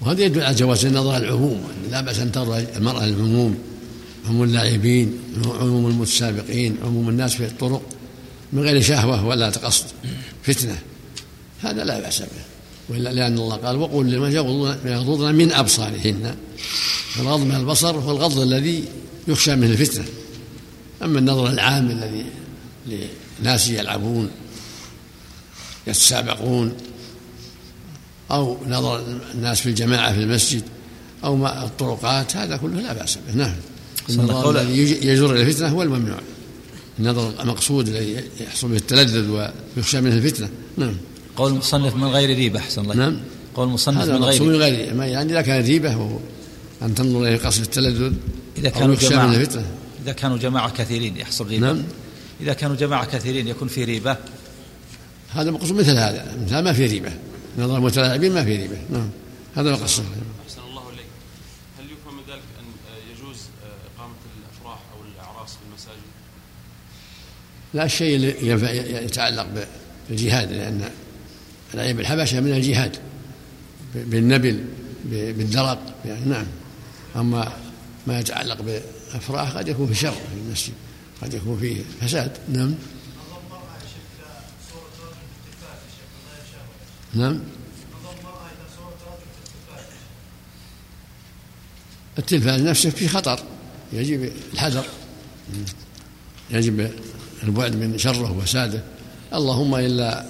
وهذا 0.00 0.22
يدل 0.22 0.42
على 0.42 0.54
جواز 0.54 0.84
النظر 0.86 1.16
العموم. 1.16 1.68
لا 1.90 2.00
بأس 2.00 2.18
أن 2.18 2.32
ترى 2.32 2.66
المرأة 2.76 3.04
العموم 3.04 3.58
عموم 4.28 4.42
اللاعبين 4.42 5.18
عموم 5.60 5.86
المتسابقين 5.86 6.76
عموم 6.84 7.08
الناس 7.08 7.34
في 7.34 7.44
الطرق 7.44 7.82
من 8.52 8.62
غير 8.62 8.82
شهوة 8.82 9.26
ولا 9.26 9.46
قصد 9.46 9.84
فتنة. 10.42 10.78
هذا 11.62 11.84
لا 11.84 12.00
بأس 12.00 12.20
به. 12.20 12.49
وإلا 12.90 13.12
لأن 13.12 13.38
الله 13.38 13.56
قال 13.56 13.76
وقل 13.76 14.10
لمن 14.10 14.32
يغضضن 14.84 15.34
من 15.34 15.52
أبصارهن. 15.52 16.34
الغض 17.20 17.40
من 17.40 17.54
البصر 17.54 17.96
هو 17.96 18.10
الغض 18.10 18.38
الذي 18.38 18.84
يخشى 19.28 19.56
منه 19.56 19.70
الفتنة. 19.70 20.04
أما 21.02 21.18
النظر 21.18 21.50
العام 21.50 21.90
الذي 21.90 22.24
لناس 23.42 23.68
يلعبون 23.68 24.30
يتسابقون 25.86 26.72
أو 28.30 28.58
نظر 28.66 29.20
الناس 29.34 29.60
في 29.60 29.68
الجماعة 29.68 30.12
في 30.12 30.20
المسجد 30.20 30.62
أو 31.24 31.36
ما 31.36 31.64
الطرقات 31.64 32.36
هذا 32.36 32.56
كله 32.56 32.80
لا 32.80 32.92
بأس 32.92 33.18
به. 33.26 33.34
نعم. 33.34 33.56
النظر 34.10 34.60
الذي 34.60 34.78
يجر 35.06 35.32
إلى 35.32 35.42
الفتنة 35.42 35.68
هو 35.68 35.82
الممنوع. 35.82 36.20
النظر 36.98 37.42
المقصود 37.42 37.88
الذي 37.88 38.24
يحصل 38.40 38.68
به 38.68 38.76
التلذذ 38.76 39.50
ويخشى 39.76 40.00
منه 40.00 40.14
الفتنة. 40.14 40.48
نعم. 40.76 40.96
قول 41.36 41.52
المصنف 41.52 41.96
من 41.96 42.04
غير 42.04 42.36
ريبة 42.36 42.58
أحسن 42.58 42.82
الله 42.82 42.94
نعم. 42.94 43.20
قول 43.54 43.68
المصنف 43.68 44.08
من 44.08 44.24
غير 44.24 44.44
من 44.44 44.56
غير 44.56 44.94
يعني 45.06 45.32
إذا 45.32 45.42
كان 45.42 45.64
ريبة 45.64 46.20
أن 46.82 46.94
تنظر 46.94 47.28
إلى 47.28 47.36
قصد 47.36 47.62
التلذذ 47.62 48.12
إذا 48.58 48.68
كانوا 48.68 48.94
جماعة. 48.94 49.48
إذا 50.02 50.12
كانوا 50.12 50.38
جماعة 50.38 50.70
كثيرين 50.70 51.16
يحصل 51.16 51.46
ريبة. 51.46 51.66
نعم. 51.66 51.82
إذا 52.40 52.52
كانوا 52.52 52.76
جماعة 52.76 53.04
كثيرين 53.04 53.48
يكون 53.48 53.68
في 53.68 53.84
ريبة. 53.84 54.16
هذا 55.30 55.50
مقصود 55.50 55.76
مثل 55.76 55.96
هذا. 55.96 56.36
مثل 56.46 56.58
ما 56.58 56.72
في 56.72 56.86
ريبة. 56.86 57.12
نظر 57.58 57.76
المتلاعبين 57.76 58.34
ما 58.34 58.44
في 58.44 58.56
ريبة. 58.56 58.76
نعم. 58.90 59.10
هذا 59.54 59.72
مقصود 59.72 60.04
أحسن 60.46 60.62
الله 60.70 60.82
إليك. 60.88 61.06
هل 61.78 61.84
يفهم 61.84 62.14
من 62.14 62.22
ذلك 62.28 62.42
أن 62.60 62.64
يجوز 63.16 63.36
إقامة 63.96 64.14
الأفراح 64.38 64.78
أو 64.94 64.98
الأعراس 65.14 65.50
في 65.50 65.58
المساجد؟ 65.68 66.10
لا 67.74 67.84
الشيء 67.84 68.16
اللي 68.16 68.34
ينفع 68.42 68.70
يتعلق 69.04 69.46
بالجهاد 70.08 70.52
لأن 70.52 70.90
العيب 71.74 72.00
الحبشة 72.00 72.40
من 72.40 72.52
الجهاد 72.52 72.96
بالنبل 73.94 74.64
بالدرق 75.04 75.94
يعني 76.04 76.24
نعم. 76.24 76.46
أما 77.16 77.52
ما 78.06 78.20
يتعلق 78.20 78.62
بأفراح 78.62 79.50
قد 79.50 79.68
يكون 79.68 79.86
في 79.86 79.94
شر 79.94 80.12
في 80.12 80.46
المسجد 80.46 80.72
قد 81.22 81.34
يكون 81.34 81.58
فيه 81.58 81.82
فساد. 82.00 82.32
نعم. 82.48 82.74
نعم. 87.14 87.40
التلفاز 92.18 92.60
نفسه 92.60 92.90
في 92.90 93.08
خطر 93.08 93.40
يجب 93.92 94.32
الحذر. 94.52 94.84
يجب 96.50 96.90
البعد 97.42 97.76
من 97.76 97.98
شره 97.98 98.32
وفساده. 98.32 98.82
اللهم 99.34 99.74
إلا 99.74 100.26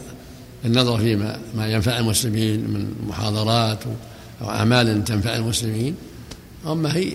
النظر 0.64 0.98
فيما 0.98 1.40
ما 1.56 1.68
ينفع 1.68 1.98
المسلمين 1.98 2.60
من 2.60 3.06
محاضرات 3.08 3.78
أو 4.42 4.50
أعمال 4.50 5.04
تنفع 5.04 5.36
المسلمين. 5.36 5.96
أما 6.66 6.96
هي 6.96 7.12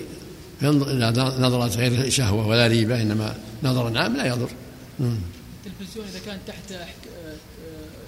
ينظر 0.61 0.91
إلى 0.91 1.11
نظرات 1.39 1.77
غير 1.77 2.09
شهوة 2.09 2.47
ولا 2.47 2.67
ريبة 2.67 3.01
إنما 3.01 3.35
نظر 3.63 3.97
عام 3.97 4.17
لا 4.17 4.25
يضر. 4.25 4.49
التلفزيون 4.99 6.05
إذا 6.07 6.19
كان 6.25 6.39
تحت 6.47 6.71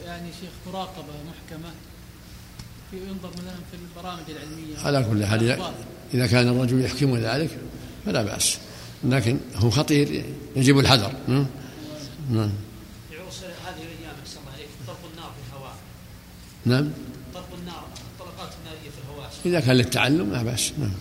يعني 0.05 0.29
شيخ 0.41 0.73
مراقبه 0.73 1.13
محكمة 1.29 1.71
في 2.91 2.97
ينظر 2.97 3.29
مثلا 3.29 3.55
في 3.71 3.77
البرامج 3.97 4.23
العلمية. 4.29 4.79
على 4.79 5.05
كل 5.09 5.25
حال 5.25 5.71
اذا 6.13 6.27
كان 6.27 6.47
الرجل 6.47 6.81
يحكم 6.81 7.17
ذلك 7.17 7.49
فلا 8.05 8.23
بأس. 8.23 8.57
لكن 9.03 9.37
هو 9.55 9.69
خطير 9.69 10.25
يجب 10.55 10.79
الحذر. 10.79 11.13
نعم 11.27 11.45
نعم 12.31 12.49
هذه 13.67 13.83
الأيام 13.83 14.15
احسن 14.23 14.39
الله 14.39 14.51
عليك 14.53 14.67
طلق 14.87 14.99
النار 15.13 15.31
في 15.31 15.41
الهواء 15.49 15.75
نعم. 16.67 16.89
طلق 17.33 17.47
النار 17.59 17.83
الطلقات 18.11 18.49
النارية 18.59 18.89
في 18.89 18.97
الهواء. 19.05 19.31
إذا 19.45 19.59
كان 19.59 19.75
للتعلم 19.75 20.31
لا 20.31 20.43
بأس 20.43 20.73
نعم. 20.79 20.91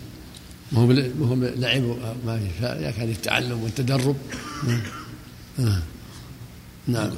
ما 0.72 0.80
هو 0.80 0.86
ما 0.86 1.26
هو 1.26 1.34
لعب 1.34 1.82
ما 2.26 2.38
في 2.38 2.66
إذا 2.66 2.90
كان 2.90 3.08
للتعلم 3.08 3.62
والتدرب 3.62 4.16
نعم. 4.66 4.82
نعم, 5.58 5.82
نعم. 6.86 7.10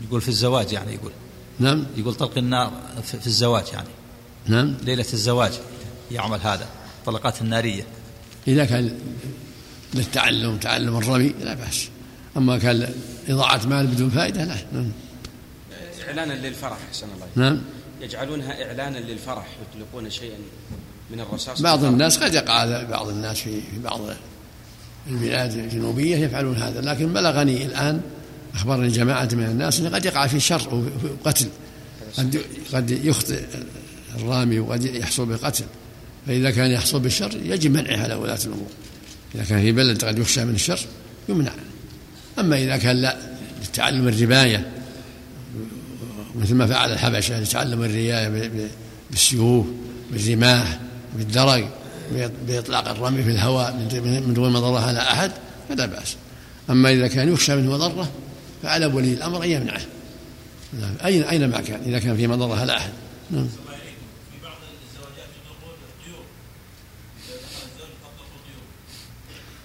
يقول 0.00 0.20
في 0.20 0.28
الزواج 0.28 0.72
يعني 0.72 0.94
يقول. 0.94 1.12
نعم. 1.60 1.86
يقول 1.96 2.14
طلق 2.14 2.38
النار 2.38 2.72
في 3.02 3.26
الزواج 3.26 3.64
يعني. 3.72 3.88
نعم. 4.46 4.74
ليلة 4.82 5.06
الزواج 5.12 5.52
يعمل 6.10 6.40
هذا 6.40 6.66
طلقات 7.06 7.42
النارية. 7.42 7.86
إذا 8.48 8.64
كان 8.64 8.98
للتعلم 9.94 10.56
تعلم 10.56 10.96
الرمي 10.96 11.34
لا 11.40 11.54
بأس. 11.54 11.88
أما 12.36 12.58
كان 12.58 12.94
إضاعة 13.28 13.66
مال 13.66 13.86
بدون 13.86 14.10
فائدة 14.10 14.44
لا 14.44 14.56
نعم. 14.72 14.92
إعلانا 16.04 16.32
للفرح 16.32 16.78
أحسن 16.88 17.06
الله 17.14 17.26
نعم. 17.36 17.60
يجعلونها 18.00 18.66
إعلانا 18.66 18.98
للفرح 18.98 19.46
يطلقون 19.62 20.10
شيئا 20.10 20.38
من 21.10 21.20
الرصاص. 21.20 21.62
بعض 21.62 21.84
الناس 21.84 22.18
قد 22.18 22.34
يقع 22.34 22.82
بعض 22.82 23.08
الناس 23.08 23.40
في 23.40 23.60
بعض 23.84 24.00
البلاد 25.06 25.52
الجنوبية 25.52 26.16
يفعلون 26.16 26.56
هذا 26.56 26.80
لكن 26.80 27.12
بلغني 27.12 27.66
الآن 27.66 28.00
أخبرني 28.54 28.88
جماعة 28.88 29.28
من 29.32 29.44
الناس 29.44 29.80
أنه 29.80 29.90
قد 29.90 30.04
يقع 30.04 30.26
في 30.26 30.40
شر 30.40 30.84
وقتل 31.24 31.48
قد 32.18 32.40
قد 32.72 32.90
يخطئ 32.90 33.40
الرامي 34.16 34.58
وقد 34.58 34.84
يحصل 34.84 35.26
بالقتل 35.26 35.64
فإذا 36.26 36.50
كان 36.50 36.70
يحصل 36.70 37.00
بالشر 37.00 37.40
يجب 37.44 37.70
منعه 37.70 38.02
على 38.02 38.14
ولاة 38.14 38.38
الأمور. 38.44 38.70
إذا 39.34 39.44
كان 39.44 39.60
في 39.60 39.72
بلد 39.72 40.04
قد 40.04 40.18
يخشى 40.18 40.44
من 40.44 40.54
الشر 40.54 40.78
يمنع. 41.28 41.52
أما 42.38 42.58
إذا 42.58 42.76
كان 42.76 42.96
لا 42.96 43.16
لتعلم 43.62 44.08
الرباية 44.08 44.81
مثل 46.34 46.54
ما 46.54 46.66
فعل 46.66 46.92
الحبشة 46.92 47.40
لتعلم 47.40 47.82
الرياية 47.82 48.50
بالسيوف 49.10 49.66
بالرماح 50.10 50.78
بالدرج 51.16 51.64
بإطلاق 52.46 52.88
الرمي 52.88 53.22
في 53.22 53.30
الهواء 53.30 53.72
من 54.26 54.34
دون 54.34 54.52
مضرة 54.52 54.80
على 54.80 54.98
أحد 54.98 55.32
فلا 55.68 55.86
بأس. 55.86 56.16
أما 56.70 56.92
إذا 56.92 57.08
كان 57.08 57.32
يخشى 57.32 57.56
منه 57.56 57.72
مضرة 57.72 58.10
فعلى 58.62 58.86
ولي 58.86 59.12
الأمر 59.12 59.44
أن 59.44 59.50
يمنعه. 59.50 59.82
نعم. 60.80 60.94
أين 61.04 61.22
أينما 61.22 61.60
كان؟ 61.60 61.80
إذا 61.86 61.98
كان 61.98 62.16
في 62.16 62.26
مضرة 62.26 62.60
على 62.60 62.76
أحد. 62.76 62.90
نعم. 63.30 63.48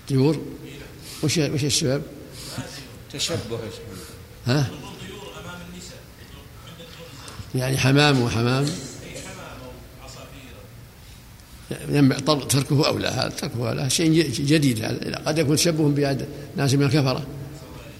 طيور؟ 0.09 0.41
وش 1.23 1.37
وش 1.37 1.63
السبب؟ 1.63 2.01
تشبه 3.13 3.59
ها؟ 4.47 4.67
يعني 7.55 7.77
حمام 7.77 8.21
وحمام. 8.21 8.65
ينبع 11.89 12.19
تركه 12.49 12.87
أولى 12.87 13.07
هذا 13.07 13.29
تركه 13.29 13.69
أولى 13.69 13.89
شيء 13.89 14.31
جديد 14.31 14.85
هذا. 14.85 15.21
قد 15.25 15.37
يكون 15.37 15.55
تشبه 15.55 15.89
بعد 15.89 16.27
ناس 16.57 16.73
من 16.73 16.83
الكفرة. 16.83 17.27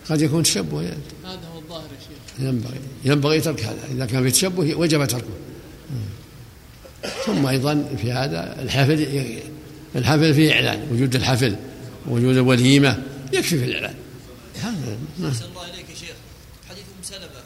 قد 0.09 0.21
يكون 0.21 0.43
تشبه. 0.43 0.81
هذا 0.81 1.47
هو 1.53 1.59
الظاهر 1.59 1.83
يا 1.83 1.99
شيخ. 1.99 2.45
ينبغي 2.47 2.79
ينبغي 3.05 3.41
ترك 3.41 3.63
هذا. 3.63 3.87
إذا 3.91 4.05
كان 4.05 4.23
في 4.23 4.31
تشبه 4.31 4.75
وجب 4.75 5.05
تركه. 5.05 5.27
ثم 7.25 7.45
أيضا 7.45 7.95
في 8.01 8.11
هذا 8.11 8.61
الحفل 8.61 9.07
الحفل 9.95 10.33
فيه 10.33 10.53
إعلان 10.53 10.87
وجود 10.91 11.15
الحفل 11.15 11.55
وجود 12.07 12.37
الوليمة 12.37 13.03
يكفي 13.33 13.59
في 13.59 13.65
الإعلان. 13.65 13.95
هذا 14.61 14.97
أحسن 15.27 15.45
الله 15.45 15.63
إليك 15.63 15.89
يا 15.89 15.95
شيخ 15.95 16.15
حديث 16.69 16.83
أم 16.83 17.03
سلمة 17.03 17.43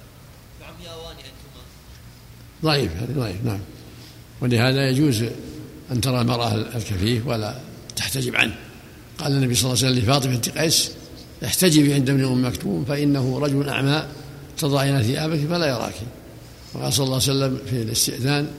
بعمي 0.62 0.88
أواني 0.94 1.20
أنتما 1.20 1.62
ضعيف 2.64 2.92
هذا 2.92 3.14
ضعيف 3.14 3.46
نعم. 3.46 3.60
ولهذا 4.42 4.90
يجوز 4.90 5.24
أن 5.92 6.02
ترى 6.02 6.22
المرأة 6.22 6.56
الكفيف 6.56 7.28
ولا 7.28 7.60
تحتجب 7.96 8.36
عنه. 8.36 8.56
قال 9.18 9.32
النبي 9.32 9.56
صلى 9.56 9.74
الله 9.74 9.84
عليه 9.84 9.94
وسلم 9.94 10.04
لفاطمة 10.04 10.36
بنت 10.36 10.50
قيس 10.50 10.92
احتجبي 11.46 11.94
عند 11.94 12.10
ابن 12.10 12.26
أم 12.26 12.46
مكتوم 12.46 12.86
فإنه 12.86 13.40
رجل 13.40 13.70
أعمى 13.70 14.08
تضعين 14.58 15.02
ثيابك 15.02 15.40
فلا 15.40 15.68
يراك. 15.68 15.94
وقال 16.74 16.94
صلى 16.94 17.04
الله 17.04 17.22
عليه 17.22 17.24
وسلم 17.24 17.60
في 17.70 17.82
الاستئذان 17.82 18.52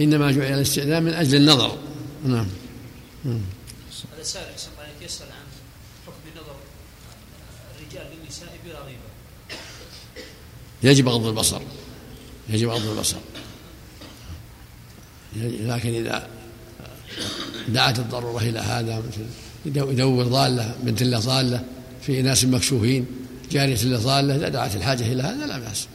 إنما 0.00 0.32
جعل 0.32 0.52
الاستئذان 0.52 1.02
من 1.02 1.12
أجل 1.12 1.36
النظر. 1.36 1.78
نعم. 2.24 2.46
هذا 3.24 4.22
سائل 4.22 4.46
أحسن 4.52 4.68
الله 4.72 5.06
يسأل 5.06 5.26
عن 5.26 5.46
حكم 6.06 6.16
النظر 6.34 6.56
الرجال 7.76 8.06
للنساء 8.18 8.48
بلا 8.64 8.78
يجب 10.90 11.08
غض 11.08 11.26
البصر. 11.26 11.60
يجب 12.48 12.68
غض 12.68 12.88
البصر. 12.88 13.16
لكن 15.44 15.94
إذا 15.94 16.26
دعت 17.68 17.98
الضرورة 17.98 18.42
إلى 18.42 18.58
هذا 18.58 18.98
مثل 18.98 19.24
يدور 19.66 20.24
ضالة 20.24 20.74
بنت 20.82 21.02
له 21.02 21.18
ضالة 21.18 21.64
في 22.02 22.22
ناس 22.22 22.44
مكشوفين 22.44 23.06
جارية 23.52 23.82
له 23.82 23.98
ضالة 23.98 24.36
إذا 24.36 24.48
دعت 24.48 24.76
الحاجة 24.76 25.12
إلى 25.12 25.22
هذا 25.22 25.46
لا 25.46 25.58
بأس. 25.58 25.86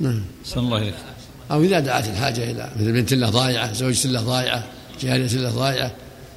نعم. 0.00 0.22
الله 0.56 0.76
عليك 0.76 0.94
أو 1.50 1.62
إذا 1.62 1.80
دعت 1.80 2.08
الحاجة 2.08 2.50
إلى 2.50 2.70
مثل 2.76 2.92
بنت 2.92 3.14
له 3.14 3.30
ضايعة 3.30 3.72
زوجة 3.72 4.08
له 4.08 4.20
ضايعة 4.20 4.64
جارية 5.00 5.26
له 5.26 5.50
ضايعة 5.50 5.92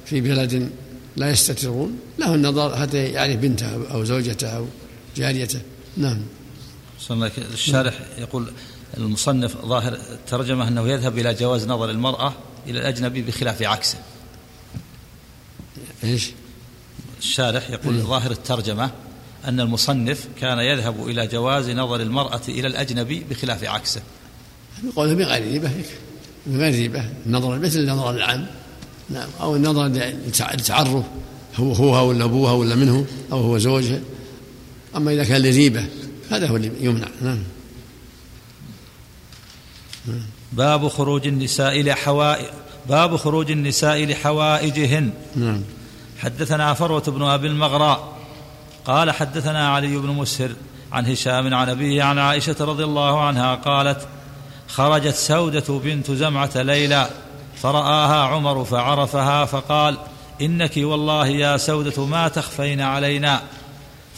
في 0.06 0.20
بلد 0.20 0.70
لا 1.16 1.30
يستترون 1.30 1.98
له 2.18 2.34
النظر 2.34 2.76
حتى 2.76 3.04
يعرف 3.04 3.36
بنته 3.36 3.90
أو 3.90 4.04
زوجته 4.04 4.48
أو 4.48 4.66
جاريته. 5.16 5.60
نعم. 5.96 6.18
صلى 7.00 7.14
الله 7.14 7.30
عليك 7.36 7.52
الشارح 7.52 7.94
يقول 8.18 8.50
المصنف 8.96 9.56
ظاهر 9.66 9.92
الترجمة 9.92 10.68
أنه 10.68 10.88
يذهب 10.88 11.18
إلى 11.18 11.34
جواز 11.34 11.66
نظر 11.66 11.90
المرأة 11.90 12.32
إلى 12.66 12.78
الأجنبي 12.78 13.22
بخلاف 13.22 13.62
عكسه. 13.62 13.98
إيش؟ 16.04 16.30
الشارح 17.20 17.70
يقول 17.70 17.94
مم. 17.94 18.02
ظاهر 18.02 18.30
الترجمة 18.30 18.90
أن 19.44 19.60
المصنف 19.60 20.28
كان 20.40 20.58
يذهب 20.58 21.08
إلى 21.08 21.26
جواز 21.26 21.70
نظر 21.70 22.00
المرأة 22.00 22.40
إلى 22.48 22.66
الأجنبي 22.66 23.24
بخلاف 23.30 23.64
عكسه. 23.64 24.00
يقول 24.84 25.14
بغير 25.14 25.42
ريبة 25.42 25.70
بغير 26.46 26.72
ريبة 26.72 27.04
النظر 27.26 27.58
مثل 27.58 27.78
النظر 27.78 28.10
العام 28.10 28.46
نعم. 29.10 29.28
أو 29.40 29.56
النظر 29.56 29.86
للتعرف 29.86 31.04
هو 31.56 31.72
هو 31.72 32.08
ولا 32.08 32.24
أبوها 32.24 32.52
ولا 32.52 32.74
منه 32.74 33.06
أو 33.32 33.40
هو 33.40 33.58
زوجها. 33.58 34.00
أما 34.96 35.12
إذا 35.12 35.24
كان 35.24 35.42
لريبة 35.42 35.86
هذا 36.30 36.46
هو 36.46 36.56
اللي 36.56 36.70
يمنع. 36.80 37.08
نعم. 37.22 37.38
باب 40.52 40.88
خروج 40.88 41.26
النساء 41.26 41.82
لحوائج 41.82 42.46
باب 42.88 43.16
خروج 43.16 43.50
النساء 43.50 44.04
لحوائجهن. 44.04 45.10
نعم. 45.36 45.62
حدثنا 46.18 46.74
فروة 46.74 47.02
بن 47.06 47.22
أبي 47.22 47.46
المغراء. 47.46 48.08
قال 48.84 49.10
حدثنا 49.10 49.68
علي 49.68 49.96
بن 49.96 50.08
مسهر 50.08 50.50
عن 50.92 51.06
هشام 51.06 51.54
عن 51.54 51.68
أبيه 51.68 52.02
عن 52.02 52.18
عائشة 52.18 52.56
رضي 52.60 52.84
الله 52.84 53.20
عنها 53.20 53.54
قالت 53.54 54.06
خرجت 54.68 55.14
سودة 55.14 55.78
بنت 55.78 56.10
زمعة 56.10 56.50
ليلى 56.62 57.08
فرآها 57.56 58.22
عمر 58.24 58.64
فعرفها 58.64 59.44
فقال 59.44 59.96
إنك 60.40 60.72
والله 60.76 61.26
يا 61.26 61.56
سودة 61.56 62.04
ما 62.04 62.28
تخفين 62.28 62.80
علينا. 62.80 63.42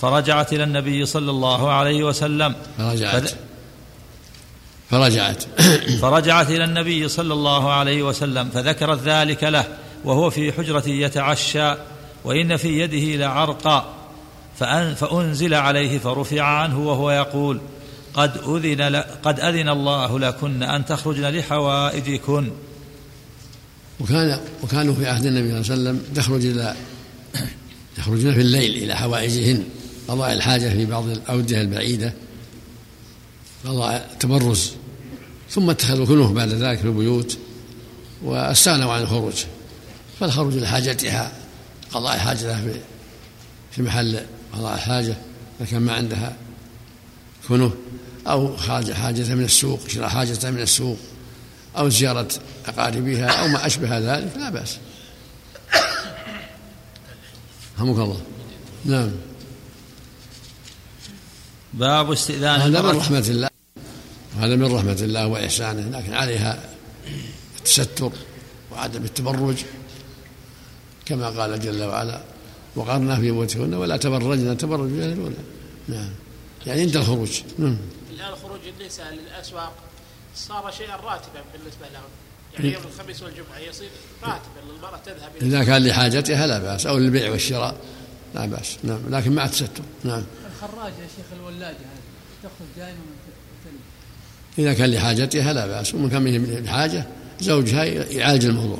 فرجعت 0.00 0.52
إلى 0.52 0.64
النبي 0.64 1.06
صلى 1.06 1.30
الله 1.30 1.72
عليه 1.72 2.04
وسلم. 2.04 2.54
فرجعت 2.78 3.30
فرجعت. 4.90 5.44
فرجعت 6.02 6.50
إلى 6.50 6.64
النبي 6.64 7.08
صلى 7.08 7.34
الله 7.34 7.72
عليه 7.72 8.02
وسلم 8.02 8.48
فذكرت 8.48 9.02
ذلك 9.02 9.44
له 9.44 9.64
وهو 10.04 10.30
في 10.30 10.52
حجرة 10.52 10.88
يتعشى 10.88 11.74
وإن 12.24 12.56
في 12.56 12.80
يده 12.80 13.26
لعرقا 13.26 13.94
فأن 14.58 14.94
فأنزل 14.94 15.54
عليه 15.54 15.98
فرفع 15.98 16.42
عنه 16.42 16.78
وهو 16.78 17.10
يقول 17.10 17.60
قد 18.14 18.36
أذن 18.36 18.96
قد 19.22 19.40
أذن 19.40 19.68
الله 19.68 20.18
لكن 20.18 20.62
أن 20.62 20.84
تخرجن 20.84 21.28
لحوائجكن. 21.28 22.50
وكان 24.00 24.40
وكانوا 24.62 24.94
في 24.94 25.06
عهد 25.06 25.26
النبي 25.26 25.64
صلى 25.64 25.74
الله 25.74 25.90
عليه 25.90 26.00
وسلم 26.00 26.14
تخرج 26.14 26.46
إلى 26.46 26.74
يخرجون 27.98 28.34
في 28.34 28.40
الليل 28.40 28.82
إلى 28.84 28.96
حوائجهن 28.96 29.64
قضاء 30.08 30.32
الحاجة 30.32 30.68
في 30.68 30.86
بعض 30.86 31.08
الأودية 31.08 31.60
البعيدة 31.60 32.12
قضاء 33.64 34.10
التبرز 34.12 34.72
ثم 35.50 35.70
اتخذوا 35.70 36.06
كنوه 36.06 36.32
بعد 36.32 36.48
ذلك 36.48 36.78
في 36.78 36.84
البيوت 36.84 37.38
واستغنوا 38.22 38.92
عن 38.92 39.02
الخروج. 39.02 39.44
فالخروج 40.20 40.54
لحاجتها 40.54 41.32
قضاء 41.92 42.18
حاجتها 42.18 42.60
في 42.60 42.80
في 43.70 43.82
محل 43.82 44.20
قضاء 44.52 44.74
الحاجة 44.74 45.16
إذا 45.60 45.70
كان 45.70 45.82
ما 45.82 45.92
عندها 45.92 46.36
كنوه 47.48 47.72
أو 48.26 48.56
خارج 48.56 48.92
حاجتها 48.92 49.34
من 49.34 49.44
السوق 49.44 49.88
شراء 49.88 50.08
حاجتها 50.08 50.50
من 50.50 50.60
السوق 50.60 50.98
أو 51.78 51.88
زيارة 51.88 52.28
أقاربها 52.66 53.26
أو 53.26 53.48
ما 53.48 53.66
أشبه 53.66 53.98
ذلك 53.98 54.36
لا 54.36 54.50
بأس. 54.50 54.76
رحمك 57.78 57.98
الله. 57.98 58.20
نعم. 58.84 59.10
باب 61.74 62.12
استئذان 62.12 62.60
هذا 62.60 62.82
من 62.82 62.96
رحمة 62.96 63.24
الله. 63.28 63.49
هذا 64.40 64.56
من 64.56 64.74
رحمة 64.74 64.98
الله 65.00 65.26
وإحسانه 65.26 65.98
لكن 65.98 66.14
عليها 66.14 66.64
التستر 67.58 68.12
وعدم 68.72 69.04
التبرج 69.04 69.56
كما 71.06 71.28
قال 71.28 71.60
جل 71.60 71.82
وعلا 71.82 72.20
وقرنا 72.76 73.16
في 73.16 73.20
بيوتهن 73.20 73.74
ولا 73.74 73.96
تبرجن 73.96 74.56
تبرج 74.56 74.80
الجاهلية 74.80 75.12
الأولى. 75.12 75.36
نعم. 75.88 76.10
يعني 76.66 76.80
عند 76.80 76.96
الخروج. 76.96 77.40
نعم. 77.58 77.78
الآن 78.10 78.34
خروج 78.42 78.60
النساء 78.80 79.14
للأسواق. 79.14 79.72
صار 80.36 80.70
شيئا 80.70 80.96
راتبا 80.96 81.42
بالنسبة 81.52 81.86
لهم. 81.92 82.10
يعني 82.54 82.72
يوم 82.72 82.82
الخميس 82.94 83.22
والجمعة 83.22 83.58
يصير 83.58 83.88
راتبا 84.22 84.72
للمرأة 84.72 85.00
تذهب 85.06 85.30
إذا 85.42 85.64
كان 85.64 85.86
لحاجتها 85.86 86.46
لا 86.46 86.58
بأس 86.58 86.86
أو 86.86 86.98
للبيع 86.98 87.30
والشراء 87.30 87.76
لا 88.34 88.46
بأس. 88.46 88.78
نعم. 88.82 89.00
لكن 89.10 89.32
مع 89.32 89.44
التستر. 89.44 89.82
نعم. 90.04 90.22
الخراجة 90.54 90.94
يا 91.02 91.08
شيخ 91.16 91.26
الولاجة 91.40 91.76
هذه 91.76 92.00
تخرج 92.42 92.68
دائما 92.76 92.98
وتلي 92.98 93.19
إذا 94.60 94.72
كان 94.72 94.90
لحاجتها 94.90 95.52
لا 95.52 95.66
بأس 95.66 95.94
ومن 95.94 96.10
كان 96.10 96.22
من 96.22 96.68
حاجة 96.68 97.06
زوجها 97.40 97.84
يعالج 97.84 98.44
الموضوع. 98.44 98.78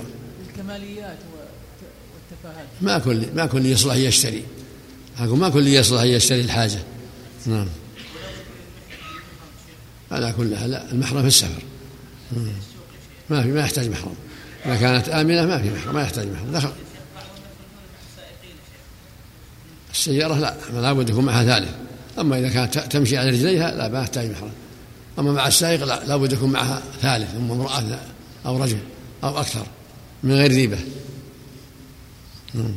الكماليات 0.49 1.19
والت- 1.33 2.43
والتفاهات. 2.43 2.67
ما 2.81 2.99
كل 2.99 3.27
ما 3.35 3.47
كل 3.47 3.67
يصلح 3.67 3.95
يشتري. 3.95 4.45
أقول 5.19 5.39
ما 5.39 5.49
كل 5.49 5.67
يصلح 5.69 6.03
يشتري 6.03 6.41
الحاجة. 6.41 6.79
نعم. 7.47 7.67
على 10.11 10.33
كل 10.37 10.57
حال 10.57 10.71
لا 10.71 10.93
المحرم 10.93 11.21
في 11.21 11.27
السفر. 11.29 11.63
ما 13.31 13.43
في 13.43 13.49
ما 13.49 13.61
يحتاج 13.61 13.89
محرم. 13.89 14.15
إذا 14.67 14.77
كانت 14.77 15.09
آمنة 15.09 15.47
ما 15.47 15.59
في 15.63 15.71
محرم 15.71 15.95
ما 15.95 16.03
يحتاج 16.03 16.27
محرم. 16.29 16.53
دخل. 16.53 16.73
السيارة 19.93 20.39
لا 20.39 20.55
لا 20.73 20.93
بد 20.93 21.11
يكون 21.11 21.25
معها 21.25 21.45
ثالث. 21.45 21.71
أما 22.19 22.39
إذا 22.39 22.49
كانت 22.49 22.79
تمشي 22.79 23.17
على 23.19 23.31
رجليها 23.31 23.71
لا 23.77 23.89
ما 23.89 24.01
يحتاج 24.01 24.31
محرم. 24.31 24.51
أما 25.19 25.33
مع 25.33 25.47
السائق 25.47 25.85
لا 25.85 26.05
لا 26.05 26.17
بد 26.17 26.33
يكون 26.33 26.51
معها 26.51 26.83
ثالث 27.03 27.35
أما 27.35 27.55
امرأة 27.55 27.99
أو 28.47 28.63
رجل 28.63 28.79
أو 29.25 29.39
أكثر 29.39 29.67
من 30.23 30.33
غير 30.33 30.51
ريبة 30.51 30.79
مم. 32.55 32.75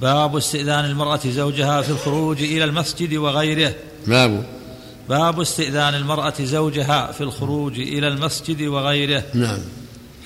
باب 0.00 0.36
استئذان 0.36 0.84
المرأة 0.84 1.20
زوجها 1.26 1.82
في 1.82 1.90
الخروج 1.90 2.42
إلى 2.42 2.64
المسجد 2.64 3.14
وغيره. 3.14 3.74
باب. 4.06 4.46
باب 5.08 5.40
استئذان 5.40 5.94
المرأة 5.94 6.34
زوجها 6.40 7.12
في 7.12 7.20
الخروج 7.20 7.80
إلى 7.80 8.08
المسجد 8.08 8.62
وغيره. 8.62 9.24
نعم. 9.34 9.58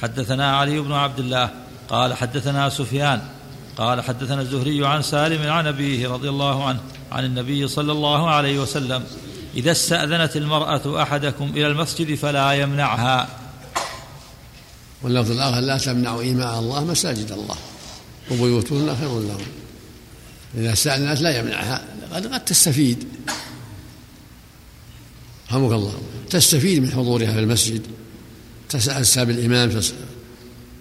حدثنا 0.03 0.57
علي 0.57 0.81
بن 0.81 0.93
عبد 0.93 1.19
الله 1.19 1.51
قال 1.89 2.15
حدثنا 2.15 2.69
سفيان 2.69 3.23
قال 3.77 4.01
حدثنا 4.01 4.41
الزهري 4.41 4.87
عن 4.87 5.03
سالم 5.03 5.51
عن 5.51 5.67
أبيه 5.67 6.09
رضي 6.09 6.29
الله 6.29 6.65
عنه 6.65 6.81
عن 7.13 7.25
النبي 7.25 7.69
صلى 7.69 7.93
الله 7.93 8.31
عليه 8.31 8.59
وسلم 8.59 9.05
إذا 9.57 9.73
استأذنت 9.73 10.37
المرأة 10.37 11.03
أحدكم 11.03 11.45
إلى 11.45 11.67
المسجد 11.67 12.15
فلا 12.15 12.53
يمنعها. 12.53 13.29
واللفظ 15.03 15.31
الآخر 15.31 15.61
لا 15.61 15.79
تمنعوا 15.79 16.21
إيماء 16.21 16.59
الله 16.59 16.85
مساجد 16.85 17.33
الله 17.33 17.57
وبيوتهن 18.31 18.97
خير 19.01 19.21
لهم. 19.21 19.47
إذا 20.55 20.73
استأذنت 20.73 21.21
لا 21.21 21.39
يمنعها. 21.39 21.85
قد 22.13 22.27
قد 22.27 22.45
تستفيد. 22.45 23.09
رحمك 25.49 25.73
الله. 25.73 26.03
تستفيد 26.31 26.83
من 26.83 26.91
حضورها 26.91 27.33
في 27.33 27.39
المسجد. 27.39 27.83
تسأل 28.69 29.27
بالإمام 29.27 29.81
في 29.81 29.93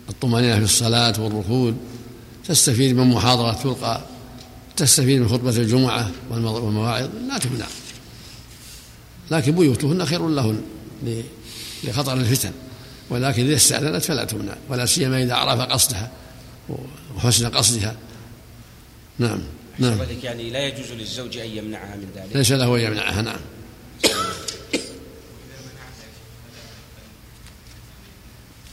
الطمأنينة 0.10 0.58
في 0.58 0.64
الصلاة 0.64 1.22
والركود. 1.22 1.78
تستفيد 2.48 2.96
من 2.96 3.08
محاضرة 3.08 3.54
تلقى. 3.54 4.02
تستفيد 4.78 5.22
من 5.22 5.30
خطبة 5.30 5.50
الجمعة 5.50 6.12
والمواعظ. 6.30 7.10
لا 7.28 7.38
تمنع. 7.38 7.66
لكن 9.32 9.52
بيوتهن 9.52 10.06
خير 10.06 10.28
لهن 10.28 10.62
لخطر 11.84 12.14
الفتن. 12.14 12.52
ولكن 13.10 13.46
إذا 13.46 13.56
استأذنت 13.56 14.04
فلا 14.04 14.26
تمنع 14.26 14.56
ولا 14.70 14.86
سيما 14.86 15.24
إذا 15.24 15.34
عرف 15.34 15.62
قصدها 15.62 16.12
وحسن 17.16 17.48
قصدها. 17.48 17.96
نعم 19.20 19.40
نعم. 19.80 19.98
يعني 20.24 20.50
لا 20.50 20.68
يجوز 20.68 20.92
للزوج 20.92 21.38
أن 21.38 21.50
يمنعها 21.50 21.96
من 21.96 22.08
ذلك. 22.16 22.36
ليس 22.36 22.52
له 22.52 22.76
أن 22.76 22.82
يمنعها 22.82 23.22
نعم. 23.22 23.40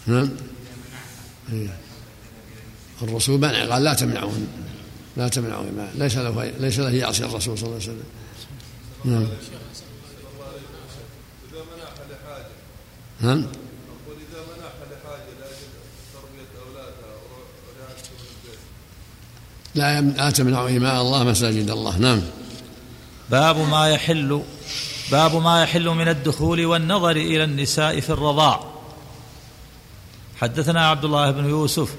نعم. 0.07 0.31
إيه. 1.53 1.77
الرسول 3.03 3.41
منع 3.41 3.65
قال 3.65 3.85
لا 3.85 3.95
تمنعون 3.95 4.49
لا 5.17 5.29
تمنعوا 5.29 5.65
ما 5.77 5.91
ليس 5.95 6.17
له 6.17 6.53
ليس 6.61 6.79
له 6.79 6.91
يعصي 6.91 7.25
الرسول 7.25 7.59
صلى 7.59 7.67
الله 7.67 7.81
عليه 7.83 7.93
وسلم. 7.93 8.05
نعم. 9.05 9.27
نعم. 13.21 13.39
إذا 13.39 14.41
منعها 14.57 14.85
لحاجة 19.75 20.15
لا 20.15 20.31
تمنعوا 20.31 20.69
إماء 20.69 21.03
الله 21.03 21.25
مساجد 21.25 21.71
الله. 21.71 21.99
نعم. 21.99 22.23
باب 23.31 23.57
ما 23.57 23.89
يحل 23.89 24.43
باب 25.11 25.37
ما 25.43 25.63
يحل 25.63 25.89
من 25.89 26.09
الدخول 26.09 26.67
والنظر 26.67 27.11
إلى 27.11 27.45
النساء 27.45 28.01
في 28.01 28.11
الرضاع. 28.11 28.65
حدثنا 30.41 30.89
عبد 30.89 31.05
الله 31.05 31.31
بن 31.31 31.49
يوسف 31.49 31.95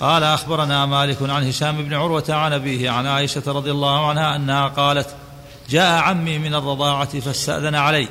قال 0.00 0.22
أخبرنا 0.22 0.86
مالك 0.86 1.22
عن 1.22 1.48
هشام 1.48 1.84
بن 1.84 1.94
عروة 1.94 2.24
عن 2.28 2.52
أبيه 2.52 2.90
عن 2.90 3.06
عائشة 3.06 3.42
رضي 3.46 3.70
الله 3.70 4.08
عنها 4.08 4.36
أنها 4.36 4.68
قالت 4.68 5.14
جاء 5.70 5.92
عمي 6.02 6.38
من 6.38 6.54
الرضاعة 6.54 7.20
فاستأذن 7.20 7.74
علي. 7.74 8.08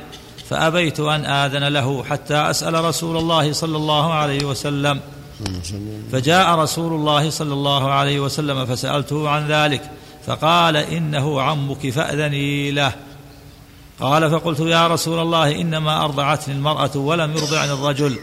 فأبيت 0.50 1.00
أن 1.00 1.26
آذن 1.26 1.64
له 1.64 2.04
حتى 2.04 2.36
أسأل 2.36 2.86
رسول 2.86 3.18
الله 3.18 3.54
صلى 3.54 3.78
الله 3.78 4.14
عليه 4.14 4.46
وسلم. 4.46 5.00
فجاء 6.12 6.56
رسول 6.56 6.94
الله 6.94 7.30
صلى 7.30 7.54
الله 7.54 7.92
عليه 7.92 8.20
وسلم 8.20 8.66
فسألته 8.66 9.30
عن 9.30 9.48
ذلك 9.48 9.92
فقال 10.26 10.78
إنه 10.78 11.42
عمك 11.42 11.90
فأذني 11.90 12.72
له. 12.72 12.94
قال 14.00 14.32
فقلت 14.32 14.60
يا 14.60 14.88
رسول 14.88 15.20
الله 15.20 15.62
إنما 15.62 16.06
أرضعتني 16.06 16.56
المرأة 16.56 16.98
ولم 16.98 17.32
يرضعني 17.38 17.72
الرجل. 17.72 18.20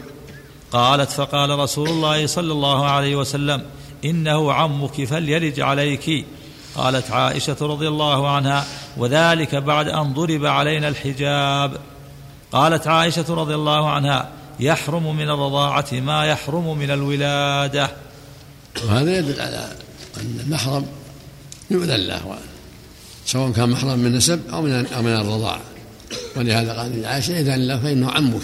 قالت 0.71 1.11
فقال 1.11 1.59
رسول 1.59 1.89
الله 1.89 2.27
صلى 2.27 2.51
الله 2.51 2.85
عليه 2.85 3.15
وسلم 3.15 3.61
إنه 4.05 4.53
عمك 4.53 5.03
فليلج 5.03 5.59
عليك. 5.59 6.25
قالت 6.75 7.11
عائشة 7.11 7.57
رضي 7.61 7.87
الله 7.87 8.29
عنها 8.29 8.65
وذلك 8.97 9.55
بعد 9.55 9.87
أن 9.87 10.13
ضرب 10.13 10.45
علينا 10.45 10.87
الحجاب. 10.87 11.77
قالت 12.51 12.87
عائشة 12.87 13.25
رضي 13.29 13.55
الله 13.55 13.89
عنها 13.89 14.29
يحرم 14.59 15.15
من 15.15 15.29
الرضاعة 15.29 15.87
ما 15.91 16.25
يحرم 16.25 16.77
من 16.77 16.91
الولادة. 16.91 17.91
وهذا 18.83 19.17
يدل 19.17 19.41
على 19.41 19.75
أن 20.17 20.39
المحرم 20.45 20.85
يؤذن 21.71 21.95
له 21.95 22.37
سواء 23.25 23.51
كان 23.51 23.69
محرم 23.69 23.99
من 23.99 24.15
نسب 24.15 24.41
أو 24.53 24.61
من 24.61 24.85
أو 24.85 25.01
من 25.01 25.13
الرضاعة. 25.13 25.61
ولهذا 26.35 26.73
قال 26.73 27.05
عائشة 27.05 27.39
إذا 27.39 27.57
له 27.57 27.79
فإنه 27.79 28.11
عمك. 28.11 28.41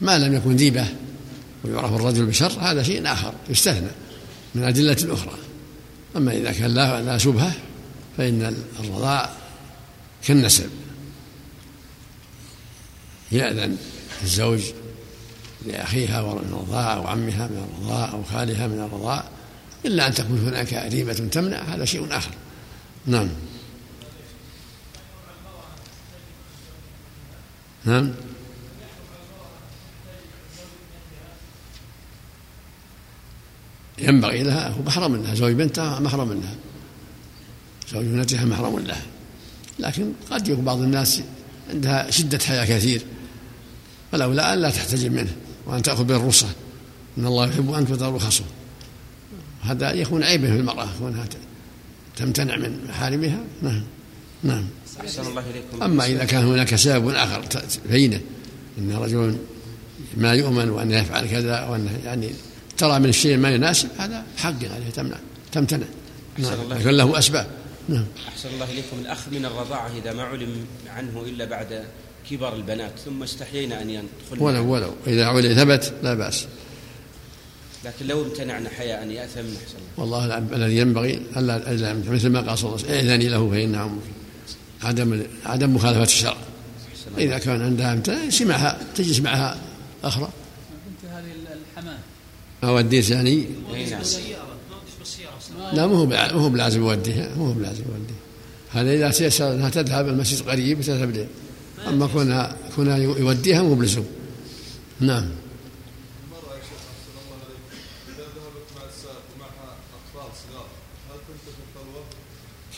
ما 0.00 0.18
لم 0.18 0.34
يكن 0.34 0.56
ذيبه 0.56 0.86
ويعرف 1.64 1.94
الرجل 1.94 2.26
بشر 2.26 2.52
هذا 2.60 2.82
شيء 2.82 3.12
آخر 3.12 3.32
يستثنى 3.48 3.90
من 4.54 4.64
ادله 4.64 5.14
أخرى 5.14 5.34
أما 6.16 6.32
إذا 6.32 6.52
كان 6.52 6.70
لا 6.70 7.02
لا 7.02 7.18
شبهة 7.18 7.52
فإن 8.16 8.56
الرضاع 8.80 9.30
كالنسب. 10.26 10.70
يأذن 13.32 13.76
الزوج 14.22 14.60
لأخيها 15.66 16.22
من 16.22 16.48
الرضاع 16.52 16.94
أو 16.94 17.06
عمها 17.06 17.46
من 17.46 17.68
الرضاع 17.70 18.12
أو 18.12 18.22
خالها 18.22 18.66
من 18.66 18.80
الرضاع 18.80 19.24
إلا 19.84 20.06
أن 20.06 20.14
تكون 20.14 20.38
هناك 20.38 20.72
ريبة 20.92 21.12
تمنع 21.12 21.58
هذا 21.58 21.84
شيء 21.84 22.06
آخر. 22.10 22.30
نعم. 23.06 23.28
نعم. 27.84 28.12
ينبغي 33.98 34.42
لها 34.42 34.68
هو 34.68 34.82
محرم 34.82 35.16
لها 35.16 35.34
زوج 35.34 35.52
بنتها 35.52 36.00
محرم 36.00 36.32
لها 36.32 36.54
زوج 37.92 38.04
ابنتها 38.04 38.44
محرم 38.44 38.78
لها. 38.78 39.02
لكن 39.78 40.12
قد 40.30 40.48
يكون 40.48 40.64
بعض 40.64 40.78
الناس 40.78 41.22
عندها 41.70 42.10
شدة 42.10 42.38
حياة 42.38 42.64
كثير. 42.64 43.02
فلولا 44.12 44.52
أن 44.52 44.58
لا 44.58 44.70
تحتجب 44.70 45.12
منه 45.12 45.32
وأن 45.66 45.82
تأخذ 45.82 46.04
بالرخصة 46.04 46.48
إن 47.18 47.26
الله 47.26 47.48
يحب 47.48 47.72
أن 47.72 47.86
تؤتى 47.86 48.04
رخصه 48.04 48.44
هذا 49.62 49.92
يكون 49.92 50.22
عيبا 50.22 50.46
في 50.46 50.56
المرأة 50.56 50.88
كونها 50.98 51.26
تمتنع 52.16 52.56
من 52.56 52.84
محارمها 52.88 53.40
نعم 53.62 53.82
نعم. 54.42 54.64
الله 55.18 55.44
إليكم. 55.50 55.82
أما 55.82 56.06
إذا 56.06 56.24
كان 56.24 56.44
هناك 56.44 56.74
سبب 56.74 57.08
آخر 57.08 57.42
بينه 57.90 58.20
أن 58.78 58.92
رجل 58.92 59.36
ما 60.16 60.32
يؤمن 60.32 60.70
وأنه 60.70 60.96
يفعل 60.96 61.26
كذا 61.26 61.64
وأنه 61.64 61.90
يعني 62.04 62.30
ترى 62.78 62.98
من 62.98 63.08
الشيء 63.08 63.36
ما 63.36 63.50
يناسب 63.50 63.88
هذا 63.98 64.24
حق 64.36 64.64
عليه 64.64 64.90
تمنع 64.94 65.16
تمتنع. 65.52 65.86
نعم 66.38 66.72
لكن 66.72 66.90
له 66.90 67.18
أسباب. 67.18 67.46
نعم. 67.88 68.04
أحسن 68.28 68.48
الله 68.48 68.72
إليكم. 68.72 68.98
الأخ 69.00 69.28
من 69.28 69.44
الرضاعة 69.44 69.90
إذا 69.96 70.12
ما 70.12 70.22
علم 70.22 70.64
عنه 70.88 71.22
إلا 71.26 71.44
بعد 71.44 71.84
كبر 72.30 72.56
البنات 72.56 72.92
ثم 73.04 73.22
استحيينا 73.22 73.82
أن 73.82 73.90
يدخل 73.90 74.42
ولو 74.42 74.72
ولو. 74.72 74.90
إذا 75.06 75.26
علم 75.26 75.54
ثبت 75.54 75.92
لا 76.02 76.14
بأس. 76.14 76.46
لكن 77.84 78.06
لو 78.06 78.22
امتنعنا 78.22 78.68
حياء 78.68 79.02
أن 79.02 79.10
يأثم 79.10 79.40
أحسن 79.40 79.78
والله 79.96 80.38
الذي 80.38 80.76
ينبغي 80.76 81.22
ألا 81.36 81.94
مثل 81.94 82.28
ما 82.28 82.40
قال 82.40 82.58
صلى 82.58 82.68
الله 82.70 82.84
عليه 82.84 82.98
وسلم 82.98 83.10
إذن 83.10 83.30
له 83.30 83.50
فإن 83.50 83.74
عمك 83.74 84.02
عدم 84.82 85.22
عدم 85.46 85.74
مخالفة 85.74 86.02
الشرع. 86.02 86.36
إذا 87.18 87.38
كان 87.38 87.62
عندها 87.62 87.92
امتناع 87.92 88.24
يسمعها 88.24 88.78
تجلس 88.94 89.20
معها 89.20 89.58
أخرى. 90.04 90.28
بنت 90.86 91.12
هذه 91.12 91.24
الحماه 91.76 91.98
أوديس 92.64 93.10
يعني؟ 93.10 93.46
نعم. 93.90 94.02
لا 95.72 95.86
مو 95.86 96.14
هو 96.14 96.48
بلازم 96.48 96.82
يوديها 96.82 97.34
مو 97.36 97.52
بلازم 97.52 97.82
يوديها. 97.82 98.18
هذا 98.70 98.92
إذا 98.94 99.10
تيسر 99.10 99.52
أنها 99.52 99.70
تذهب 99.70 100.08
المسجد 100.08 100.48
قريب 100.48 100.80
تذهب 100.80 101.10
له 101.10 101.26
أما 101.88 102.06
كونها 102.06 102.56
كونها 102.76 102.96
يوديها 102.96 103.62
مو 103.62 103.74
بلزوم 103.74 104.06
نعم. 105.00 105.28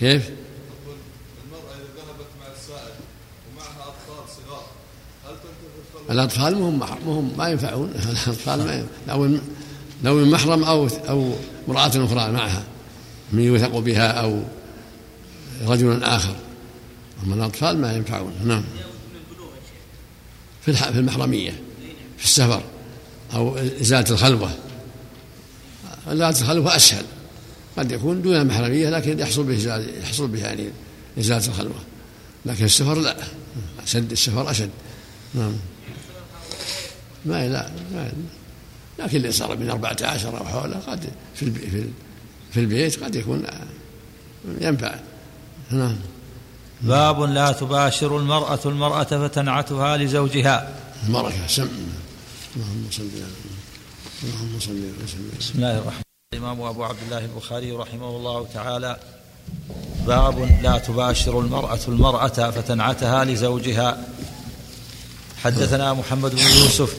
كيف؟ 0.00 0.22
أقول 0.22 0.96
المرأة 1.44 1.74
إذا 1.74 1.84
ذهبت 1.96 2.30
مع 2.40 2.46
السائل 2.52 2.94
ومعها 3.52 3.88
أطفال 3.88 4.36
صغار 4.36 4.66
هل 5.24 5.30
الخلوة؟ 5.30 6.12
الأطفال 6.12 6.58
مهم 6.58 6.78
مهم 7.06 7.32
ما 7.38 7.48
ينفعون. 7.48 7.90
الأطفال 7.90 8.58
ما 8.58 8.86
لو 9.08 9.38
لو 10.04 10.14
من 10.14 10.30
محرم 10.30 10.64
أو 10.64 10.88
أو 11.08 11.32
امرأة 11.68 12.04
أخرى 12.04 12.32
معها 12.32 12.64
من 13.32 13.42
يوثق 13.42 13.78
بها 13.78 14.08
أو 14.08 14.42
رجل 15.66 16.04
آخر. 16.04 16.34
أما 17.22 17.34
الأطفال 17.34 17.78
ما 17.78 17.92
ينفعون. 17.92 18.32
نعم. 18.44 18.62
في 20.62 20.72
في 20.72 20.98
المحرمية 20.98 21.50
في 22.18 22.24
السفر 22.24 22.62
أو 23.34 23.56
إزالة 23.56 24.11
الخلوة. 24.11 24.50
إزالة 26.06 26.40
الخلوة 26.40 26.76
أسهل. 26.76 27.04
قد 27.76 27.92
يكون 27.92 28.22
دون 28.22 28.36
المحرمية 28.36 28.90
لكن 28.90 29.18
يحصل 29.18 29.44
به 29.44 29.84
يحصل 30.02 30.28
به 30.28 30.38
يعني 30.38 30.68
إزالة 31.18 31.46
الخلوة. 31.46 31.80
لكن 32.46 32.64
السفر 32.64 32.98
لا. 32.98 33.16
أشد 33.82 34.12
السفر 34.12 34.50
أشد. 34.50 34.70
نعم. 35.34 35.52
ما 37.24 37.48
لا 37.48 37.70
ما 37.92 38.12
لكن 38.98 39.16
اللي 39.16 39.32
صار 39.32 39.56
من 39.56 39.70
أربعة 39.70 39.96
عشر 40.02 40.38
أو 40.38 40.44
حوله 40.44 40.76
قد 40.76 41.04
في 41.34 41.52
في 42.52 42.61
البيت 42.61 43.04
قد 43.04 43.16
يكون 43.16 43.42
ينفع. 44.61 44.94
نعم. 45.70 45.96
باب 46.82 47.20
لا 47.20 47.52
تباشر 47.52 48.16
المرأة 48.16 48.58
المرأة 48.64 49.04
فتنعتها 49.04 49.96
لزوجها. 49.96 50.74
بركة 51.08 51.46
سم. 51.48 51.68
اللهم 52.56 52.86
صل 52.90 53.02
على 53.02 53.32
اللهم 54.22 54.60
صل 54.60 54.70
وسلم 55.04 55.30
بسم 55.40 55.52
الله 55.54 55.78
الرحمن 55.78 56.02
الإمام 56.34 56.62
أبو 56.62 56.84
عبد 56.84 56.98
الله 57.06 57.18
البخاري 57.18 57.72
رحمه 57.72 58.08
الله 58.08 58.46
تعالى. 58.54 58.96
باب 60.06 60.62
لا 60.62 60.78
تباشر 60.78 61.40
المرأة 61.40 61.78
المرأة 61.88 62.50
فتنعتها 62.50 63.24
لزوجها. 63.24 64.04
حدثنا 65.44 65.94
محمد 65.94 66.30
بن 66.30 66.38
يوسف. 66.38 66.96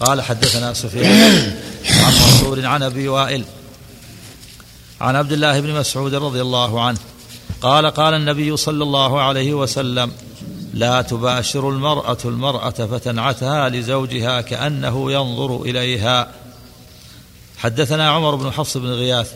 قال 0.00 0.22
حدثنا 0.22 0.74
سفيان 0.74 1.60
عن 1.90 2.12
منصور 2.12 2.66
عن 2.66 2.82
أبي 2.82 3.08
وائل. 3.08 3.44
عن 5.00 5.16
عبد 5.16 5.32
الله 5.32 5.60
بن 5.60 5.74
مسعود 5.74 6.14
رضي 6.14 6.40
الله 6.40 6.82
عنه. 6.84 6.98
قال 7.64 7.86
قال 7.86 8.14
النبي 8.14 8.56
صلى 8.56 8.82
الله 8.82 9.20
عليه 9.20 9.54
وسلم 9.54 10.12
لا 10.74 11.02
تباشر 11.02 11.68
المرأة 11.68 12.18
المرأة 12.24 12.70
فتنعتها 12.70 13.68
لزوجها 13.68 14.40
كأنه 14.40 15.12
ينظر 15.12 15.62
إليها. 15.62 16.30
حدثنا 17.58 18.10
عمر 18.10 18.34
بن 18.34 18.50
حفص 18.50 18.76
بن 18.76 18.88
غياث 18.88 19.32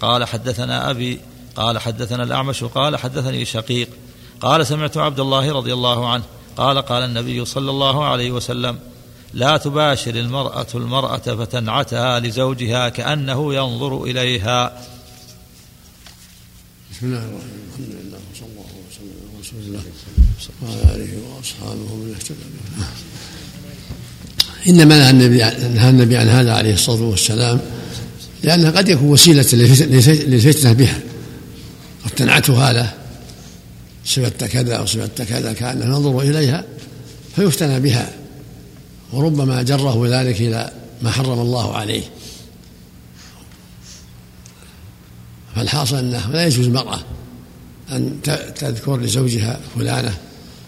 قال 0.00 0.24
حدثنا 0.24 0.90
أبي 0.90 1.20
قال 1.56 1.78
حدثنا 1.78 2.22
الأعمش 2.22 2.64
قال 2.64 2.96
حدثني 2.96 3.44
شقيق 3.44 3.88
قال 4.40 4.66
سمعت 4.66 4.96
عبد 4.96 5.20
الله 5.20 5.52
رضي 5.52 5.72
الله 5.72 6.08
عنه 6.08 6.22
قال 6.56 6.78
قال 6.78 7.02
النبي 7.02 7.44
صلى 7.44 7.70
الله 7.70 8.04
عليه 8.04 8.30
وسلم 8.30 8.78
لا 9.34 9.56
تباشر 9.56 10.14
المرأة 10.14 10.66
المرأة 10.74 11.16
فتنعتها 11.18 12.20
لزوجها 12.20 12.88
كأنه 12.88 13.54
ينظر 13.54 14.02
إليها. 14.02 14.72
بسم 16.92 17.06
الله 17.06 17.18
الرحمن 17.18 17.36
الرحيم. 17.36 17.60
الحمد 17.70 17.88
لله 17.88 18.18
وصلى 18.32 18.48
الله 18.52 18.70
وسلم 18.88 19.12
على 19.20 19.40
رسول 19.40 19.60
الله 19.66 19.82
وعلى 20.62 20.82
آله 20.96 21.12
وأصحابه 21.36 21.94
من 21.94 22.14
اهتدى 22.14 22.46
إنما 24.68 24.98
نهى 24.98 25.10
النبي 25.10 25.38
نهى 25.74 25.90
النبي 25.90 26.16
عن 26.16 26.28
هذا 26.28 26.52
عليه 26.52 26.74
الصلاة 26.74 27.02
والسلام 27.02 27.60
لأنها 28.42 28.70
قد 28.70 28.88
يكون 28.88 29.08
وسيلة 29.08 29.46
للفتنة 29.52 30.72
بها. 30.72 31.00
قد 32.04 32.10
تنعتها 32.10 32.72
له 32.72 32.94
صفت 34.04 34.44
كذا 34.44 34.84
صفت 34.84 35.22
كذا 35.22 35.52
كأنه 35.52 35.84
ينظر 35.84 36.20
إليها 36.20 36.64
فيفتنى 37.36 37.80
بها. 37.80 38.12
وربما 39.12 39.62
جره 39.62 40.20
ذلك 40.20 40.40
إلى 40.40 40.72
ما 41.02 41.10
حرم 41.10 41.40
الله 41.40 41.76
عليه. 41.76 42.02
فالحاصل 45.58 45.96
أنه 45.96 46.30
لا 46.30 46.46
يجوز 46.46 46.66
المرأة 46.66 47.00
أن 47.90 48.18
تذكر 48.56 49.00
لزوجها 49.00 49.60
فلانة 49.74 50.18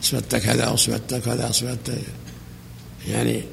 صفت 0.02 0.36
كذا 0.36 0.62
أو 0.64 0.76
صفت 0.76 1.14
كذا 1.14 1.50
صفت 1.52 1.92
يعني 3.08 3.44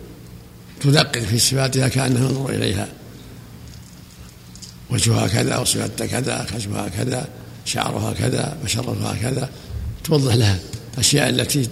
تدقق 0.81 1.19
في 1.19 1.39
صفاتها 1.39 1.87
كأنه 1.87 2.19
ينظر 2.19 2.49
إليها. 2.49 2.87
وجهها 4.89 5.27
كذا 5.27 5.53
أو 5.53 5.65
صفت 5.65 6.03
كذا 6.03 6.47
خشمها 6.53 6.87
كذا 6.87 7.27
شعرها 7.65 8.13
كذا 8.13 8.57
بشرتها 8.63 9.15
كذا 9.21 9.49
توضح 10.03 10.35
لها 10.35 10.59
الأشياء 10.93 11.29
التي 11.29 11.69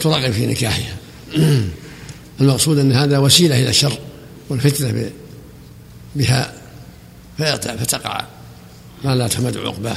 تراقب 0.00 0.30
في 0.30 0.46
نكاحها. 0.46 0.96
المقصود 2.40 2.78
أن 2.78 2.92
هذا 2.92 3.18
وسيلة 3.18 3.58
إلى 3.58 3.68
الشر 3.68 3.98
والفتنة 4.48 5.10
بها 6.16 6.52
فتقع. 7.38 8.35
ما 9.04 9.14
لا 9.14 9.28
تحمد 9.28 9.56
عقباه. 9.56 9.96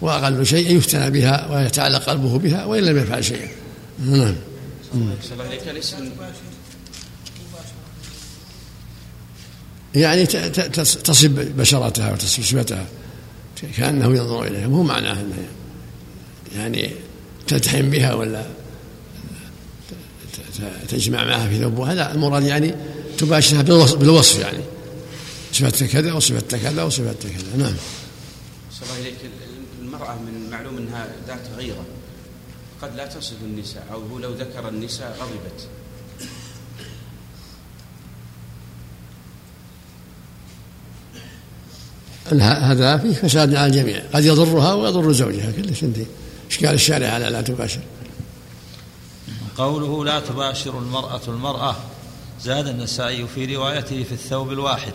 وأقل 0.00 0.46
شيء 0.46 0.76
يفتنى 0.76 1.10
بها 1.10 1.48
ويتعلق 1.52 2.04
قلبه 2.04 2.38
بها 2.38 2.64
وإن 2.64 2.82
لم 2.82 2.98
يفعل 2.98 3.24
شيئا. 3.24 3.48
نعم. 3.98 4.34
يعني 9.94 10.26
تصب 11.04 11.30
بشرتها 11.56 12.12
وتصب 12.12 12.42
صفتها. 12.42 12.86
كأنه 13.76 14.06
ينظر 14.06 14.44
إليها. 14.44 14.68
مو 14.68 14.82
معناه 14.82 15.12
أنه 15.12 15.48
يعني 16.56 16.90
تلتحم 17.46 17.90
بها 17.90 18.14
ولا 18.14 18.46
تجمع 20.88 21.24
معها 21.24 21.48
في 21.48 21.58
ثوبها 21.58 21.94
لا 21.94 22.14
المراد 22.14 22.42
يعني 22.42 22.74
تباشرها 23.18 23.62
بالوصف 23.96 24.38
يعني. 24.40 24.58
صفت 25.52 25.84
كذا 25.84 26.12
وصفت 26.12 26.54
كذا 26.54 26.82
وصفت 26.82 27.26
كذا 27.26 27.56
نعم. 27.56 27.74
الله 28.82 28.98
إليك 29.00 29.16
المرأة 29.80 30.14
من 30.14 30.42
المعلوم 30.46 30.76
أنها 30.76 31.08
ذات 31.26 31.48
غيرة. 31.56 31.84
قد 32.82 32.96
لا 32.96 33.06
تصف 33.06 33.36
النساء 33.42 33.86
أو 33.92 34.06
هو 34.06 34.18
لو 34.18 34.32
ذكر 34.32 34.68
النساء 34.68 35.16
غضبت. 35.20 35.68
هذا 42.42 42.96
فيه 42.96 43.12
فساد 43.12 43.54
على 43.54 43.66
الجميع. 43.66 44.02
قد 44.12 44.24
يضرها 44.24 44.74
ويضر 44.74 45.12
زوجها. 45.12 45.52
كلش 45.52 45.82
أنت. 45.82 45.96
اشكال 46.50 46.74
الشارع 46.74 47.08
على 47.08 47.24
لا 47.24 47.40
تباشر. 47.40 47.80
قوله 49.56 50.04
لا 50.04 50.20
تباشر 50.20 50.78
المرأة 50.78 51.20
المرأة. 51.28 51.76
زاد 52.42 52.66
النسائي 52.66 53.26
في 53.34 53.56
روايته 53.56 54.04
في 54.04 54.12
الثوب 54.12 54.52
الواحد. 54.52 54.92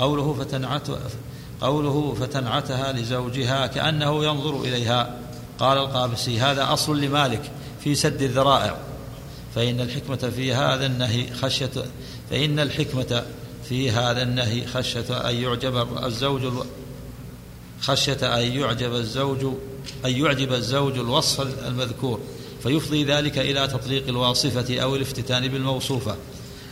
قوله 0.00 0.34
فتنعت 0.34 0.88
قوله 1.60 2.14
فتنعتها 2.20 2.92
لزوجها 2.92 3.66
كأنه 3.66 4.24
ينظر 4.24 4.60
إليها. 4.60 5.16
قال 5.58 5.78
القابسي 5.78 6.40
هذا 6.40 6.72
أصل 6.72 7.00
لمالك 7.00 7.50
في 7.84 7.94
سد 7.94 8.22
الذرائع. 8.22 8.76
فإن 9.54 9.80
الحكمة 9.80 10.16
في 10.36 10.54
هذا 10.54 10.86
النهي 10.86 11.34
خشية 11.34 11.70
فإن 12.30 12.58
الحكمة 12.58 13.24
في 13.68 13.90
هذا 13.90 14.22
النهي 14.22 14.66
خشية 14.66 15.28
أن 15.30 15.34
يعجب 15.34 16.04
الزوج 16.04 16.42
خشية 17.80 18.38
أن 18.38 18.52
يعجب 18.52 18.94
الزوج 18.94 19.44
أن 20.04 20.10
يعجب 20.10 20.52
الزوج 20.52 20.98
الوصف 20.98 21.66
المذكور. 21.66 22.20
فيفضي 22.62 23.04
ذلك 23.04 23.38
إلى 23.38 23.66
تطليق 23.66 24.08
الواصفة 24.08 24.80
أو 24.80 24.96
الافتتان 24.96 25.48
بالموصوفة. 25.48 26.16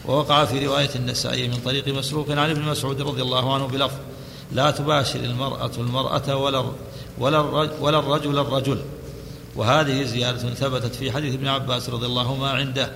ووقع 0.07 0.45
في 0.45 0.67
رواية 0.67 0.91
النسائي 0.97 1.49
من 1.49 1.57
طريق 1.65 1.89
مسروق 1.89 2.31
عن 2.31 2.51
ابن 2.51 2.63
مسعود 2.63 3.01
رضي 3.01 3.23
الله 3.23 3.55
عنه 3.55 3.67
بلفظ 3.67 3.97
لا 4.53 4.71
تباشر 4.71 5.21
المرأة 5.21 5.71
المرأة 5.79 6.37
ولا 6.37 6.65
ولا 7.19 7.41
ولا 7.81 7.99
الرجل 7.99 8.39
الرجل. 8.39 8.83
وهذه 9.57 10.03
زيادة 10.03 10.55
ثبتت 10.55 10.95
في 10.95 11.13
حديث 11.13 11.35
ابن 11.35 11.47
عباس 11.47 11.91
رضي 11.91 12.07
الله 12.07 12.47
عنده 12.47 12.93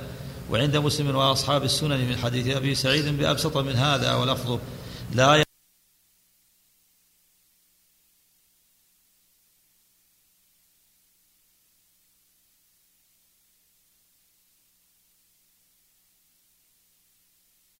وعند 0.50 0.76
مسلم 0.76 1.16
وأصحاب 1.16 1.64
السنن 1.64 2.08
من 2.08 2.16
حديث 2.16 2.56
أبي 2.56 2.74
سعيد 2.74 3.18
بأبسط 3.18 3.56
من 3.56 3.76
هذا 3.76 4.14
ولفظه 4.14 4.58
لا 5.14 5.42